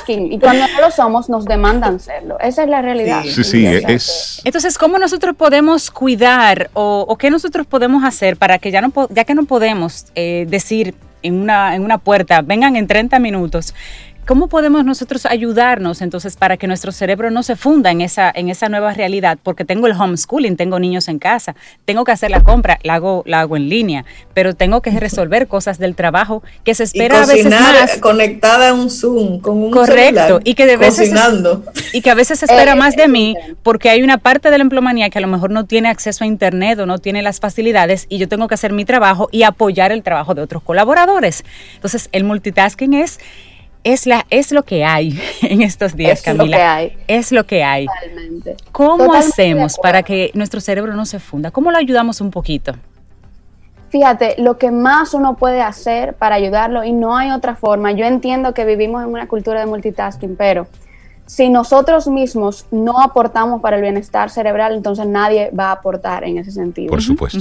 Y 0.07 0.39
cuando 0.39 0.66
no 0.66 0.81
lo 0.81 0.91
somos, 0.91 1.29
nos 1.29 1.45
demandan 1.45 2.01
serlo. 2.01 2.39
Esa 2.41 2.62
es 2.62 2.70
la 2.70 2.81
realidad. 2.81 3.22
Sí, 3.24 3.45
sí, 3.45 3.66
es. 3.66 4.41
Entonces, 4.45 4.79
¿cómo 4.79 4.97
nosotros 4.97 5.37
podemos 5.37 5.91
cuidar 5.91 6.70
o, 6.72 7.16
qué 7.18 7.29
nosotros 7.29 7.66
podemos 7.66 8.03
hacer 8.03 8.39
para 8.39 8.59
que 8.59 8.70
ya 8.70 8.81
no, 8.81 8.93
ya 9.11 9.24
que 9.24 9.35
no 9.35 9.45
podemos 9.45 10.07
eh, 10.14 10.47
decir 10.49 10.95
en 11.22 11.35
una, 11.35 11.74
en 11.74 11.83
una 11.83 11.99
puerta, 11.99 12.43
vengan 12.43 12.76
en 12.76 12.87
30 12.87 13.18
minutos, 13.18 13.74
¿Cómo 14.29 14.49
podemos 14.49 14.85
nosotros 14.85 15.24
ayudarnos 15.24 16.03
entonces 16.03 16.37
para 16.37 16.59
que 16.59 16.66
nuestro 16.66 16.93
cerebro 16.93 17.31
no 17.31 17.43
se 17.43 17.57
funda 17.57 17.91
en 17.91 18.03
esa, 18.03 18.31
en 18.31 18.51
esa 18.51 18.68
nueva 18.68 18.93
realidad? 18.93 19.39
Porque 19.43 19.64
tengo 19.64 19.87
el 19.87 19.95
homeschooling, 19.95 20.55
tengo 20.59 20.79
niños 20.79 21.09
en 21.09 21.18
casa, 21.18 21.57
tengo 21.87 22.05
que 22.05 22.12
hacer 22.12 22.31
la 22.31 22.45
compra, 22.45 22.79
la 22.83 22.97
hago, 22.97 23.22
la 23.24 23.41
hago 23.41 23.57
en 23.57 23.70
línea, 23.70 24.05
pero 24.35 24.55
tengo 24.55 24.83
que 24.83 24.91
resolver 24.91 25.49
cosas 25.49 25.79
del 25.79 25.95
trabajo 25.95 26.43
que 26.62 26.74
se 26.74 26.85
espera 26.85 27.22
a 27.22 27.24
veces 27.24 27.47
más. 27.47 27.97
conectada 28.01 28.68
a 28.68 28.74
un 28.74 28.91
Zoom 28.91 29.41
con 29.41 29.62
un 29.62 29.70
Correcto, 29.70 30.41
y 30.45 30.53
que 30.53 30.66
de 30.66 30.76
veces 30.76 31.11
y 31.95 32.03
que 32.03 32.11
a 32.11 32.14
veces 32.14 32.41
se 32.41 32.45
espera 32.45 32.74
más 32.74 32.97
de 32.97 33.09
mí 33.09 33.35
porque 33.62 33.89
hay 33.89 34.03
una 34.03 34.18
parte 34.18 34.51
de 34.51 34.59
la 34.59 34.62
empleomanía 34.62 35.09
que 35.09 35.16
a 35.16 35.22
lo 35.22 35.29
mejor 35.29 35.51
no 35.51 35.64
tiene 35.64 35.89
acceso 35.89 36.24
a 36.24 36.26
internet 36.26 36.79
o 36.81 36.85
no 36.85 36.99
tiene 36.99 37.22
las 37.22 37.41
facilidades 37.41 38.05
y 38.11 38.18
yo 38.18 38.29
tengo 38.29 38.47
que 38.47 38.57
hacer 38.57 38.74
mi 38.74 38.85
trabajo 38.85 39.31
y 39.33 39.45
apoyar 39.45 39.91
el 39.91 40.03
trabajo 40.03 40.35
de 40.35 40.43
otros 40.43 40.62
colaboradores. 40.62 41.47
Entonces, 41.76 42.11
el 42.12 42.24
multitasking 42.24 42.93
es 42.93 43.20
es, 43.85 44.07
la, 44.07 44.26
es 44.31 44.53
lo 44.53 44.64
que 44.64 44.85
hay 44.85 45.18
en 45.43 45.62
estos 45.62 45.97
días, 45.97 46.22
Camila. 46.22 46.47
Es 46.47 46.53
lo 46.53 46.57
que 46.57 46.62
hay. 46.64 46.99
Es 47.09 47.33
lo 47.33 47.47
que 47.47 47.64
hay. 47.64 47.87
Totalmente. 47.87 48.57
¿Cómo 48.72 49.14
hacemos 49.14 49.79
para 49.79 50.03
que 50.03 50.31
nuestro 50.35 50.61
cerebro 50.61 50.95
no 50.95 51.07
se 51.07 51.18
funda? 51.18 51.51
¿Cómo 51.51 51.70
lo 51.70 51.79
ayudamos 51.79 52.20
un 52.20 52.31
poquito? 52.31 52.74
Fíjate, 53.91 54.35
lo 54.39 54.59
que 54.59 54.70
más 54.70 55.14
uno 55.14 55.37
puede 55.37 55.62
hacer 55.62 56.14
para 56.14 56.35
ayudarlo, 56.35 56.85
y 56.85 56.93
no 56.93 57.16
hay 57.16 57.31
otra 57.31 57.57
forma, 57.57 57.93
yo 57.93 58.05
entiendo 58.05 58.53
que 58.53 58.66
vivimos 58.66 59.03
en 59.03 59.09
una 59.09 59.26
cultura 59.26 59.61
de 59.61 59.66
multitasking, 59.66 60.37
pero 60.37 60.66
si 61.24 61.49
nosotros 61.49 62.07
mismos 62.07 62.66
no 62.70 63.01
aportamos 63.01 63.61
para 63.61 63.76
el 63.76 63.83
bienestar 63.83 64.31
cerebral, 64.31 64.74
entonces 64.74 65.07
nadie 65.07 65.51
va 65.51 65.66
a 65.68 65.72
aportar 65.72 66.24
en 66.24 66.39
ese 66.39 66.51
sentido. 66.51 66.91
Por 66.91 67.03
supuesto. 67.03 67.39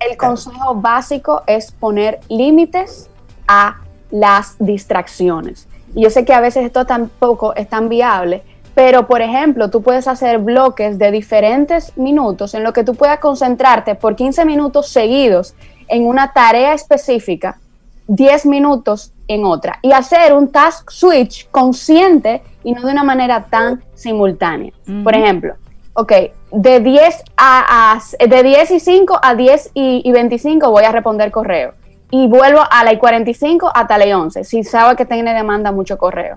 El 0.00 0.16
consejo 0.16 0.74
básico 0.74 1.42
es 1.46 1.72
poner 1.72 2.20
límites 2.28 3.08
a 3.48 3.80
las 4.12 4.54
distracciones. 4.60 5.66
Y 5.94 6.02
yo 6.02 6.10
sé 6.10 6.24
que 6.24 6.32
a 6.32 6.40
veces 6.40 6.64
esto 6.64 6.86
tampoco 6.86 7.54
es 7.56 7.68
tan 7.68 7.88
viable, 7.88 8.42
pero 8.74 9.06
por 9.06 9.20
ejemplo, 9.20 9.68
tú 9.70 9.82
puedes 9.82 10.06
hacer 10.06 10.38
bloques 10.38 10.98
de 10.98 11.10
diferentes 11.10 11.96
minutos 11.96 12.54
en 12.54 12.62
lo 12.62 12.72
que 12.72 12.84
tú 12.84 12.94
puedas 12.94 13.18
concentrarte 13.18 13.94
por 13.94 14.14
15 14.14 14.44
minutos 14.44 14.88
seguidos 14.88 15.54
en 15.88 16.06
una 16.06 16.32
tarea 16.32 16.72
específica, 16.72 17.58
10 18.06 18.46
minutos 18.46 19.12
en 19.28 19.44
otra, 19.44 19.78
y 19.82 19.92
hacer 19.92 20.32
un 20.32 20.50
task 20.50 20.90
switch 20.90 21.50
consciente 21.50 22.42
y 22.64 22.72
no 22.72 22.82
de 22.82 22.92
una 22.92 23.04
manera 23.04 23.46
tan 23.50 23.82
simultánea. 23.94 24.72
Por 25.04 25.14
ejemplo, 25.14 25.54
ok, 25.94 26.12
de 26.52 26.80
10, 26.80 27.24
a, 27.36 28.00
de 28.18 28.42
10 28.42 28.70
y 28.70 28.80
5 28.80 29.20
a 29.22 29.34
10 29.34 29.70
y, 29.74 30.02
y 30.04 30.12
25 30.12 30.70
voy 30.70 30.84
a 30.84 30.92
responder 30.92 31.30
correo 31.30 31.74
y 32.12 32.28
vuelvo 32.28 32.60
a 32.70 32.84
la 32.84 32.92
I-45 32.92 33.72
hasta 33.74 33.96
la 33.96 34.06
I-11, 34.06 34.44
si 34.44 34.62
sabe 34.62 34.96
que 34.96 35.06
tiene 35.06 35.32
demanda 35.32 35.72
mucho 35.72 35.96
correo. 35.96 36.36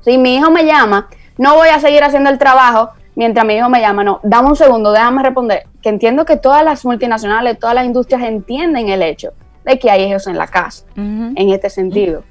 Si 0.00 0.16
mi 0.16 0.36
hijo 0.36 0.50
me 0.50 0.64
llama, 0.64 1.08
no 1.36 1.54
voy 1.54 1.68
a 1.68 1.78
seguir 1.78 2.02
haciendo 2.02 2.30
el 2.30 2.38
trabajo 2.38 2.90
mientras 3.14 3.44
mi 3.44 3.56
hijo 3.56 3.68
me 3.68 3.80
llama, 3.80 4.02
no, 4.04 4.20
dame 4.22 4.48
un 4.48 4.56
segundo, 4.56 4.92
déjame 4.92 5.22
responder, 5.22 5.64
que 5.82 5.90
entiendo 5.90 6.24
que 6.24 6.36
todas 6.36 6.64
las 6.64 6.84
multinacionales, 6.84 7.58
todas 7.58 7.74
las 7.74 7.84
industrias 7.84 8.22
entienden 8.22 8.88
el 8.88 9.02
hecho 9.02 9.32
de 9.64 9.78
que 9.78 9.90
hay 9.90 10.04
hijos 10.04 10.26
en 10.28 10.38
la 10.38 10.46
casa, 10.46 10.86
en 10.96 11.50
este 11.50 11.68
sentido. 11.68 12.22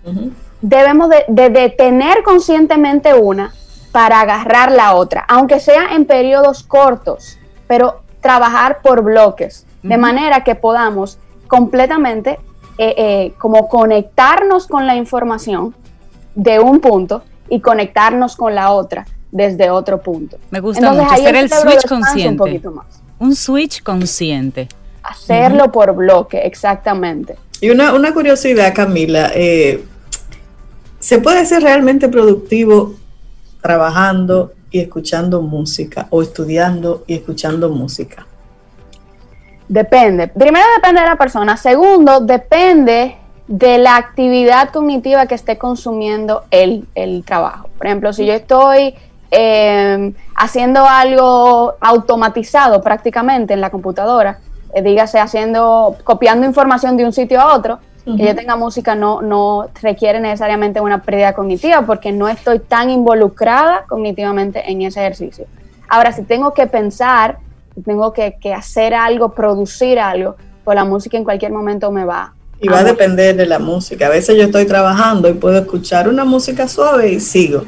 Debemos 0.61 1.09
de, 1.09 1.49
detener 1.49 2.23
conscientemente 2.23 3.13
una 3.13 3.53
para 3.91 4.21
agarrar 4.21 4.71
la 4.71 4.95
otra, 4.95 5.23
aunque 5.27 5.59
sea 5.59 5.93
en 5.93 6.05
periodos 6.05 6.63
cortos, 6.63 7.37
pero 7.67 8.01
trabajar 8.21 8.79
por 8.81 9.03
bloques, 9.03 9.67
de 9.83 9.97
manera 9.97 10.43
que 10.43 10.55
podamos 10.55 11.19
completamente 11.47 12.39
eh, 12.77 12.93
eh, 12.97 13.33
como 13.37 13.69
conectarnos 13.69 14.67
con 14.67 14.85
la 14.85 14.95
información 14.95 15.73
de 16.35 16.59
un 16.59 16.81
punto 16.81 17.23
y 17.49 17.61
conectarnos 17.61 18.35
con 18.35 18.53
la 18.53 18.71
otra 18.71 19.05
desde 19.31 19.69
otro 19.69 20.01
punto. 20.01 20.37
Me 20.51 20.59
gusta 20.59 20.91
mucho 20.91 21.11
hacer 21.11 21.35
el, 21.35 21.49
switch 21.49 21.87
consciente. 21.87 22.61
Un, 23.19 23.35
switch 23.35 23.81
consciente. 23.81 24.67
Hacerlo 25.03 25.71
por 25.71 25.95
bloque, 25.95 26.39
exactamente. 26.45 27.37
Y 27.61 27.69
una, 27.69 27.93
una 27.93 28.13
curiosidad, 28.13 28.73
Camila, 28.73 29.31
eh, 29.33 29.83
¿se 30.99 31.19
puede 31.19 31.45
ser 31.45 31.63
realmente 31.63 32.09
productivo 32.09 32.95
trabajando 33.61 34.53
y 34.71 34.79
escuchando 34.79 35.41
música 35.41 36.07
o 36.09 36.21
estudiando 36.21 37.03
y 37.07 37.13
escuchando 37.13 37.69
música? 37.69 38.27
Depende. 39.67 40.27
Primero 40.27 40.65
depende 40.75 41.01
de 41.01 41.07
la 41.07 41.15
persona. 41.15 41.57
Segundo, 41.57 42.19
depende 42.19 43.17
de 43.47 43.77
la 43.77 43.95
actividad 43.95 44.69
cognitiva 44.69 45.25
que 45.27 45.35
esté 45.35 45.57
consumiendo 45.57 46.43
el, 46.51 46.87
trabajo. 47.25 47.69
Por 47.77 47.87
ejemplo, 47.87 48.13
si 48.13 48.25
yo 48.25 48.33
estoy 48.33 48.95
eh, 49.31 50.13
haciendo 50.35 50.85
algo 50.87 51.75
automatizado 51.79 52.81
prácticamente 52.81 53.53
en 53.53 53.61
la 53.61 53.69
computadora, 53.69 54.39
eh, 54.73 54.81
dígase 54.81 55.19
haciendo, 55.19 55.95
copiando 56.03 56.45
información 56.45 56.97
de 56.97 57.05
un 57.05 57.13
sitio 57.13 57.41
a 57.41 57.53
otro, 57.55 57.79
que 58.05 58.23
yo 58.23 58.35
tenga 58.35 58.55
música 58.55 58.93
no, 58.93 59.23
no 59.23 59.67
requiere 59.81 60.19
necesariamente 60.19 60.79
una 60.79 61.01
pérdida 61.01 61.33
cognitiva 61.33 61.81
porque 61.87 62.11
no 62.11 62.27
estoy 62.27 62.59
tan 62.59 62.91
involucrada 62.91 63.85
cognitivamente 63.87 64.71
en 64.71 64.83
ese 64.83 64.99
ejercicio. 64.99 65.47
Ahora, 65.89 66.11
si 66.11 66.21
tengo 66.21 66.53
que 66.53 66.67
pensar, 66.67 67.39
tengo 67.83 68.13
que, 68.13 68.37
que 68.39 68.53
hacer 68.53 68.93
algo, 68.93 69.33
producir 69.33 69.99
algo, 69.99 70.35
pues 70.63 70.75
la 70.75 70.85
música 70.85 71.17
en 71.17 71.23
cualquier 71.23 71.51
momento 71.51 71.91
me 71.91 72.05
va. 72.05 72.33
Y 72.61 72.67
va 72.67 72.79
a 72.79 72.83
depender 72.83 73.35
de 73.35 73.45
la 73.45 73.59
música. 73.59 74.07
A 74.07 74.09
veces 74.09 74.37
yo 74.37 74.43
estoy 74.43 74.65
trabajando 74.65 75.29
y 75.29 75.33
puedo 75.33 75.57
escuchar 75.57 76.07
una 76.07 76.23
música 76.23 76.67
suave 76.67 77.11
y 77.11 77.19
sigo. 77.19 77.65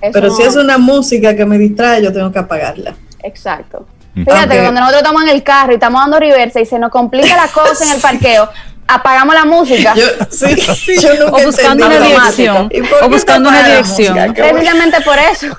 Pero 0.00 0.30
si 0.30 0.42
es 0.42 0.54
una 0.54 0.78
música 0.78 1.34
que 1.34 1.44
me 1.44 1.58
distrae, 1.58 2.02
yo 2.02 2.12
tengo 2.12 2.30
que 2.30 2.38
apagarla. 2.38 2.94
Exacto. 3.22 3.86
Fíjate 4.14 4.54
que 4.54 4.62
cuando 4.62 4.80
nosotros 4.80 5.02
estamos 5.02 5.22
en 5.22 5.28
el 5.28 5.42
carro 5.42 5.72
y 5.72 5.74
estamos 5.74 6.00
dando 6.00 6.18
reversa 6.18 6.60
y 6.60 6.66
se 6.66 6.78
nos 6.78 6.90
complica 6.90 7.36
la 7.36 7.48
cosa 7.48 7.84
en 7.84 7.92
el 7.92 8.00
parqueo, 8.00 8.48
apagamos 8.86 9.34
la 9.34 9.44
música. 9.44 9.94
o 11.32 11.44
buscando 11.44 11.86
una 11.86 12.00
dirección. 12.00 12.70
O 13.02 13.08
buscando 13.08 13.48
una 13.48 13.62
dirección. 13.66 14.34
Precisamente 14.34 15.00
por 15.02 15.18
eso. 15.18 15.56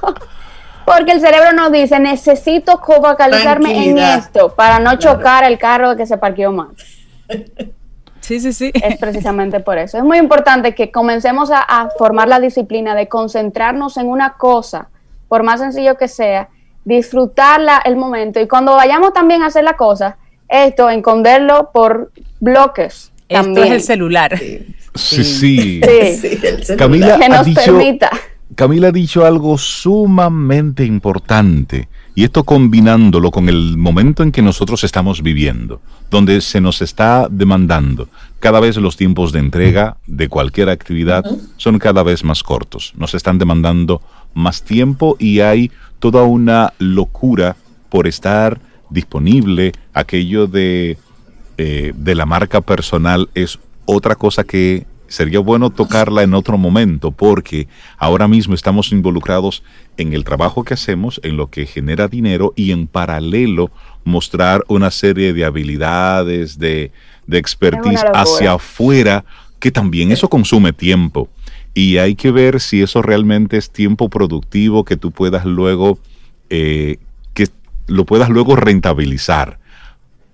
Porque 0.98 1.12
el 1.12 1.22
cerebro 1.22 1.54
nos 1.54 1.72
dice, 1.72 2.00
necesito 2.00 2.80
focalizarme 2.80 3.90
en 3.90 3.98
esto 3.98 4.54
para 4.56 4.80
no 4.80 4.98
chocar 4.98 5.44
el 5.44 5.58
carro 5.58 5.96
que 5.96 6.06
se 6.06 6.18
parqueó 6.18 6.52
mal. 6.52 6.70
Sí, 8.22 8.40
sí, 8.40 8.54
sí. 8.54 8.72
Es 8.76 9.00
precisamente 9.00 9.60
por 9.60 9.80
eso. 9.80 9.98
Es 9.98 10.04
muy 10.04 10.20
importante 10.20 10.76
que 10.76 10.92
comencemos 10.92 11.50
a, 11.50 11.62
a 11.62 11.90
formar 11.98 12.28
la 12.28 12.40
disciplina 12.40 12.94
de 12.94 13.08
concentrarnos 13.08 13.98
en 13.98 14.08
una 14.08 14.34
cosa, 14.34 14.90
por 15.28 15.42
más 15.42 15.60
sencillo 15.60 15.98
que 15.98 16.08
sea, 16.08 16.48
disfrutarla 16.86 17.82
el 17.86 17.96
momento 17.96 18.40
y 18.40 18.48
cuando 18.48 18.76
vayamos 18.76 19.14
también 19.14 19.42
a 19.42 19.48
hacer 19.48 19.64
la 19.64 19.74
cosa, 19.74 20.18
esto, 20.48 20.90
esconderlo 20.90 21.72
por 21.74 22.12
bloques. 22.40 23.12
Esto 23.28 23.64
es 23.64 23.72
el 23.72 23.82
celular. 23.82 24.38
Sí, 24.96 25.24
sí. 25.24 25.82
Camila, 26.78 27.16
ha 27.16 27.44
dicho, 27.44 27.80
Camila 28.56 28.88
ha 28.88 28.92
dicho 28.92 29.26
algo 29.26 29.58
sumamente 29.58 30.84
importante 30.86 31.88
y 32.16 32.24
esto 32.24 32.44
combinándolo 32.44 33.32
con 33.32 33.48
el 33.48 33.78
momento 33.78 34.24
en 34.24 34.32
que 34.32 34.42
nosotros 34.42 34.84
estamos 34.84 35.22
viviendo, 35.22 35.82
donde 36.10 36.42
se 36.42 36.60
nos 36.60 36.82
está 36.82 37.28
demandando 37.30 38.10
cada 38.40 38.60
vez 38.60 38.78
los 38.78 38.98
tiempos 38.98 39.32
de 39.32 39.40
entrega 39.40 39.98
de 40.08 40.28
cualquier 40.28 40.70
actividad 40.70 41.24
son 41.58 41.78
cada 41.80 42.04
vez 42.04 42.24
más 42.24 42.44
cortos, 42.44 42.94
nos 42.98 43.14
están 43.14 43.38
demandando 43.38 44.02
más 44.34 44.64
tiempo 44.64 45.16
y 45.20 45.42
hay 45.42 45.72
toda 46.00 46.24
una 46.24 46.74
locura 46.80 47.56
por 47.90 48.08
estar 48.08 48.60
disponible, 48.90 49.74
aquello 49.94 50.48
de, 50.48 50.98
eh, 51.58 51.94
de 51.96 52.16
la 52.16 52.26
marca 52.26 52.62
personal 52.62 53.30
es 53.36 53.60
otra 53.86 54.16
cosa 54.16 54.44
que 54.44 54.86
sería 55.10 55.40
bueno 55.40 55.70
tocarla 55.70 56.24
en 56.24 56.34
otro 56.34 56.58
momento 56.58 57.12
porque 57.12 57.68
ahora 57.98 58.28
mismo 58.28 58.54
estamos 58.54 58.92
involucrados 58.92 59.64
en 59.98 60.14
el 60.14 60.24
trabajo 60.24 60.64
que 60.64 60.74
hacemos, 60.74 61.20
en 61.24 61.36
lo 61.36 61.48
que 61.48 61.66
genera 61.66 62.08
dinero 62.08 62.54
y 62.56 62.72
en 62.72 62.88
paralelo 62.88 63.72
mostrar 64.06 64.64
una 64.68 64.92
serie 64.92 65.34
de 65.34 65.46
habilidades, 65.46 66.58
de, 66.58 66.92
de 67.28 67.38
expertise 67.38 68.06
hacia 68.14 68.54
afuera, 68.54 69.26
que 69.60 69.72
también 69.72 70.12
eso 70.12 70.30
consume 70.30 70.72
tiempo. 70.74 71.30
Y 71.74 71.98
hay 71.98 72.16
que 72.16 72.32
ver 72.32 72.60
si 72.60 72.82
eso 72.82 73.02
realmente 73.02 73.58
es 73.58 73.72
tiempo 73.72 74.10
productivo 74.10 74.86
que 74.86 74.98
tú 74.98 75.12
puedas 75.12 75.46
luego 75.46 76.00
eh, 76.50 76.98
que 77.34 77.48
lo 77.88 78.06
puedas 78.06 78.30
luego 78.30 78.56
rentabilizar. 78.56 79.59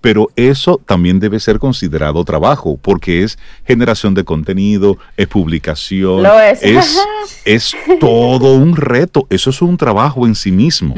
Pero 0.00 0.28
eso 0.36 0.80
también 0.84 1.18
debe 1.18 1.40
ser 1.40 1.58
considerado 1.58 2.24
trabajo, 2.24 2.78
porque 2.80 3.22
es 3.22 3.38
generación 3.64 4.14
de 4.14 4.24
contenido, 4.24 4.98
es 5.16 5.26
publicación, 5.26 6.24
es. 6.62 6.98
es. 7.44 7.74
todo 7.98 8.54
un 8.54 8.76
reto, 8.76 9.26
eso 9.30 9.50
es 9.50 9.62
un 9.62 9.76
trabajo 9.76 10.26
en 10.26 10.34
sí 10.34 10.52
mismo. 10.52 10.94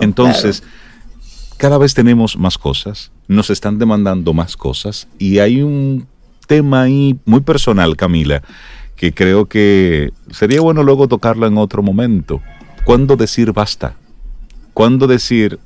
Entonces, 0.00 0.62
cada 1.56 1.78
vez 1.78 1.94
tenemos 1.94 2.36
más 2.38 2.58
cosas, 2.58 3.10
nos 3.28 3.50
están 3.50 3.78
demandando 3.78 4.32
más 4.32 4.56
cosas 4.56 5.08
y 5.18 5.38
hay 5.38 5.62
un 5.62 6.06
tema 6.46 6.82
ahí 6.82 7.18
muy 7.24 7.40
personal, 7.40 7.96
Camila, 7.96 8.42
que 8.94 9.12
creo 9.12 9.46
que 9.46 10.12
sería 10.30 10.60
bueno 10.60 10.82
luego 10.82 11.08
tocarlo 11.08 11.46
en 11.46 11.58
otro 11.58 11.82
momento. 11.82 12.40
¿Cuándo 12.84 13.16
decir 13.16 13.52
basta? 13.52 13.96
¿Cuándo 14.72 15.06
decir, 15.06 15.58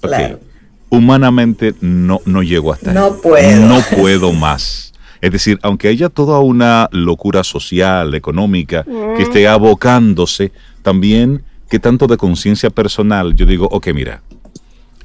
humanamente 0.90 1.74
no, 1.80 2.20
no 2.26 2.42
llego 2.42 2.72
hasta 2.72 2.92
no 2.92 3.16
puedo. 3.16 3.66
no 3.66 3.80
puedo 3.96 4.32
más? 4.32 4.92
Es 5.20 5.32
decir, 5.32 5.58
aunque 5.62 5.88
haya 5.88 6.08
toda 6.08 6.40
una 6.40 6.88
locura 6.92 7.44
social, 7.44 8.14
económica, 8.14 8.84
que 9.16 9.22
esté 9.22 9.46
abocándose, 9.46 10.52
también 10.82 11.42
que 11.68 11.78
tanto 11.78 12.06
de 12.06 12.16
conciencia 12.16 12.70
personal, 12.70 13.34
yo 13.36 13.46
digo, 13.46 13.68
ok, 13.70 13.88
mira, 13.94 14.22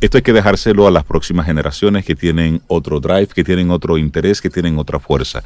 esto 0.02 0.18
hay 0.18 0.24
que 0.24 0.34
dejárselo 0.34 0.88
a 0.88 0.92
las 0.92 1.04
próximas 1.04 1.46
generaciones 1.46 2.06
que 2.06 2.16
tienen 2.16 2.62
otro 2.68 3.00
drive, 3.00 3.28
que 3.28 3.44
tienen 3.44 3.72
otro 3.72 3.98
interés, 3.98 4.42
que 4.42 4.50
tienen 4.50 4.78
otra 4.80 5.00
fuerza. 5.00 5.44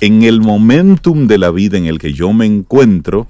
En 0.00 0.22
el 0.22 0.40
momentum 0.40 1.26
de 1.26 1.38
la 1.38 1.50
vida 1.50 1.76
en 1.76 1.86
el 1.86 1.98
que 1.98 2.12
yo 2.12 2.32
me 2.32 2.46
encuentro, 2.46 3.26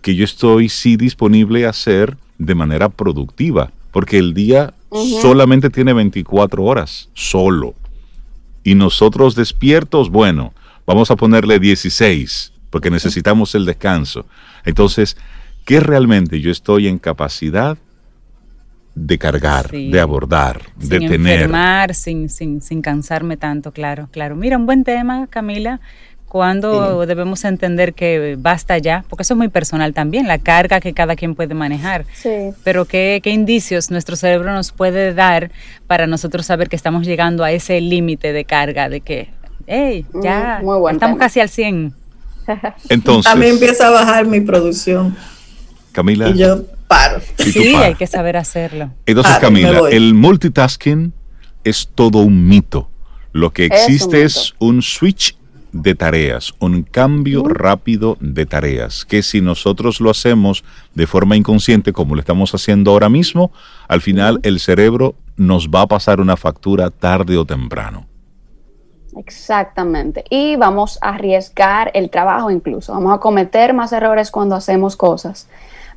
que 0.00 0.14
yo 0.14 0.24
estoy 0.24 0.68
sí 0.68 0.96
disponible 0.96 1.66
a 1.66 1.70
hacer 1.70 2.16
de 2.38 2.54
manera 2.54 2.88
productiva, 2.88 3.72
porque 3.90 4.18
el 4.18 4.34
día 4.34 4.74
solamente 5.20 5.70
tiene 5.70 5.92
24 5.92 6.62
horas, 6.62 7.08
solo. 7.14 7.74
Y 8.62 8.74
nosotros 8.74 9.34
despiertos, 9.34 10.10
bueno, 10.10 10.52
vamos 10.86 11.10
a 11.10 11.16
ponerle 11.16 11.58
16, 11.58 12.52
porque 12.70 12.90
necesitamos 12.90 13.54
el 13.54 13.64
descanso. 13.64 14.26
Entonces, 14.64 15.16
¿qué 15.64 15.80
realmente 15.80 16.40
yo 16.40 16.50
estoy 16.50 16.88
en 16.88 16.98
capacidad 16.98 17.78
de 18.94 19.18
cargar, 19.18 19.70
de 19.70 20.00
abordar, 20.00 20.62
de 20.76 21.00
tener? 21.00 21.94
Sin, 21.94 22.28
sin, 22.28 22.62
sin 22.62 22.80
cansarme 22.80 23.36
tanto, 23.36 23.70
claro, 23.72 24.08
claro. 24.10 24.36
Mira, 24.36 24.56
un 24.56 24.66
buen 24.66 24.84
tema, 24.84 25.26
Camila, 25.28 25.80
¿Cuándo 26.28 27.06
debemos 27.06 27.44
entender 27.44 27.94
que 27.94 28.36
basta 28.38 28.78
ya? 28.78 29.04
Porque 29.08 29.22
eso 29.22 29.34
es 29.34 29.38
muy 29.38 29.48
personal 29.48 29.94
también, 29.94 30.26
la 30.26 30.38
carga 30.38 30.80
que 30.80 30.92
cada 30.92 31.14
quien 31.14 31.34
puede 31.34 31.54
manejar. 31.54 32.04
Sí. 32.14 32.50
Pero 32.64 32.84
¿qué, 32.84 33.20
¿qué, 33.22 33.30
indicios 33.30 33.90
nuestro 33.90 34.16
cerebro 34.16 34.52
nos 34.52 34.72
puede 34.72 35.14
dar 35.14 35.52
para 35.86 36.06
nosotros 36.06 36.44
saber 36.44 36.68
que 36.68 36.76
estamos 36.76 37.06
llegando 37.06 37.44
a 37.44 37.52
ese 37.52 37.80
límite 37.80 38.32
de 38.32 38.44
carga, 38.44 38.88
de 38.88 39.00
que, 39.00 39.30
hey, 39.66 40.04
mm, 40.12 40.22
ya 40.22 40.62
estamos 40.90 41.18
casi 41.18 41.40
al 41.40 41.48
100? 41.48 41.94
Entonces... 42.88 43.32
A 43.32 43.36
mí 43.36 43.46
empieza 43.46 43.86
a 43.86 43.90
bajar 43.90 44.26
mi 44.26 44.40
producción. 44.40 45.16
Camila. 45.92 46.28
Y 46.28 46.38
yo 46.38 46.64
paro. 46.88 47.20
Sí, 47.38 47.74
hay 47.74 47.94
que 47.94 48.06
saber 48.06 48.36
hacerlo. 48.36 48.90
Entonces, 49.06 49.36
Camila, 49.38 49.88
el 49.90 50.12
multitasking 50.14 51.12
es 51.64 51.88
todo 51.94 52.18
un 52.18 52.48
mito. 52.48 52.90
Lo 53.32 53.52
que 53.52 53.66
existe 53.66 54.24
es 54.24 54.54
un 54.58 54.82
switch 54.82 55.36
de 55.82 55.94
tareas, 55.94 56.54
un 56.58 56.82
cambio 56.82 57.44
rápido 57.44 58.16
de 58.20 58.46
tareas, 58.46 59.04
que 59.04 59.22
si 59.22 59.40
nosotros 59.40 60.00
lo 60.00 60.10
hacemos 60.10 60.64
de 60.94 61.06
forma 61.06 61.36
inconsciente, 61.36 61.92
como 61.92 62.14
lo 62.14 62.20
estamos 62.20 62.54
haciendo 62.54 62.90
ahora 62.90 63.08
mismo, 63.08 63.52
al 63.88 64.00
final 64.00 64.40
el 64.42 64.60
cerebro 64.60 65.14
nos 65.36 65.68
va 65.68 65.82
a 65.82 65.86
pasar 65.86 66.20
una 66.20 66.36
factura 66.36 66.90
tarde 66.90 67.36
o 67.36 67.44
temprano. 67.44 68.06
Exactamente. 69.16 70.24
Y 70.28 70.56
vamos 70.56 70.98
a 71.00 71.10
arriesgar 71.10 71.90
el 71.94 72.10
trabajo 72.10 72.50
incluso. 72.50 72.92
Vamos 72.92 73.14
a 73.14 73.18
cometer 73.18 73.72
más 73.72 73.92
errores 73.92 74.30
cuando 74.30 74.54
hacemos 74.54 74.96
cosas. 74.96 75.48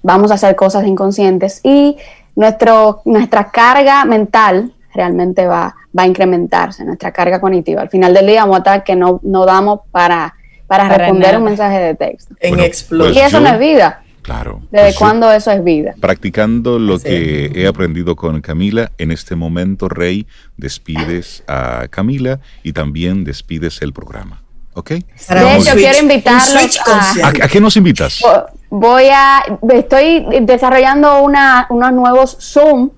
Vamos 0.04 0.32
a 0.32 0.36
hacer 0.36 0.56
cosas 0.56 0.86
inconscientes 0.88 1.60
y 1.64 1.98
nuestro, 2.36 3.02
nuestra 3.04 3.52
carga 3.52 4.06
mental 4.06 4.74
realmente 4.94 5.46
va, 5.46 5.76
va 5.98 6.04
a 6.04 6.08
incrementarse, 6.08 6.84
nuestra 6.84 7.12
carga 7.12 7.40
cognitiva. 7.40 7.82
Al 7.82 7.90
final 7.90 8.14
del 8.14 8.28
día 8.28 8.42
vamos 8.42 8.56
a 8.56 8.60
estar 8.60 8.84
que 8.84 8.96
no, 8.96 9.20
no 9.24 9.46
damos 9.46 9.82
para, 9.92 10.36
para, 10.68 10.90
responder 10.90 11.38
un 11.38 11.44
mensaje 11.44 11.80
de 11.80 11.96
texto. 11.96 12.36
En 12.40 12.56
pues 12.56 12.88
y 12.92 13.20
eso 13.20 13.40
no 13.40 13.50
es 13.50 13.60
vida. 13.60 14.04
Claro. 14.22 14.62
¿Desde 14.70 14.88
pues 14.88 14.98
cuándo 14.98 15.32
eso 15.32 15.52
es 15.52 15.64
vida? 15.64 15.96
Practicando 16.00 16.78
lo 16.78 17.00
que 17.00 17.52
he 17.56 17.68
aprendido 17.68 18.16
con 18.16 18.42
Camila, 18.42 18.92
en 18.98 19.12
este 19.12 19.36
momento, 19.36 19.90
Rey, 19.90 20.28
despides 20.58 21.44
a 21.48 21.88
Camila 21.90 22.40
y 22.64 22.74
también 22.74 23.24
despides 23.24 23.82
el 23.82 23.94
programa. 23.94 24.44
¿Ok? 24.74 24.90
De 24.90 25.56
hecho, 25.58 25.74
quiero 25.74 26.00
invitarlos 26.00 26.80
a, 26.86 27.28
a, 27.28 27.48
qué 27.48 27.60
nos 27.60 27.76
invitas? 27.76 28.22
Voy 28.70 29.06
a, 29.12 29.44
estoy 29.74 30.26
desarrollando 30.42 31.24
una, 31.24 31.66
unos 31.70 31.92
nuevos 31.92 32.38
Zoom 32.40 32.92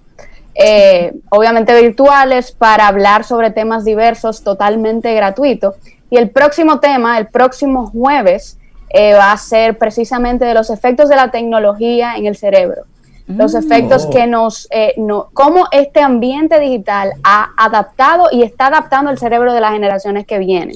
eh, 0.56 1.14
obviamente 1.30 1.80
virtuales, 1.80 2.52
para 2.52 2.88
hablar 2.88 3.24
sobre 3.24 3.52
temas 3.52 3.86
diversos 3.86 4.43
totalmente 4.43 5.14
gratuito. 5.14 5.76
Y 6.10 6.18
el 6.18 6.30
próximo 6.30 6.80
tema, 6.80 7.18
el 7.18 7.28
próximo 7.28 7.88
jueves, 7.88 8.58
eh, 8.89 9.14
va 9.14 9.32
a 9.32 9.38
ser 9.38 9.78
precisamente 9.78 10.43
de 10.43 10.54
los 10.54 10.70
efectos 10.70 11.08
de 11.08 11.16
la 11.16 11.32
tecnología 11.32 12.16
en 12.16 12.26
el 12.26 12.36
cerebro. 12.36 12.84
los 13.28 13.56
efectos 13.56 14.08
que 14.08 14.28
nos, 14.28 14.68
eh, 14.72 14.93
no, 14.97 15.30
cómo 15.32 15.68
este 15.72 16.02
ambiente 16.02 16.60
digital 16.60 17.14
ha 17.24 17.52
adaptado 17.56 18.28
y 18.30 18.43
está 18.43 18.68
adaptando 18.68 19.10
el 19.10 19.18
cerebro 19.18 19.54
de 19.54 19.62
las 19.62 19.72
generaciones 19.72 20.26
que 20.26 20.38
vienen. 20.38 20.76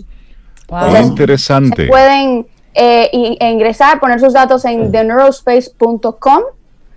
Wow. 0.70 0.96
interesante. 0.96 1.88
pueden 1.88 2.48
eh, 2.74 3.10
ingresar, 3.42 4.00
poner 4.00 4.22
sus 4.22 4.32
datos 4.32 4.64
en 4.64 4.90
theneurospace.com 4.90 6.44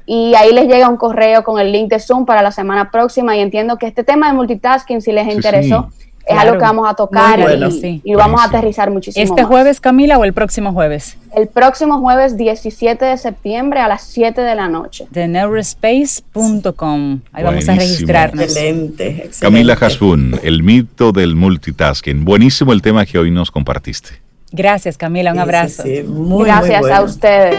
y 0.08 0.34
ahí 0.34 0.52
les 0.54 0.66
llega 0.66 0.88
un 0.88 0.96
correo 0.96 1.44
con 1.44 1.60
el 1.60 1.70
link 1.70 1.90
de 1.90 2.00
Zoom 2.00 2.24
para 2.24 2.40
la 2.40 2.50
semana 2.50 2.90
próxima 2.90 3.36
y 3.36 3.40
entiendo 3.40 3.76
que 3.76 3.86
este 3.86 4.02
tema 4.02 4.28
de 4.28 4.32
multitasking, 4.32 5.02
si 5.02 5.12
les 5.12 5.28
interesó, 5.28 5.90
es 6.26 6.38
algo 6.38 6.54
que 6.54 6.62
vamos 6.62 6.88
a 6.88 6.94
tocar 6.94 7.38
y, 7.38 8.10
lo 8.10 8.18
vamos 8.18 8.40
a 8.40 8.44
aterrizar 8.44 8.90
muchísimo. 8.90 9.22
¿Este 9.22 9.44
jueves, 9.44 9.80
Camila, 9.80 10.16
o 10.16 10.24
el 10.24 10.32
próximo 10.32 10.72
jueves? 10.72 11.18
El 11.36 11.48
próximo 11.48 12.00
jueves 12.00 12.38
17 12.38 13.04
de 13.04 13.18
septiembre 13.18 13.80
a 13.80 13.88
las 13.88 14.04
7 14.04 14.40
de 14.40 14.54
la 14.54 14.68
noche. 14.68 15.06
TheNeuroSpace.com. 15.12 17.20
Ahí 17.32 17.44
vamos 17.44 17.68
a 17.68 17.74
registrarnos. 17.74 18.44
Excelente, 18.44 19.08
excelente. 19.08 19.36
Camila 19.40 19.76
Hasbun, 19.78 20.40
el 20.42 20.62
mito 20.62 21.12
del 21.12 21.36
multitasking. 21.36 22.24
Buenísimo 22.24 22.72
el 22.72 22.80
tema 22.80 23.04
que 23.04 23.18
hoy 23.18 23.30
nos 23.30 23.50
compartiste. 23.50 24.22
Gracias, 24.52 24.96
Camila. 24.96 25.32
Un 25.32 25.40
abrazo. 25.40 25.82
Gracias 25.84 26.90
a 26.90 27.02
ustedes. 27.02 27.58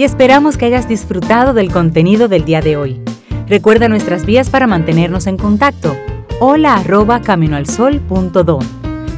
Y 0.00 0.04
esperamos 0.04 0.56
que 0.56 0.64
hayas 0.64 0.88
disfrutado 0.88 1.52
del 1.52 1.70
contenido 1.70 2.26
del 2.26 2.46
día 2.46 2.62
de 2.62 2.78
hoy. 2.78 3.02
Recuerda 3.46 3.86
nuestras 3.86 4.24
vías 4.24 4.48
para 4.48 4.66
mantenernos 4.66 5.26
en 5.26 5.36
contacto 5.36 5.94
hola 6.40 6.76
arroba 6.76 7.20
caminoalsol.do. 7.20 8.60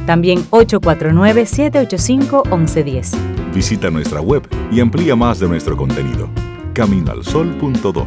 También 0.05 0.39
849-785-1110. 0.49 3.15
Visita 3.53 3.89
nuestra 3.89 4.19
web 4.19 4.45
y 4.73 4.81
amplía 4.81 5.15
más 5.15 5.39
de 5.39 5.47
nuestro 5.47 5.77
contenido. 5.77 6.27
Caminoalsol.do. 6.73 8.05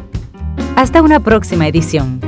Hasta 0.76 1.00
una 1.00 1.20
próxima 1.20 1.66
edición. 1.66 2.20